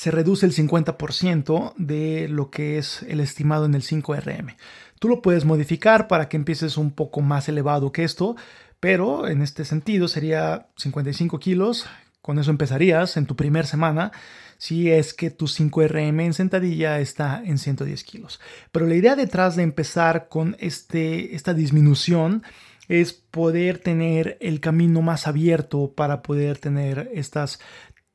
se 0.00 0.10
reduce 0.10 0.46
el 0.46 0.54
50% 0.54 1.74
de 1.76 2.26
lo 2.26 2.50
que 2.50 2.78
es 2.78 3.02
el 3.02 3.20
estimado 3.20 3.66
en 3.66 3.74
el 3.74 3.82
5RM. 3.82 4.56
Tú 4.98 5.08
lo 5.08 5.20
puedes 5.20 5.44
modificar 5.44 6.08
para 6.08 6.26
que 6.30 6.38
empieces 6.38 6.78
un 6.78 6.90
poco 6.90 7.20
más 7.20 7.50
elevado 7.50 7.92
que 7.92 8.04
esto, 8.04 8.34
pero 8.80 9.28
en 9.28 9.42
este 9.42 9.66
sentido 9.66 10.08
sería 10.08 10.68
55 10.78 11.38
kilos. 11.38 11.84
Con 12.22 12.38
eso 12.38 12.50
empezarías 12.50 13.18
en 13.18 13.26
tu 13.26 13.36
primer 13.36 13.66
semana 13.66 14.10
si 14.56 14.90
es 14.90 15.12
que 15.12 15.28
tu 15.28 15.44
5RM 15.44 16.22
en 16.22 16.32
sentadilla 16.32 16.98
está 16.98 17.42
en 17.44 17.58
110 17.58 18.02
kilos. 18.04 18.40
Pero 18.72 18.86
la 18.86 18.94
idea 18.94 19.16
detrás 19.16 19.54
de 19.54 19.64
empezar 19.64 20.28
con 20.28 20.56
este, 20.60 21.34
esta 21.34 21.52
disminución 21.52 22.42
es 22.90 23.12
poder 23.12 23.78
tener 23.78 24.36
el 24.40 24.58
camino 24.58 25.00
más 25.00 25.28
abierto 25.28 25.92
para 25.94 26.22
poder 26.22 26.58
tener 26.58 27.08
estas 27.14 27.60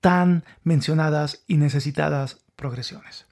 tan 0.05 0.43
mencionadas 0.63 1.41
y 1.47 1.57
necesitadas 1.57 2.37
progresiones. 2.55 3.25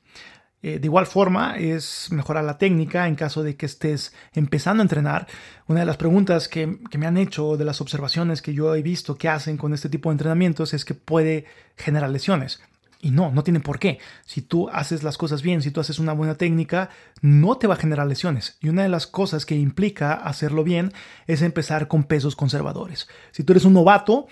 Eh, 0.64 0.80
de 0.80 0.88
igual 0.88 1.06
forma, 1.06 1.56
es 1.56 2.08
mejorar 2.10 2.44
la 2.46 2.58
técnica 2.58 3.08
en 3.08 3.14
caso 3.14 3.44
de 3.44 3.56
que 3.56 3.68
estés 3.68 4.12
empezando 4.34 4.82
a 4.82 4.86
entrenar. 4.86 5.28
Una 5.68 5.82
de 5.82 5.86
las 5.86 5.98
preguntas 5.98 6.48
que, 6.48 6.80
que, 6.90 6.98
me 6.98 7.06
han 7.06 7.17
hecho, 7.17 7.58
de 7.58 7.65
las 7.65 7.80
observaciones 7.80 8.42
que 8.42 8.56
yo 8.56 8.74
he 8.74 8.82
visto 8.82 9.19
que 9.19 9.30
hacen 9.30 9.56
con 9.56 9.76
este 9.76 9.88
tipo 9.88 10.10
de 10.10 10.13
entrenamientos, 10.13 10.74
es 10.74 10.84
que 10.84 10.96
puede 10.96 11.46
generar 11.78 12.10
lesiones. 12.10 12.60
Y 13.00 13.12
no, 13.12 13.32
no 13.32 13.44
tiene 13.44 13.60
por 13.60 13.78
qué. 13.78 14.00
Si 14.26 14.42
tú 14.42 14.67
haces 14.69 15.04
las 15.04 15.19
cosas 15.19 15.44
bien, 15.44 15.62
si 15.62 15.69
tú 15.69 15.80
haces 15.80 16.00
una 16.00 16.13
buena 16.13 16.40
técnica, 16.40 16.90
no 17.21 17.56
te 17.60 17.67
va 17.67 17.76
a 17.76 17.78
generar 17.78 18.08
lesiones. 18.08 18.58
Y 18.62 18.69
una 18.69 18.82
de 18.82 18.90
las 18.90 19.06
cosas 19.06 19.46
que 19.46 19.56
implica 19.56 20.13
hacerlo 20.13 20.63
bien 20.63 20.92
es 21.28 21.44
empezar 21.44 21.88
con 21.88 22.06
pesos 22.06 22.36
conservadores. 22.36 23.08
Si 23.32 23.44
tú 23.44 23.54
eres 23.54 23.65
un 23.65 23.74
novato, 23.74 24.26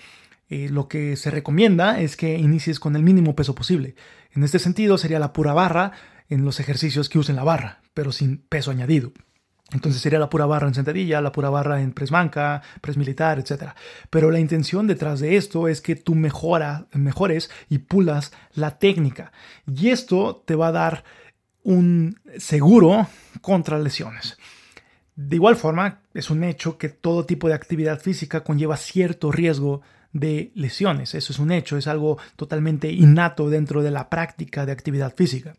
eh, 0.52 0.68
lo 0.68 0.86
que 0.86 1.16
se 1.16 1.30
recomienda 1.30 1.98
es 1.98 2.14
que 2.14 2.36
inicies 2.36 2.78
con 2.78 2.94
el 2.94 3.02
mínimo 3.02 3.34
peso 3.34 3.54
posible. 3.54 3.94
En 4.32 4.44
este 4.44 4.58
sentido 4.58 4.98
sería 4.98 5.18
la 5.18 5.32
pura 5.32 5.54
barra 5.54 5.92
en 6.28 6.44
los 6.44 6.60
ejercicios 6.60 7.08
que 7.08 7.18
usen 7.18 7.36
la 7.36 7.42
barra, 7.42 7.80
pero 7.94 8.12
sin 8.12 8.36
peso 8.36 8.70
añadido. 8.70 9.12
Entonces 9.72 10.02
sería 10.02 10.18
la 10.18 10.28
pura 10.28 10.44
barra 10.44 10.68
en 10.68 10.74
sentadilla, 10.74 11.22
la 11.22 11.32
pura 11.32 11.48
barra 11.48 11.80
en 11.80 11.92
press 11.92 12.10
banca, 12.10 12.60
press 12.82 12.98
militar, 12.98 13.38
etc. 13.38 13.70
Pero 14.10 14.30
la 14.30 14.40
intención 14.40 14.86
detrás 14.86 15.20
de 15.20 15.38
esto 15.38 15.68
es 15.68 15.80
que 15.80 15.96
tú 15.96 16.14
mejora, 16.14 16.86
mejores 16.92 17.50
y 17.70 17.78
pulas 17.78 18.30
la 18.52 18.78
técnica. 18.78 19.32
Y 19.66 19.88
esto 19.88 20.42
te 20.44 20.54
va 20.54 20.66
a 20.66 20.72
dar 20.72 21.04
un 21.62 22.20
seguro 22.36 23.08
contra 23.40 23.78
lesiones. 23.78 24.36
De 25.16 25.36
igual 25.36 25.56
forma, 25.56 26.02
es 26.12 26.28
un 26.28 26.44
hecho 26.44 26.76
que 26.76 26.90
todo 26.90 27.24
tipo 27.24 27.48
de 27.48 27.54
actividad 27.54 28.00
física 28.00 28.44
conlleva 28.44 28.76
cierto 28.76 29.32
riesgo 29.32 29.80
de 30.12 30.52
lesiones. 30.54 31.14
Eso 31.14 31.32
es 31.32 31.38
un 31.38 31.52
hecho, 31.52 31.76
es 31.76 31.86
algo 31.86 32.18
totalmente 32.36 32.90
innato 32.90 33.50
dentro 33.50 33.82
de 33.82 33.90
la 33.90 34.08
práctica 34.08 34.66
de 34.66 34.72
actividad 34.72 35.14
física. 35.14 35.54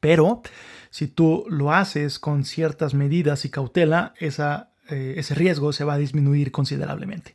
Pero 0.00 0.42
si 0.90 1.08
tú 1.08 1.44
lo 1.48 1.72
haces 1.72 2.18
con 2.18 2.44
ciertas 2.44 2.94
medidas 2.94 3.44
y 3.44 3.50
cautela, 3.50 4.14
eh, 4.20 5.14
ese 5.16 5.34
riesgo 5.34 5.72
se 5.72 5.84
va 5.84 5.94
a 5.94 5.98
disminuir 5.98 6.52
considerablemente. 6.52 7.34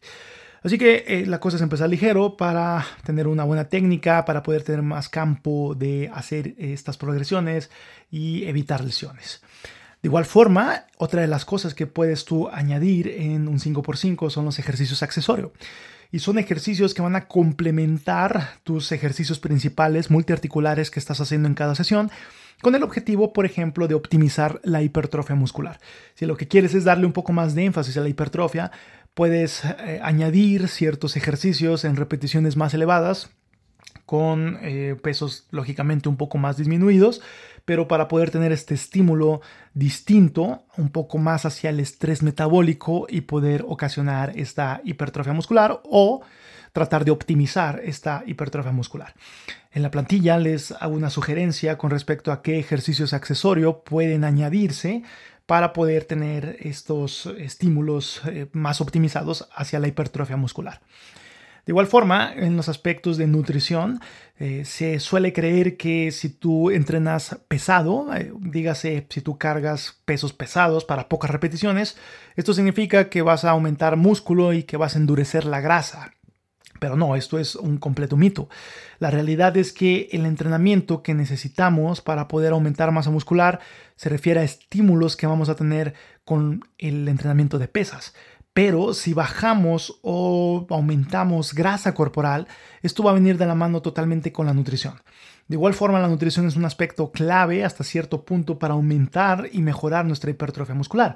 Así 0.63 0.77
que 0.77 1.03
eh, 1.07 1.25
la 1.25 1.41
cosa 1.41 1.57
es 1.57 1.61
empezar 1.61 1.89
ligero 1.89 2.37
para 2.37 2.85
tener 3.03 3.27
una 3.27 3.43
buena 3.43 3.65
técnica, 3.65 4.23
para 4.23 4.43
poder 4.43 4.63
tener 4.63 4.81
más 4.81 5.09
campo 5.09 5.75
de 5.75 6.09
hacer 6.13 6.55
estas 6.57 6.97
progresiones 6.97 7.69
y 8.09 8.45
evitar 8.45 8.81
lesiones. 8.81 9.41
De 10.01 10.07
igual 10.07 10.25
forma, 10.25 10.85
otra 10.97 11.21
de 11.21 11.27
las 11.27 11.43
cosas 11.43 11.73
que 11.73 11.85
puedes 11.85 12.23
tú 12.23 12.47
añadir 12.49 13.09
en 13.09 13.47
un 13.49 13.59
5x5 13.59 14.29
son 14.29 14.45
los 14.45 14.57
ejercicios 14.57 15.03
accesorios. 15.03 15.51
Y 16.13 16.19
son 16.19 16.37
ejercicios 16.37 16.93
que 16.93 17.01
van 17.01 17.15
a 17.15 17.27
complementar 17.27 18.59
tus 18.63 18.91
ejercicios 18.91 19.39
principales 19.39 20.11
multiarticulares 20.11 20.91
que 20.91 20.99
estás 20.99 21.19
haciendo 21.19 21.47
en 21.47 21.55
cada 21.55 21.73
sesión 21.73 22.11
con 22.61 22.75
el 22.75 22.83
objetivo, 22.83 23.33
por 23.33 23.47
ejemplo, 23.47 23.87
de 23.87 23.95
optimizar 23.95 24.61
la 24.63 24.83
hipertrofia 24.83 25.35
muscular. 25.35 25.79
Si 26.13 26.27
lo 26.27 26.37
que 26.37 26.47
quieres 26.47 26.75
es 26.75 26.83
darle 26.83 27.07
un 27.07 27.13
poco 27.13 27.33
más 27.33 27.55
de 27.55 27.65
énfasis 27.65 27.97
a 27.97 28.01
la 28.01 28.09
hipertrofia, 28.09 28.71
puedes 29.15 29.65
eh, 29.65 30.01
añadir 30.03 30.67
ciertos 30.67 31.17
ejercicios 31.17 31.83
en 31.83 31.95
repeticiones 31.95 32.57
más 32.57 32.75
elevadas 32.75 33.31
con 34.05 34.59
eh, 34.61 34.95
pesos 35.01 35.47
lógicamente 35.51 36.09
un 36.09 36.17
poco 36.17 36.37
más 36.37 36.57
disminuidos, 36.57 37.21
pero 37.65 37.87
para 37.87 38.07
poder 38.07 38.31
tener 38.31 38.51
este 38.51 38.73
estímulo 38.73 39.41
distinto, 39.73 40.63
un 40.77 40.89
poco 40.89 41.17
más 41.17 41.45
hacia 41.45 41.69
el 41.69 41.79
estrés 41.79 42.21
metabólico 42.21 43.07
y 43.09 43.21
poder 43.21 43.63
ocasionar 43.67 44.33
esta 44.37 44.81
hipertrofia 44.83 45.33
muscular 45.33 45.81
o 45.85 46.21
tratar 46.73 47.05
de 47.05 47.11
optimizar 47.11 47.81
esta 47.83 48.23
hipertrofia 48.25 48.71
muscular. 48.71 49.13
En 49.71 49.83
la 49.83 49.91
plantilla 49.91 50.37
les 50.37 50.71
hago 50.71 50.95
una 50.95 51.09
sugerencia 51.09 51.77
con 51.77 51.91
respecto 51.91 52.31
a 52.31 52.41
qué 52.41 52.59
ejercicios 52.59 53.13
accesorios 53.13 53.77
pueden 53.85 54.23
añadirse 54.23 55.03
para 55.45 55.73
poder 55.73 56.05
tener 56.05 56.57
estos 56.59 57.27
estímulos 57.37 58.21
eh, 58.25 58.47
más 58.53 58.81
optimizados 58.81 59.47
hacia 59.55 59.79
la 59.79 59.87
hipertrofia 59.87 60.37
muscular. 60.37 60.81
De 61.65 61.71
igual 61.71 61.87
forma, 61.87 62.33
en 62.35 62.57
los 62.57 62.67
aspectos 62.67 63.15
de 63.17 63.27
nutrición, 63.27 64.01
eh, 64.37 64.65
se 64.65 64.99
suele 64.99 65.31
creer 65.31 65.77
que 65.77 66.11
si 66.11 66.27
tú 66.27 66.69
entrenas 66.71 67.39
pesado, 67.47 68.13
eh, 68.13 68.33
dígase 68.37 69.07
si 69.09 69.21
tú 69.21 69.37
cargas 69.37 70.01
pesos 70.03 70.33
pesados 70.33 70.83
para 70.83 71.07
pocas 71.07 71.31
repeticiones, 71.31 71.95
esto 72.35 72.53
significa 72.53 73.09
que 73.09 73.21
vas 73.21 73.45
a 73.45 73.51
aumentar 73.51 73.95
músculo 73.95 74.51
y 74.51 74.63
que 74.63 74.75
vas 74.75 74.95
a 74.95 74.99
endurecer 74.99 75.45
la 75.45 75.61
grasa. 75.61 76.11
Pero 76.79 76.97
no, 76.97 77.15
esto 77.15 77.39
es 77.39 77.55
un 77.55 77.77
completo 77.77 78.17
mito. 78.17 78.49
La 78.99 79.09
realidad 79.09 79.55
es 79.55 79.71
que 79.71 80.09
el 80.11 80.25
entrenamiento 80.25 81.01
que 81.01 81.13
necesitamos 81.13 82.01
para 82.01 82.27
poder 82.27 82.51
aumentar 82.51 82.91
masa 82.91 83.09
muscular 83.09 83.61
se 83.95 84.09
refiere 84.09 84.41
a 84.41 84.43
estímulos 84.43 85.15
que 85.15 85.27
vamos 85.27 85.47
a 85.47 85.55
tener 85.55 85.93
con 86.25 86.61
el 86.77 87.07
entrenamiento 87.07 87.57
de 87.57 87.69
pesas. 87.69 88.13
Pero 88.53 88.93
si 88.93 89.13
bajamos 89.13 89.99
o 90.03 90.67
aumentamos 90.69 91.53
grasa 91.53 91.93
corporal, 91.93 92.47
esto 92.83 93.03
va 93.03 93.11
a 93.11 93.15
venir 93.15 93.37
de 93.37 93.47
la 93.47 93.55
mano 93.55 93.81
totalmente 93.81 94.31
con 94.31 94.45
la 94.45 94.53
nutrición. 94.53 95.01
De 95.47 95.55
igual 95.55 95.73
forma, 95.73 95.99
la 95.99 96.07
nutrición 96.07 96.47
es 96.47 96.55
un 96.55 96.63
aspecto 96.63 97.11
clave 97.11 97.65
hasta 97.65 97.83
cierto 97.83 98.23
punto 98.23 98.59
para 98.59 98.75
aumentar 98.75 99.49
y 99.51 99.61
mejorar 99.61 100.05
nuestra 100.05 100.29
hipertrofia 100.29 100.75
muscular. 100.75 101.15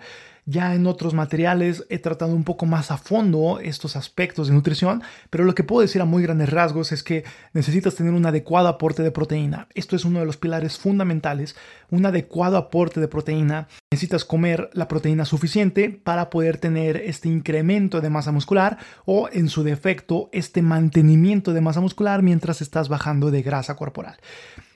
Ya 0.49 0.73
en 0.75 0.87
otros 0.87 1.13
materiales 1.13 1.85
he 1.89 1.99
tratado 1.99 2.33
un 2.33 2.45
poco 2.45 2.65
más 2.65 2.89
a 2.89 2.97
fondo 2.97 3.59
estos 3.59 3.97
aspectos 3.97 4.47
de 4.47 4.53
nutrición, 4.53 5.03
pero 5.29 5.43
lo 5.43 5.53
que 5.53 5.65
puedo 5.65 5.81
decir 5.81 6.01
a 6.01 6.05
muy 6.05 6.23
grandes 6.23 6.49
rasgos 6.49 6.93
es 6.93 7.03
que 7.03 7.25
necesitas 7.51 7.95
tener 7.95 8.13
un 8.13 8.25
adecuado 8.25 8.69
aporte 8.69 9.03
de 9.03 9.11
proteína. 9.11 9.67
Esto 9.75 9.97
es 9.97 10.05
uno 10.05 10.19
de 10.19 10.25
los 10.25 10.37
pilares 10.37 10.77
fundamentales, 10.77 11.57
un 11.89 12.05
adecuado 12.05 12.55
aporte 12.55 13.01
de 13.01 13.09
proteína. 13.09 13.67
Necesitas 13.91 14.23
comer 14.23 14.69
la 14.71 14.87
proteína 14.87 15.25
suficiente 15.25 15.89
para 15.89 16.29
poder 16.29 16.59
tener 16.59 16.95
este 16.95 17.27
incremento 17.27 17.99
de 17.99 18.09
masa 18.09 18.31
muscular 18.31 18.77
o 19.03 19.27
en 19.33 19.49
su 19.49 19.63
defecto 19.63 20.29
este 20.31 20.61
mantenimiento 20.61 21.51
de 21.51 21.59
masa 21.59 21.81
muscular 21.81 22.23
mientras 22.23 22.61
estás 22.61 22.87
bajando 22.87 23.31
de 23.31 23.41
grasa 23.41 23.75
corporal. 23.75 24.15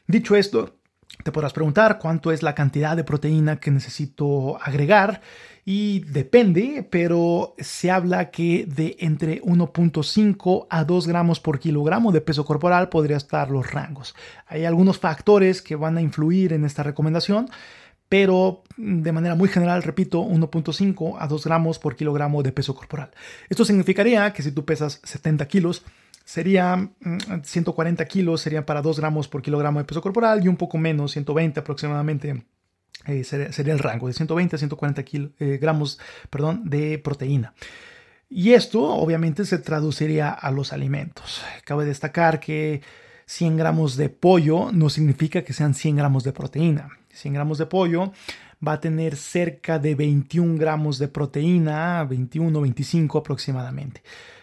Dicho 0.05 0.35
esto, 0.35 0.80
te 1.23 1.31
podrás 1.31 1.53
preguntar 1.53 1.99
cuánto 1.99 2.31
es 2.31 2.41
la 2.41 2.55
cantidad 2.55 2.95
de 2.95 3.03
proteína 3.03 3.59
que 3.59 3.71
necesito 3.71 4.57
agregar 4.61 5.21
y 5.63 5.99
depende, 6.05 6.87
pero 6.89 7.53
se 7.59 7.91
habla 7.91 8.31
que 8.31 8.65
de 8.65 8.97
entre 8.99 9.41
1.5 9.43 10.67
a 10.69 10.83
2 10.83 11.07
gramos 11.07 11.39
por 11.39 11.59
kilogramo 11.59 12.11
de 12.11 12.21
peso 12.21 12.45
corporal 12.45 12.89
podría 12.89 13.17
estar 13.17 13.51
los 13.51 13.71
rangos. 13.71 14.15
Hay 14.47 14.65
algunos 14.65 14.97
factores 14.97 15.61
que 15.61 15.75
van 15.75 15.97
a 15.97 16.01
influir 16.01 16.53
en 16.53 16.65
esta 16.65 16.81
recomendación, 16.81 17.47
pero 18.09 18.63
de 18.75 19.11
manera 19.11 19.35
muy 19.35 19.49
general, 19.49 19.83
repito, 19.83 20.23
1.5 20.23 21.17
a 21.19 21.27
2 21.27 21.45
gramos 21.45 21.77
por 21.77 21.95
kilogramo 21.95 22.41
de 22.41 22.51
peso 22.51 22.73
corporal. 22.73 23.11
Esto 23.47 23.63
significaría 23.63 24.33
que 24.33 24.41
si 24.41 24.51
tú 24.51 24.65
pesas 24.65 24.99
70 25.03 25.47
kilos, 25.47 25.83
sería 26.25 26.89
140 27.43 28.03
mm, 28.03 28.07
kilos, 28.07 28.41
sería 28.41 28.65
para 28.65 28.81
2 28.81 28.99
gramos 28.99 29.27
por 29.27 29.41
kilogramo 29.41 29.79
de 29.79 29.85
peso 29.85 30.01
corporal 30.01 30.43
y 30.43 30.47
un 30.47 30.57
poco 30.57 30.77
menos, 30.77 31.11
120 31.11 31.59
aproximadamente 31.59 32.45
eh, 33.07 33.23
sería, 33.23 33.73
el 33.73 33.79
rango 33.79 34.07
de 34.07 34.13
120 34.13 34.55
a 34.55 34.59
140 34.59 35.03
eh, 35.39 35.57
gramos 35.59 35.99
perdón, 36.29 36.69
de 36.69 36.99
proteína. 36.99 37.53
Y 38.29 38.53
esto 38.53 38.81
obviamente 38.81 39.43
se 39.43 39.57
traduciría 39.57 40.29
a 40.29 40.51
los 40.51 40.71
alimentos. 40.71 41.43
Cabe 41.65 41.83
destacar 41.83 42.39
que 42.39 42.81
100 43.25 43.57
gramos 43.57 43.97
de 43.97 44.09
pollo 44.09 44.71
no 44.71 44.89
significa 44.89 45.43
que 45.43 45.51
sean 45.53 45.73
100 45.73 45.97
gramos 45.97 46.23
de 46.23 46.31
proteína. 46.31 46.89
100 47.11 47.33
gramos 47.33 47.57
de 47.57 47.65
pollo 47.65 48.13
va 48.65 48.73
a 48.73 48.79
tener 48.79 49.15
cerca 49.15 49.79
de 49.79 49.95
21 49.95 50.57
gramos 50.57 50.99
de 50.99 51.07
proteína, 51.07 52.03
21, 52.05 52.61
25 52.61 53.17
aproximadamente. 53.17 54.01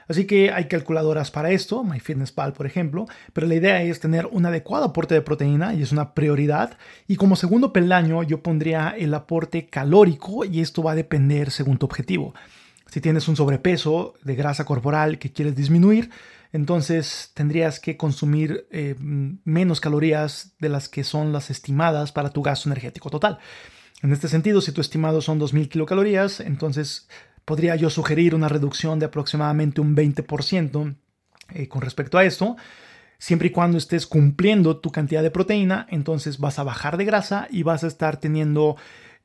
Así 0.08 0.26
que 0.26 0.50
hay 0.50 0.68
calculadoras 0.68 1.30
para 1.30 1.50
esto, 1.50 1.84
MyFitnessPal 1.84 2.54
por 2.54 2.66
ejemplo, 2.66 3.06
pero 3.34 3.46
la 3.46 3.54
idea 3.54 3.82
es 3.82 4.00
tener 4.00 4.26
un 4.26 4.46
adecuado 4.46 4.86
aporte 4.86 5.14
de 5.14 5.22
proteína 5.22 5.74
y 5.74 5.82
es 5.82 5.92
una 5.92 6.14
prioridad. 6.14 6.78
Y 7.06 7.16
como 7.16 7.36
segundo 7.36 7.72
peldaño 7.72 8.22
yo 8.22 8.42
pondría 8.42 8.94
el 8.98 9.12
aporte 9.12 9.66
calórico 9.66 10.44
y 10.44 10.60
esto 10.60 10.82
va 10.82 10.92
a 10.92 10.96
depender 10.96 11.50
según 11.50 11.76
tu 11.76 11.86
objetivo. 11.86 12.34
Si 12.86 13.02
tienes 13.02 13.28
un 13.28 13.36
sobrepeso 13.36 14.14
de 14.24 14.34
grasa 14.34 14.64
corporal 14.64 15.18
que 15.18 15.30
quieres 15.30 15.54
disminuir, 15.54 16.10
entonces 16.54 17.30
tendrías 17.34 17.78
que 17.78 17.98
consumir 17.98 18.66
eh, 18.70 18.94
menos 18.98 19.80
calorías 19.80 20.54
de 20.58 20.70
las 20.70 20.88
que 20.88 21.04
son 21.04 21.32
las 21.32 21.50
estimadas 21.50 22.12
para 22.12 22.30
tu 22.30 22.42
gasto 22.42 22.70
energético 22.70 23.10
total. 23.10 23.38
En 24.02 24.12
este 24.12 24.28
sentido, 24.28 24.60
si 24.60 24.72
tu 24.72 24.80
estimado 24.80 25.20
son 25.20 25.40
2.000 25.40 25.68
kilocalorías, 25.68 26.40
entonces 26.40 27.08
podría 27.48 27.76
yo 27.76 27.88
sugerir 27.88 28.34
una 28.34 28.50
reducción 28.50 28.98
de 28.98 29.06
aproximadamente 29.06 29.80
un 29.80 29.96
20% 29.96 30.96
eh, 31.54 31.66
con 31.66 31.80
respecto 31.80 32.18
a 32.18 32.24
esto. 32.24 32.56
Siempre 33.16 33.48
y 33.48 33.52
cuando 33.52 33.78
estés 33.78 34.06
cumpliendo 34.06 34.76
tu 34.76 34.92
cantidad 34.92 35.22
de 35.22 35.30
proteína, 35.30 35.86
entonces 35.88 36.38
vas 36.38 36.58
a 36.58 36.62
bajar 36.62 36.98
de 36.98 37.06
grasa 37.06 37.48
y 37.50 37.62
vas 37.62 37.84
a 37.84 37.86
estar 37.86 38.18
teniendo, 38.18 38.76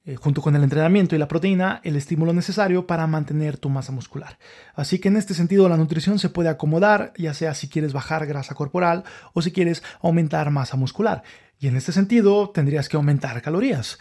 eh, 0.05 0.15
junto 0.15 0.41
con 0.41 0.55
el 0.55 0.63
entrenamiento 0.63 1.17
y 1.17 1.19
la 1.19 1.27
proteína, 1.27 1.81
el 1.83 1.97
estímulo 1.97 2.31
necesario 2.31 2.87
para 2.87 3.07
mantener 3.07 3.57
tu 3.57 3.67
masa 3.67 3.91
muscular. 3.91 4.39
Así 4.73 4.99
que 4.99 5.09
en 5.09 5.17
este 5.17 5.33
sentido 5.33 5.67
la 5.67 5.75
nutrición 5.75 6.17
se 6.17 6.29
puede 6.29 6.47
acomodar, 6.47 7.11
ya 7.17 7.33
sea 7.33 7.53
si 7.53 7.67
quieres 7.67 7.91
bajar 7.91 8.25
grasa 8.25 8.55
corporal 8.55 9.03
o 9.33 9.41
si 9.41 9.51
quieres 9.51 9.83
aumentar 10.01 10.49
masa 10.49 10.77
muscular. 10.77 11.23
Y 11.59 11.67
en 11.67 11.75
este 11.75 11.91
sentido 11.91 12.51
tendrías 12.51 12.87
que 12.87 12.95
aumentar 12.95 13.41
calorías. 13.41 13.99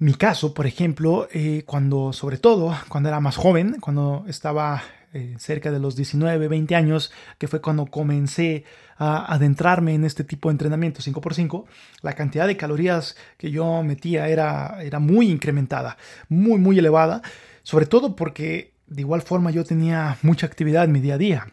Mi 0.00 0.14
caso, 0.14 0.54
por 0.54 0.66
ejemplo, 0.66 1.28
eh, 1.32 1.64
cuando, 1.66 2.12
sobre 2.12 2.38
todo, 2.38 2.72
cuando 2.88 3.08
era 3.08 3.18
más 3.18 3.36
joven, 3.36 3.78
cuando 3.80 4.24
estaba 4.28 4.80
eh, 5.12 5.34
cerca 5.38 5.72
de 5.72 5.80
los 5.80 5.96
19, 5.96 6.46
20 6.46 6.76
años, 6.76 7.10
que 7.36 7.48
fue 7.48 7.60
cuando 7.60 7.86
comencé 7.86 8.62
a 8.96 9.32
adentrarme 9.32 9.94
en 9.94 10.04
este 10.04 10.22
tipo 10.22 10.50
de 10.50 10.52
entrenamiento 10.52 11.00
5x5, 11.00 11.64
la 12.02 12.12
cantidad 12.12 12.46
de 12.46 12.56
calorías 12.56 13.16
que 13.36 13.50
yo 13.50 13.82
metía 13.82 14.28
era, 14.28 14.84
era 14.84 15.00
muy 15.00 15.30
incrementada, 15.30 15.96
muy, 16.28 16.58
muy 16.58 16.78
elevada, 16.78 17.20
sobre 17.64 17.86
todo 17.86 18.14
porque 18.14 18.74
de 18.86 19.00
igual 19.00 19.22
forma 19.22 19.50
yo 19.50 19.64
tenía 19.64 20.16
mucha 20.22 20.46
actividad 20.46 20.84
en 20.84 20.92
mi 20.92 21.00
día 21.00 21.14
a 21.14 21.18
día. 21.18 21.46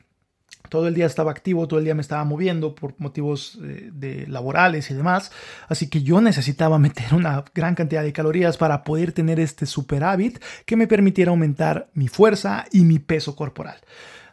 Todo 0.70 0.88
el 0.88 0.94
día 0.94 1.06
estaba 1.06 1.32
activo, 1.32 1.68
todo 1.68 1.80
el 1.80 1.86
día 1.86 1.96
me 1.96 2.02
estaba 2.02 2.24
moviendo 2.24 2.76
por 2.76 2.94
motivos 2.98 3.60
eh, 3.64 3.90
de, 3.94 4.28
laborales 4.28 4.90
y 4.92 4.94
demás. 4.94 5.32
Así 5.68 5.90
que 5.90 6.04
yo 6.04 6.22
necesitaba 6.22 6.80
meter 6.80 7.14
una 7.14 7.44
gran 7.54 7.76
cantidad 7.76 8.04
de 8.04 8.14
calorías 8.14 8.58
para 8.58 8.84
poder 8.84 9.12
tener 9.12 9.40
este 9.40 9.66
superávit 9.66 10.42
que 10.66 10.76
me 10.76 10.88
permitiera 10.88 11.32
aumentar 11.32 11.90
mi 11.94 12.08
fuerza 12.08 12.66
y 12.72 12.82
mi 12.82 13.00
peso 13.00 13.36
corporal. 13.36 13.78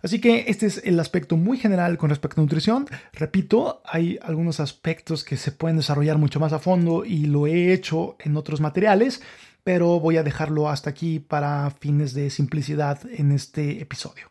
Así 0.02 0.20
que 0.20 0.46
este 0.48 0.66
es 0.66 0.82
el 0.84 0.98
aspecto 0.98 1.36
muy 1.36 1.58
general 1.58 1.96
con 1.96 2.10
respecto 2.10 2.40
a 2.40 2.44
nutrición. 2.44 2.86
Repito, 3.12 3.82
hay 3.84 4.18
algunos 4.22 4.58
aspectos 4.58 5.22
que 5.22 5.36
se 5.36 5.52
pueden 5.52 5.76
desarrollar 5.76 6.18
mucho 6.18 6.40
más 6.40 6.52
a 6.52 6.58
fondo 6.58 7.04
y 7.04 7.26
lo 7.26 7.46
he 7.46 7.72
hecho 7.72 8.16
en 8.18 8.36
otros 8.36 8.60
materiales, 8.60 9.22
pero 9.62 10.00
voy 10.00 10.16
a 10.16 10.24
dejarlo 10.24 10.68
hasta 10.68 10.90
aquí 10.90 11.20
para 11.20 11.70
fines 11.70 12.14
de 12.14 12.30
simplicidad 12.30 12.98
en 13.12 13.30
este 13.30 13.80
episodio. 13.80 14.26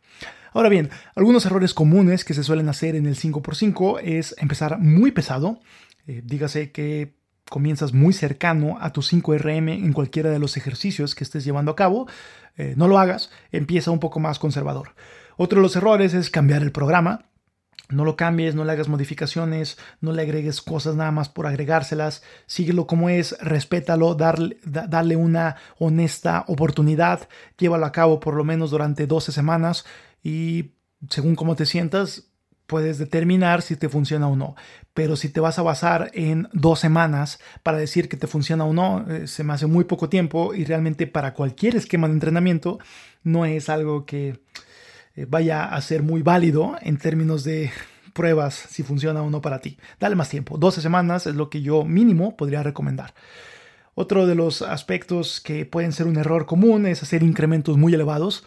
Ahora 0.53 0.69
bien, 0.69 0.89
algunos 1.15 1.45
errores 1.45 1.73
comunes 1.73 2.25
que 2.25 2.33
se 2.33 2.43
suelen 2.43 2.67
hacer 2.67 2.95
en 2.95 3.05
el 3.05 3.15
5x5 3.15 4.01
es 4.03 4.35
empezar 4.37 4.79
muy 4.79 5.11
pesado, 5.11 5.59
eh, 6.07 6.21
dígase 6.25 6.71
que 6.71 7.13
comienzas 7.49 7.93
muy 7.93 8.13
cercano 8.13 8.77
a 8.81 8.91
tu 8.91 9.01
5RM 9.01 9.73
en 9.73 9.93
cualquiera 9.93 10.29
de 10.29 10.39
los 10.39 10.57
ejercicios 10.57 11.15
que 11.15 11.23
estés 11.23 11.45
llevando 11.45 11.71
a 11.71 11.75
cabo, 11.75 12.07
eh, 12.57 12.73
no 12.75 12.87
lo 12.87 12.97
hagas, 12.97 13.31
empieza 13.51 13.91
un 13.91 13.99
poco 13.99 14.19
más 14.19 14.39
conservador. 14.39 14.93
Otro 15.37 15.57
de 15.57 15.63
los 15.63 15.75
errores 15.75 16.13
es 16.13 16.29
cambiar 16.29 16.61
el 16.61 16.71
programa. 16.71 17.25
No 17.89 18.05
lo 18.05 18.15
cambies, 18.15 18.55
no 18.55 18.63
le 18.63 18.71
hagas 18.71 18.87
modificaciones, 18.87 19.77
no 19.99 20.13
le 20.13 20.21
agregues 20.21 20.61
cosas 20.61 20.95
nada 20.95 21.11
más 21.11 21.27
por 21.27 21.45
agregárselas. 21.45 22.23
Síguelo 22.45 22.87
como 22.87 23.09
es, 23.09 23.35
respétalo, 23.41 24.15
darle, 24.15 24.57
darle 24.63 25.17
una 25.17 25.57
honesta 25.77 26.45
oportunidad. 26.47 27.27
Llévalo 27.57 27.85
a 27.85 27.91
cabo 27.91 28.21
por 28.21 28.35
lo 28.35 28.45
menos 28.45 28.71
durante 28.71 29.07
12 29.07 29.33
semanas 29.33 29.85
y 30.23 30.71
según 31.09 31.35
cómo 31.35 31.55
te 31.55 31.65
sientas, 31.65 32.31
puedes 32.71 32.97
determinar 32.97 33.61
si 33.61 33.75
te 33.75 33.89
funciona 33.89 34.29
o 34.29 34.37
no. 34.37 34.55
Pero 34.93 35.17
si 35.17 35.27
te 35.27 35.41
vas 35.41 35.59
a 35.59 35.61
basar 35.61 36.09
en 36.13 36.47
dos 36.53 36.79
semanas 36.79 37.39
para 37.63 37.77
decir 37.77 38.07
que 38.07 38.15
te 38.15 38.27
funciona 38.27 38.63
o 38.63 38.71
no, 38.71 39.05
eh, 39.09 39.27
se 39.27 39.43
me 39.43 39.51
hace 39.51 39.67
muy 39.67 39.83
poco 39.83 40.07
tiempo 40.07 40.53
y 40.53 40.63
realmente 40.63 41.05
para 41.05 41.33
cualquier 41.33 41.75
esquema 41.75 42.07
de 42.07 42.13
entrenamiento 42.13 42.79
no 43.23 43.45
es 43.45 43.67
algo 43.67 44.05
que 44.05 44.39
eh, 45.17 45.25
vaya 45.27 45.65
a 45.65 45.81
ser 45.81 46.01
muy 46.01 46.21
válido 46.21 46.77
en 46.81 46.97
términos 46.97 47.43
de 47.43 47.71
pruebas 48.13 48.53
si 48.53 48.83
funciona 48.83 49.21
o 49.21 49.29
no 49.29 49.41
para 49.41 49.59
ti. 49.59 49.77
Dale 49.99 50.15
más 50.15 50.29
tiempo. 50.29 50.57
12 50.57 50.81
semanas 50.81 51.27
es 51.27 51.35
lo 51.35 51.49
que 51.49 51.61
yo 51.61 51.83
mínimo 51.83 52.37
podría 52.37 52.63
recomendar. 52.63 53.13
Otro 53.95 54.25
de 54.25 54.35
los 54.35 54.61
aspectos 54.61 55.41
que 55.41 55.65
pueden 55.65 55.91
ser 55.91 56.07
un 56.07 56.15
error 56.15 56.45
común 56.45 56.85
es 56.85 57.03
hacer 57.03 57.21
incrementos 57.23 57.77
muy 57.77 57.93
elevados. 57.93 58.45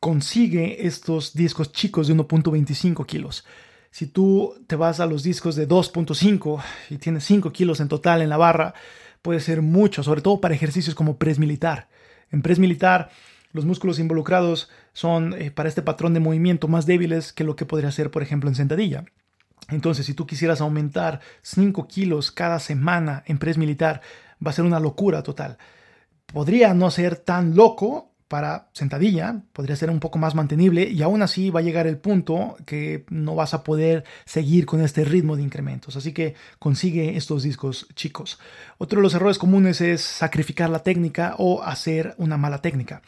Consigue 0.00 0.86
estos 0.86 1.34
discos 1.34 1.72
chicos 1.72 2.08
de 2.08 2.14
1.25 2.14 3.06
kilos. 3.06 3.44
Si 3.90 4.06
tú 4.06 4.54
te 4.66 4.76
vas 4.76 5.00
a 5.00 5.06
los 5.06 5.22
discos 5.22 5.56
de 5.56 5.66
2.5 5.66 6.62
y 6.90 6.98
tienes 6.98 7.24
5 7.24 7.50
kilos 7.52 7.80
en 7.80 7.88
total 7.88 8.20
en 8.20 8.28
la 8.28 8.36
barra, 8.36 8.74
puede 9.22 9.40
ser 9.40 9.62
mucho, 9.62 10.02
sobre 10.02 10.20
todo 10.20 10.40
para 10.40 10.54
ejercicios 10.54 10.94
como 10.94 11.16
press 11.16 11.38
militar. 11.38 11.88
En 12.30 12.42
press 12.42 12.58
militar 12.58 13.10
los 13.52 13.64
músculos 13.64 13.98
involucrados 13.98 14.68
son 14.92 15.34
eh, 15.40 15.50
para 15.50 15.68
este 15.68 15.80
patrón 15.80 16.12
de 16.12 16.20
movimiento 16.20 16.68
más 16.68 16.84
débiles 16.84 17.32
que 17.32 17.42
lo 17.42 17.56
que 17.56 17.64
podría 17.64 17.90
ser, 17.90 18.10
por 18.10 18.22
ejemplo, 18.22 18.50
en 18.50 18.54
sentadilla. 18.54 19.06
Entonces, 19.68 20.04
si 20.04 20.12
tú 20.12 20.26
quisieras 20.26 20.60
aumentar 20.60 21.20
5 21.42 21.88
kilos 21.88 22.30
cada 22.30 22.60
semana 22.60 23.24
en 23.26 23.38
press 23.38 23.56
militar, 23.56 24.02
va 24.44 24.50
a 24.50 24.54
ser 24.54 24.66
una 24.66 24.78
locura 24.78 25.22
total. 25.22 25.56
Podría 26.26 26.74
no 26.74 26.90
ser 26.90 27.16
tan 27.16 27.56
loco 27.56 28.12
para 28.28 28.68
sentadilla, 28.72 29.42
podría 29.52 29.76
ser 29.76 29.90
un 29.90 30.00
poco 30.00 30.18
más 30.18 30.34
mantenible 30.34 30.82
y 30.88 31.02
aún 31.02 31.22
así 31.22 31.50
va 31.50 31.60
a 31.60 31.62
llegar 31.62 31.86
el 31.86 31.98
punto 31.98 32.56
que 32.66 33.04
no 33.08 33.34
vas 33.34 33.54
a 33.54 33.62
poder 33.62 34.04
seguir 34.24 34.66
con 34.66 34.80
este 34.80 35.04
ritmo 35.04 35.36
de 35.36 35.42
incrementos. 35.42 35.96
Así 35.96 36.12
que 36.12 36.34
consigue 36.58 37.16
estos 37.16 37.42
discos 37.42 37.86
chicos. 37.94 38.38
Otro 38.78 38.98
de 38.98 39.02
los 39.02 39.14
errores 39.14 39.38
comunes 39.38 39.80
es 39.80 40.00
sacrificar 40.00 40.70
la 40.70 40.82
técnica 40.82 41.34
o 41.38 41.62
hacer 41.62 42.14
una 42.18 42.36
mala 42.36 42.60
técnica 42.62 43.02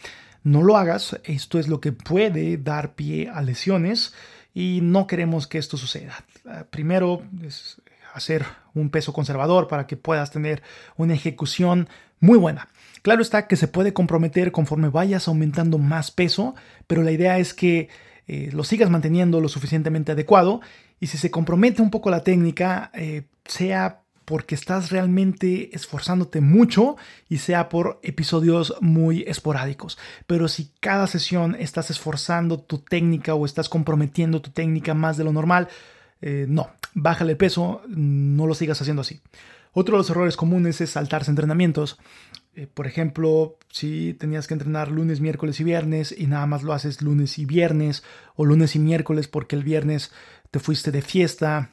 no 0.48 0.62
lo 0.62 0.76
hagas. 0.76 1.18
Esto 1.24 1.58
es 1.58 1.68
lo 1.68 1.80
que 1.80 1.92
puede 1.92 2.56
dar 2.56 2.94
pie 2.94 3.30
a 3.32 3.42
lesiones 3.42 4.14
y 4.54 4.80
no 4.82 5.06
queremos 5.06 5.46
que 5.46 5.58
esto 5.58 5.76
suceda. 5.76 6.24
Primero 6.70 7.22
es 7.44 7.80
hacer 8.14 8.44
un 8.74 8.90
peso 8.90 9.12
conservador 9.12 9.68
para 9.68 9.86
que 9.86 9.96
puedas 9.96 10.30
tener 10.30 10.62
una 10.96 11.14
ejecución 11.14 11.88
muy 12.20 12.38
buena. 12.38 12.68
Claro 13.02 13.22
está 13.22 13.46
que 13.46 13.56
se 13.56 13.68
puede 13.68 13.92
comprometer 13.92 14.52
conforme 14.52 14.88
vayas 14.88 15.28
aumentando 15.28 15.78
más 15.78 16.10
peso, 16.10 16.54
pero 16.86 17.02
la 17.02 17.12
idea 17.12 17.38
es 17.38 17.54
que 17.54 17.88
eh, 18.26 18.50
lo 18.52 18.64
sigas 18.64 18.90
manteniendo 18.90 19.40
lo 19.40 19.48
suficientemente 19.48 20.12
adecuado 20.12 20.60
y 21.00 21.06
si 21.06 21.18
se 21.18 21.30
compromete 21.30 21.82
un 21.82 21.90
poco 21.90 22.10
la 22.10 22.24
técnica, 22.24 22.90
eh, 22.94 23.22
sea 23.44 24.02
porque 24.28 24.54
estás 24.54 24.90
realmente 24.90 25.74
esforzándote 25.74 26.42
mucho 26.42 26.98
y 27.30 27.38
sea 27.38 27.70
por 27.70 27.98
episodios 28.02 28.74
muy 28.82 29.24
esporádicos. 29.26 29.96
Pero 30.26 30.48
si 30.48 30.70
cada 30.80 31.06
sesión 31.06 31.56
estás 31.58 31.88
esforzando 31.88 32.60
tu 32.60 32.78
técnica 32.78 33.34
o 33.34 33.46
estás 33.46 33.70
comprometiendo 33.70 34.42
tu 34.42 34.50
técnica 34.50 34.92
más 34.92 35.16
de 35.16 35.24
lo 35.24 35.32
normal, 35.32 35.68
eh, 36.20 36.44
no, 36.46 36.68
bájale 36.92 37.32
el 37.32 37.38
peso, 37.38 37.80
no 37.88 38.46
lo 38.46 38.52
sigas 38.52 38.82
haciendo 38.82 39.00
así. 39.00 39.22
Otro 39.72 39.96
de 39.96 39.98
los 39.98 40.10
errores 40.10 40.36
comunes 40.36 40.82
es 40.82 40.90
saltarse 40.90 41.30
entrenamientos. 41.30 41.98
Eh, 42.58 42.66
por 42.66 42.88
ejemplo, 42.88 43.56
si 43.70 44.14
tenías 44.14 44.48
que 44.48 44.54
entrenar 44.54 44.90
lunes, 44.90 45.20
miércoles 45.20 45.60
y 45.60 45.64
viernes 45.64 46.12
y 46.16 46.26
nada 46.26 46.44
más 46.46 46.64
lo 46.64 46.72
haces 46.72 47.02
lunes 47.02 47.38
y 47.38 47.44
viernes 47.44 48.02
o 48.34 48.44
lunes 48.44 48.74
y 48.74 48.80
miércoles 48.80 49.28
porque 49.28 49.54
el 49.54 49.62
viernes 49.62 50.10
te 50.50 50.58
fuiste 50.58 50.90
de 50.90 51.00
fiesta 51.00 51.70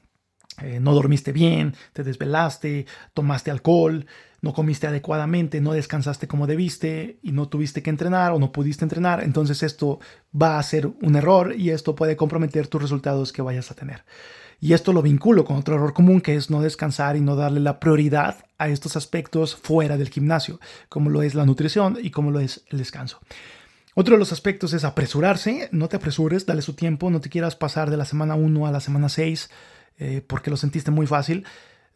eh, 0.62 0.80
no 0.80 0.94
dormiste 0.94 1.32
bien, 1.32 1.76
te 1.94 2.04
desvelaste, 2.04 2.86
tomaste 3.14 3.52
alcohol, 3.52 4.06
no 4.42 4.54
comiste 4.54 4.88
adecuadamente, 4.88 5.60
no 5.60 5.74
descansaste 5.74 6.28
como 6.28 6.48
debiste 6.48 7.18
y 7.24 7.32
no 7.32 7.50
tuviste 7.50 7.82
que 7.82 7.90
entrenar 7.90 8.32
o 8.32 8.40
no 8.40 8.52
pudiste 8.52 8.86
entrenar, 8.86 9.24
entonces 9.24 9.64
esto 9.64 10.00
va 10.40 10.60
a 10.60 10.64
ser 10.64 10.88
un 11.02 11.16
error 11.16 11.56
y 11.58 11.72
esto 11.72 11.96
puede 11.96 12.16
comprometer 12.16 12.68
tus 12.68 12.82
resultados 12.82 13.34
que 13.34 13.42
vayas 13.42 13.72
a 13.72 13.76
tener. 13.76 14.06
Y 14.62 14.74
esto 14.74 14.94
lo 14.94 15.02
vinculo 15.02 15.44
con 15.44 15.58
otro 15.58 15.76
error 15.76 15.94
común 15.94 16.22
que 16.22 16.36
es 16.36 16.50
no 16.50 16.62
descansar 16.62 17.18
y 17.18 17.22
no 17.22 17.36
darle 17.36 17.60
la 17.60 17.80
prioridad 17.80 18.46
a 18.58 18.70
estos 18.70 18.96
aspectos 18.96 19.56
fuera 19.56 19.98
del 19.98 20.10
gimnasio, 20.10 20.60
como 20.90 21.10
lo 21.10 21.24
es 21.24 21.36
la 21.36 21.46
nutrición 21.46 21.98
y 22.02 22.12
como 22.12 22.32
lo 22.32 22.40
es 22.40 22.64
el 22.70 22.78
descanso. 22.78 23.20
Otro 23.96 24.16
de 24.16 24.20
los 24.20 24.32
aspectos 24.32 24.74
es 24.74 24.84
apresurarse, 24.84 25.70
no 25.72 25.88
te 25.90 25.96
apresures, 25.98 26.46
dale 26.46 26.62
su 26.62 26.74
tiempo, 26.74 27.10
no 27.10 27.22
te 27.22 27.30
quieras 27.30 27.56
pasar 27.56 27.90
de 27.90 27.98
la 27.98 28.06
semana 28.06 28.36
1 28.36 28.68
a 28.68 28.72
la 28.72 28.80
semana 28.80 29.10
6 29.10 29.50
eh, 29.98 30.22
porque 30.26 30.50
lo 30.50 30.58
sentiste 30.58 30.92
muy 30.92 31.08
fácil. 31.08 31.46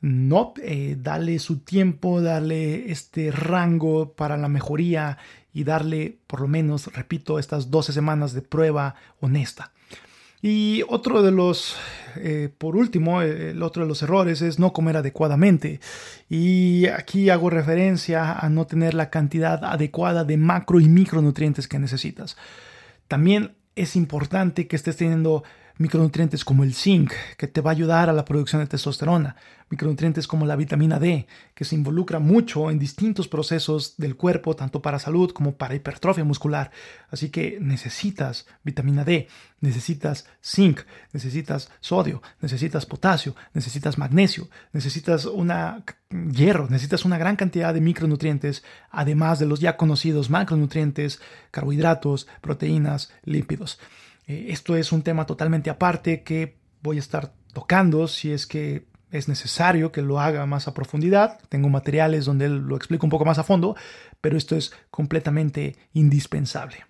No, 0.01 0.53
eh, 0.63 0.95
dale 0.97 1.39
su 1.39 1.59
tiempo, 1.59 2.21
darle 2.21 2.89
este 2.91 3.31
rango 3.31 4.13
para 4.13 4.37
la 4.37 4.47
mejoría 4.47 5.17
y 5.53 5.65
darle 5.65 6.19
por 6.27 6.41
lo 6.41 6.47
menos, 6.47 6.87
repito, 6.93 7.37
estas 7.37 7.69
12 7.69 7.91
semanas 7.91 8.33
de 8.33 8.41
prueba 8.41 8.95
honesta. 9.19 9.71
Y 10.41 10.83
otro 10.87 11.21
de 11.21 11.31
los, 11.31 11.75
eh, 12.15 12.49
por 12.57 12.77
último, 12.77 13.21
el 13.21 13.61
otro 13.61 13.83
de 13.83 13.89
los 13.89 14.01
errores 14.01 14.41
es 14.41 14.57
no 14.57 14.71
comer 14.71 14.95
adecuadamente. 14.95 15.81
Y 16.29 16.87
aquí 16.87 17.29
hago 17.29 17.49
referencia 17.49 18.31
a 18.31 18.49
no 18.49 18.65
tener 18.65 18.93
la 18.93 19.09
cantidad 19.09 19.65
adecuada 19.65 20.23
de 20.23 20.37
macro 20.37 20.79
y 20.79 20.87
micronutrientes 20.87 21.67
que 21.67 21.77
necesitas. 21.77 22.37
También 23.09 23.55
es 23.75 23.97
importante 23.97 24.67
que 24.67 24.77
estés 24.77 24.95
teniendo 24.95 25.43
micronutrientes 25.79 26.43
como 26.43 26.63
el 26.63 26.73
zinc, 26.73 27.13
que 27.37 27.47
te 27.47 27.61
va 27.61 27.71
a 27.71 27.73
ayudar 27.73 28.09
a 28.09 28.13
la 28.13 28.25
producción 28.25 28.61
de 28.61 28.67
testosterona, 28.67 29.37
micronutrientes 29.69 30.27
como 30.27 30.45
la 30.45 30.57
vitamina 30.57 30.99
D, 30.99 31.25
que 31.55 31.63
se 31.63 31.73
involucra 31.73 32.19
mucho 32.19 32.69
en 32.69 32.79
distintos 32.79 33.29
procesos 33.29 33.95
del 33.97 34.17
cuerpo, 34.17 34.57
tanto 34.57 34.81
para 34.81 34.99
salud 34.99 35.31
como 35.31 35.53
para 35.53 35.75
hipertrofia 35.75 36.25
muscular. 36.25 36.71
Así 37.09 37.29
que 37.29 37.59
necesitas 37.61 38.45
vitamina 38.63 39.05
D, 39.05 39.29
necesitas 39.61 40.27
zinc, 40.43 40.81
necesitas 41.13 41.71
sodio, 41.79 42.21
necesitas 42.41 42.85
potasio, 42.85 43.35
necesitas 43.53 43.97
magnesio, 43.97 44.49
necesitas 44.73 45.23
una 45.25 45.81
hierro, 46.09 46.67
necesitas 46.69 47.05
una 47.05 47.17
gran 47.17 47.37
cantidad 47.37 47.73
de 47.73 47.79
micronutrientes, 47.79 48.63
además 48.91 49.39
de 49.39 49.45
los 49.45 49.61
ya 49.61 49.77
conocidos 49.77 50.29
macronutrientes, 50.29 51.21
carbohidratos, 51.51 52.27
proteínas, 52.41 53.13
lípidos. 53.23 53.79
Eh, 54.29 54.45
esto 54.49 54.77
es 54.77 54.91
un 54.93 55.01
tema 55.01 55.25
totalmente 55.25 55.69
aparte 55.69 56.23
que 56.23 56.59
voy 56.81 56.97
a 56.97 56.99
estar 56.99 57.33
tocando 57.51 58.07
si 58.07 58.31
es 58.31 58.45
que 58.45 58.87
es 59.11 59.27
necesario 59.27 59.91
que 59.91 60.03
lo 60.03 60.19
haga 60.19 60.45
más 60.45 60.67
a 60.67 60.75
profundidad. 60.75 61.39
Tengo 61.49 61.67
materiales 61.67 62.25
donde 62.25 62.47
lo 62.47 62.75
explico 62.75 63.07
un 63.07 63.09
poco 63.09 63.25
más 63.25 63.39
a 63.39 63.43
fondo, 63.43 63.75
pero 64.21 64.37
esto 64.37 64.55
es 64.55 64.71
completamente 64.91 65.75
indispensable. 65.93 66.85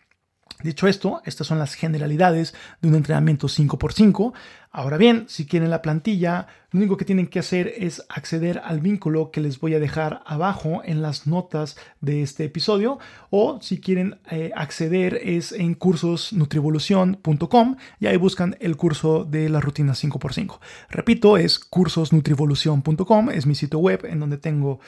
Dicho 0.61 0.89
esto, 0.89 1.21
estas 1.23 1.47
son 1.47 1.57
las 1.57 1.75
generalidades 1.75 2.53
de 2.81 2.89
un 2.89 2.95
entrenamiento 2.95 3.47
5x5. 3.47 4.33
Ahora 4.72 4.97
bien, 4.97 5.26
si 5.28 5.47
quieren 5.47 5.72
la 5.72 5.82
plantilla, 5.82 6.45
lo 6.70 6.78
único 6.78 6.95
que 6.95 7.05
tienen 7.05 7.26
que 7.26 7.39
hacer 7.39 7.74
es 7.76 8.05
acceder 8.07 8.61
al 8.63 8.82
vínculo 8.82 9.32
que 9.32 9.41
les 9.41 9.59
voy 9.59 9.74
a 9.74 9.80
dejar 9.80 10.22
abajo 10.28 10.84
en 10.86 11.01
las 11.01 11.26
notas 11.26 11.76
de 12.01 12.22
este 12.22 12.43
episodio 12.43 12.99
o 13.32 13.59
si 13.63 13.82
quieren 13.82 14.20
eh, 14.30 14.51
acceder 14.55 15.20
es 15.24 15.53
en 15.53 15.74
cursosnutrivolución.com 15.74 17.78
y 17.99 18.05
ahí 18.05 18.17
buscan 18.17 18.57
el 18.59 18.78
curso 18.78 19.26
de 19.26 19.49
la 19.49 19.59
rutina 19.59 19.93
5x5. 19.93 20.59
Repito, 20.89 21.38
es 21.38 21.57
cursosnutrivolución.com, 21.57 23.32
es 23.32 23.47
mi 23.47 23.55
sitio 23.55 23.80
web 23.80 24.05
en 24.05 24.20
donde 24.20 24.38
tengo 24.38 24.80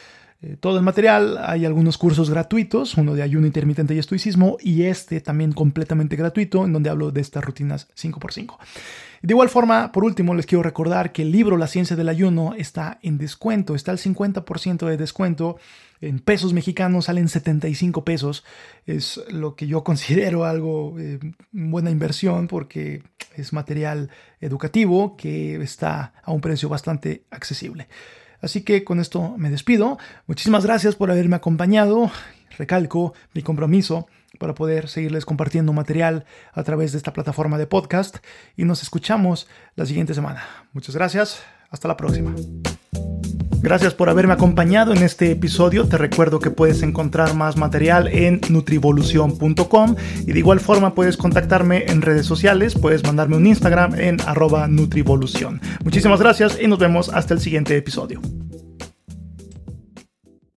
eh, 0.44 0.58
todo 0.60 0.78
el 0.78 0.84
material. 0.84 1.40
Hay 1.44 1.66
algunos 1.66 1.98
cursos 1.98 2.30
gratuitos, 2.30 2.98
uno 2.98 3.16
de 3.16 3.24
ayuno 3.24 3.48
intermitente 3.48 3.96
y 3.96 4.00
estoicismo 4.00 4.58
y 4.60 4.84
este 4.84 5.22
también 5.22 5.54
completamente 5.54 6.16
gratuito 6.16 6.66
en 6.66 6.74
donde 6.74 6.92
hablo 6.92 7.10
de 7.10 7.22
estas 7.22 7.44
rutinas 7.44 7.88
5x5. 7.96 8.58
De 9.22 9.34
igual 9.34 9.50
forma, 9.50 9.92
por 9.92 10.04
último, 10.04 10.34
les 10.34 10.48
quiero 10.48 10.64
recordar 10.64 11.12
que 11.12 11.22
el 11.22 11.32
libro 11.32 11.56
La 11.56 11.68
ciencia 11.68 11.96
del 11.96 12.10
ayuno 12.10 12.56
está 12.58 12.98
en 13.04 13.20
descuento, 13.20 13.76
está 13.76 13.92
al 13.92 14.00
50% 14.00 14.88
de 14.88 14.98
descuento. 14.98 15.58
En 16.00 16.20
pesos 16.20 16.54
mexicanos 16.54 17.06
salen 17.06 17.30
75 17.30 18.04
pesos. 18.04 18.44
Es 18.88 19.22
lo 19.30 19.56
que 19.56 19.68
yo 19.68 19.84
considero 19.84 20.46
algo 20.46 20.96
eh, 21.00 21.20
buena 21.52 21.92
inversión 21.92 22.48
porque 22.48 23.04
es 23.36 23.54
material 23.54 24.10
educativo 24.40 25.16
que 25.16 25.62
está 25.62 26.14
a 26.24 26.32
un 26.32 26.42
precio 26.42 26.68
bastante 26.68 27.24
accesible. 27.30 27.88
Así 28.42 28.62
que 28.62 28.84
con 28.84 29.00
esto 29.00 29.36
me 29.38 29.52
despido. 29.52 30.00
Muchísimas 30.26 30.66
gracias 30.66 30.96
por 30.96 31.12
haberme 31.12 31.36
acompañado. 31.36 32.10
Recalco 32.58 33.14
mi 33.36 33.44
compromiso 33.44 34.08
para 34.40 34.56
poder 34.56 34.88
seguirles 34.88 35.26
compartiendo 35.26 35.74
material 35.74 36.26
a 36.54 36.64
través 36.64 36.92
de 36.92 36.98
esta 36.98 37.14
plataforma 37.14 37.58
de 37.58 37.68
podcast 37.68 38.18
y 38.56 38.66
nos 38.66 38.84
escuchamos 38.84 39.48
la 39.76 39.86
siguiente 39.86 40.14
semana. 40.14 40.44
Muchas 40.74 40.96
gracias. 40.96 41.44
Hasta 41.70 41.88
la 41.88 41.96
próxima. 41.96 42.36
Gracias 43.62 43.94
por 43.94 44.10
haberme 44.10 44.34
acompañado 44.34 44.92
en 44.92 45.04
este 45.04 45.32
episodio. 45.32 45.88
Te 45.88 45.98
recuerdo 45.98 46.40
que 46.40 46.50
puedes 46.50 46.82
encontrar 46.82 47.36
más 47.36 47.58
material 47.58 48.08
en 48.08 48.42
nutrivolución.com 48.50 49.96
y 50.26 50.32
de 50.32 50.40
igual 50.40 50.60
forma 50.60 50.96
puedes 50.96 51.16
contactarme 51.16 51.86
en 51.88 52.02
redes 52.02 52.26
sociales, 52.26 52.74
puedes 52.74 53.04
mandarme 53.04 53.38
un 53.38 53.46
Instagram 53.46 54.00
en 54.00 54.18
arroba 54.26 54.68
nutrivolución. 54.68 55.62
Muchísimas 55.84 56.20
gracias 56.20 56.58
y 56.60 56.68
nos 56.68 56.80
vemos 56.80 57.10
hasta 57.10 57.36
el 57.36 57.40
siguiente 57.40 57.78
episodio. 57.78 58.20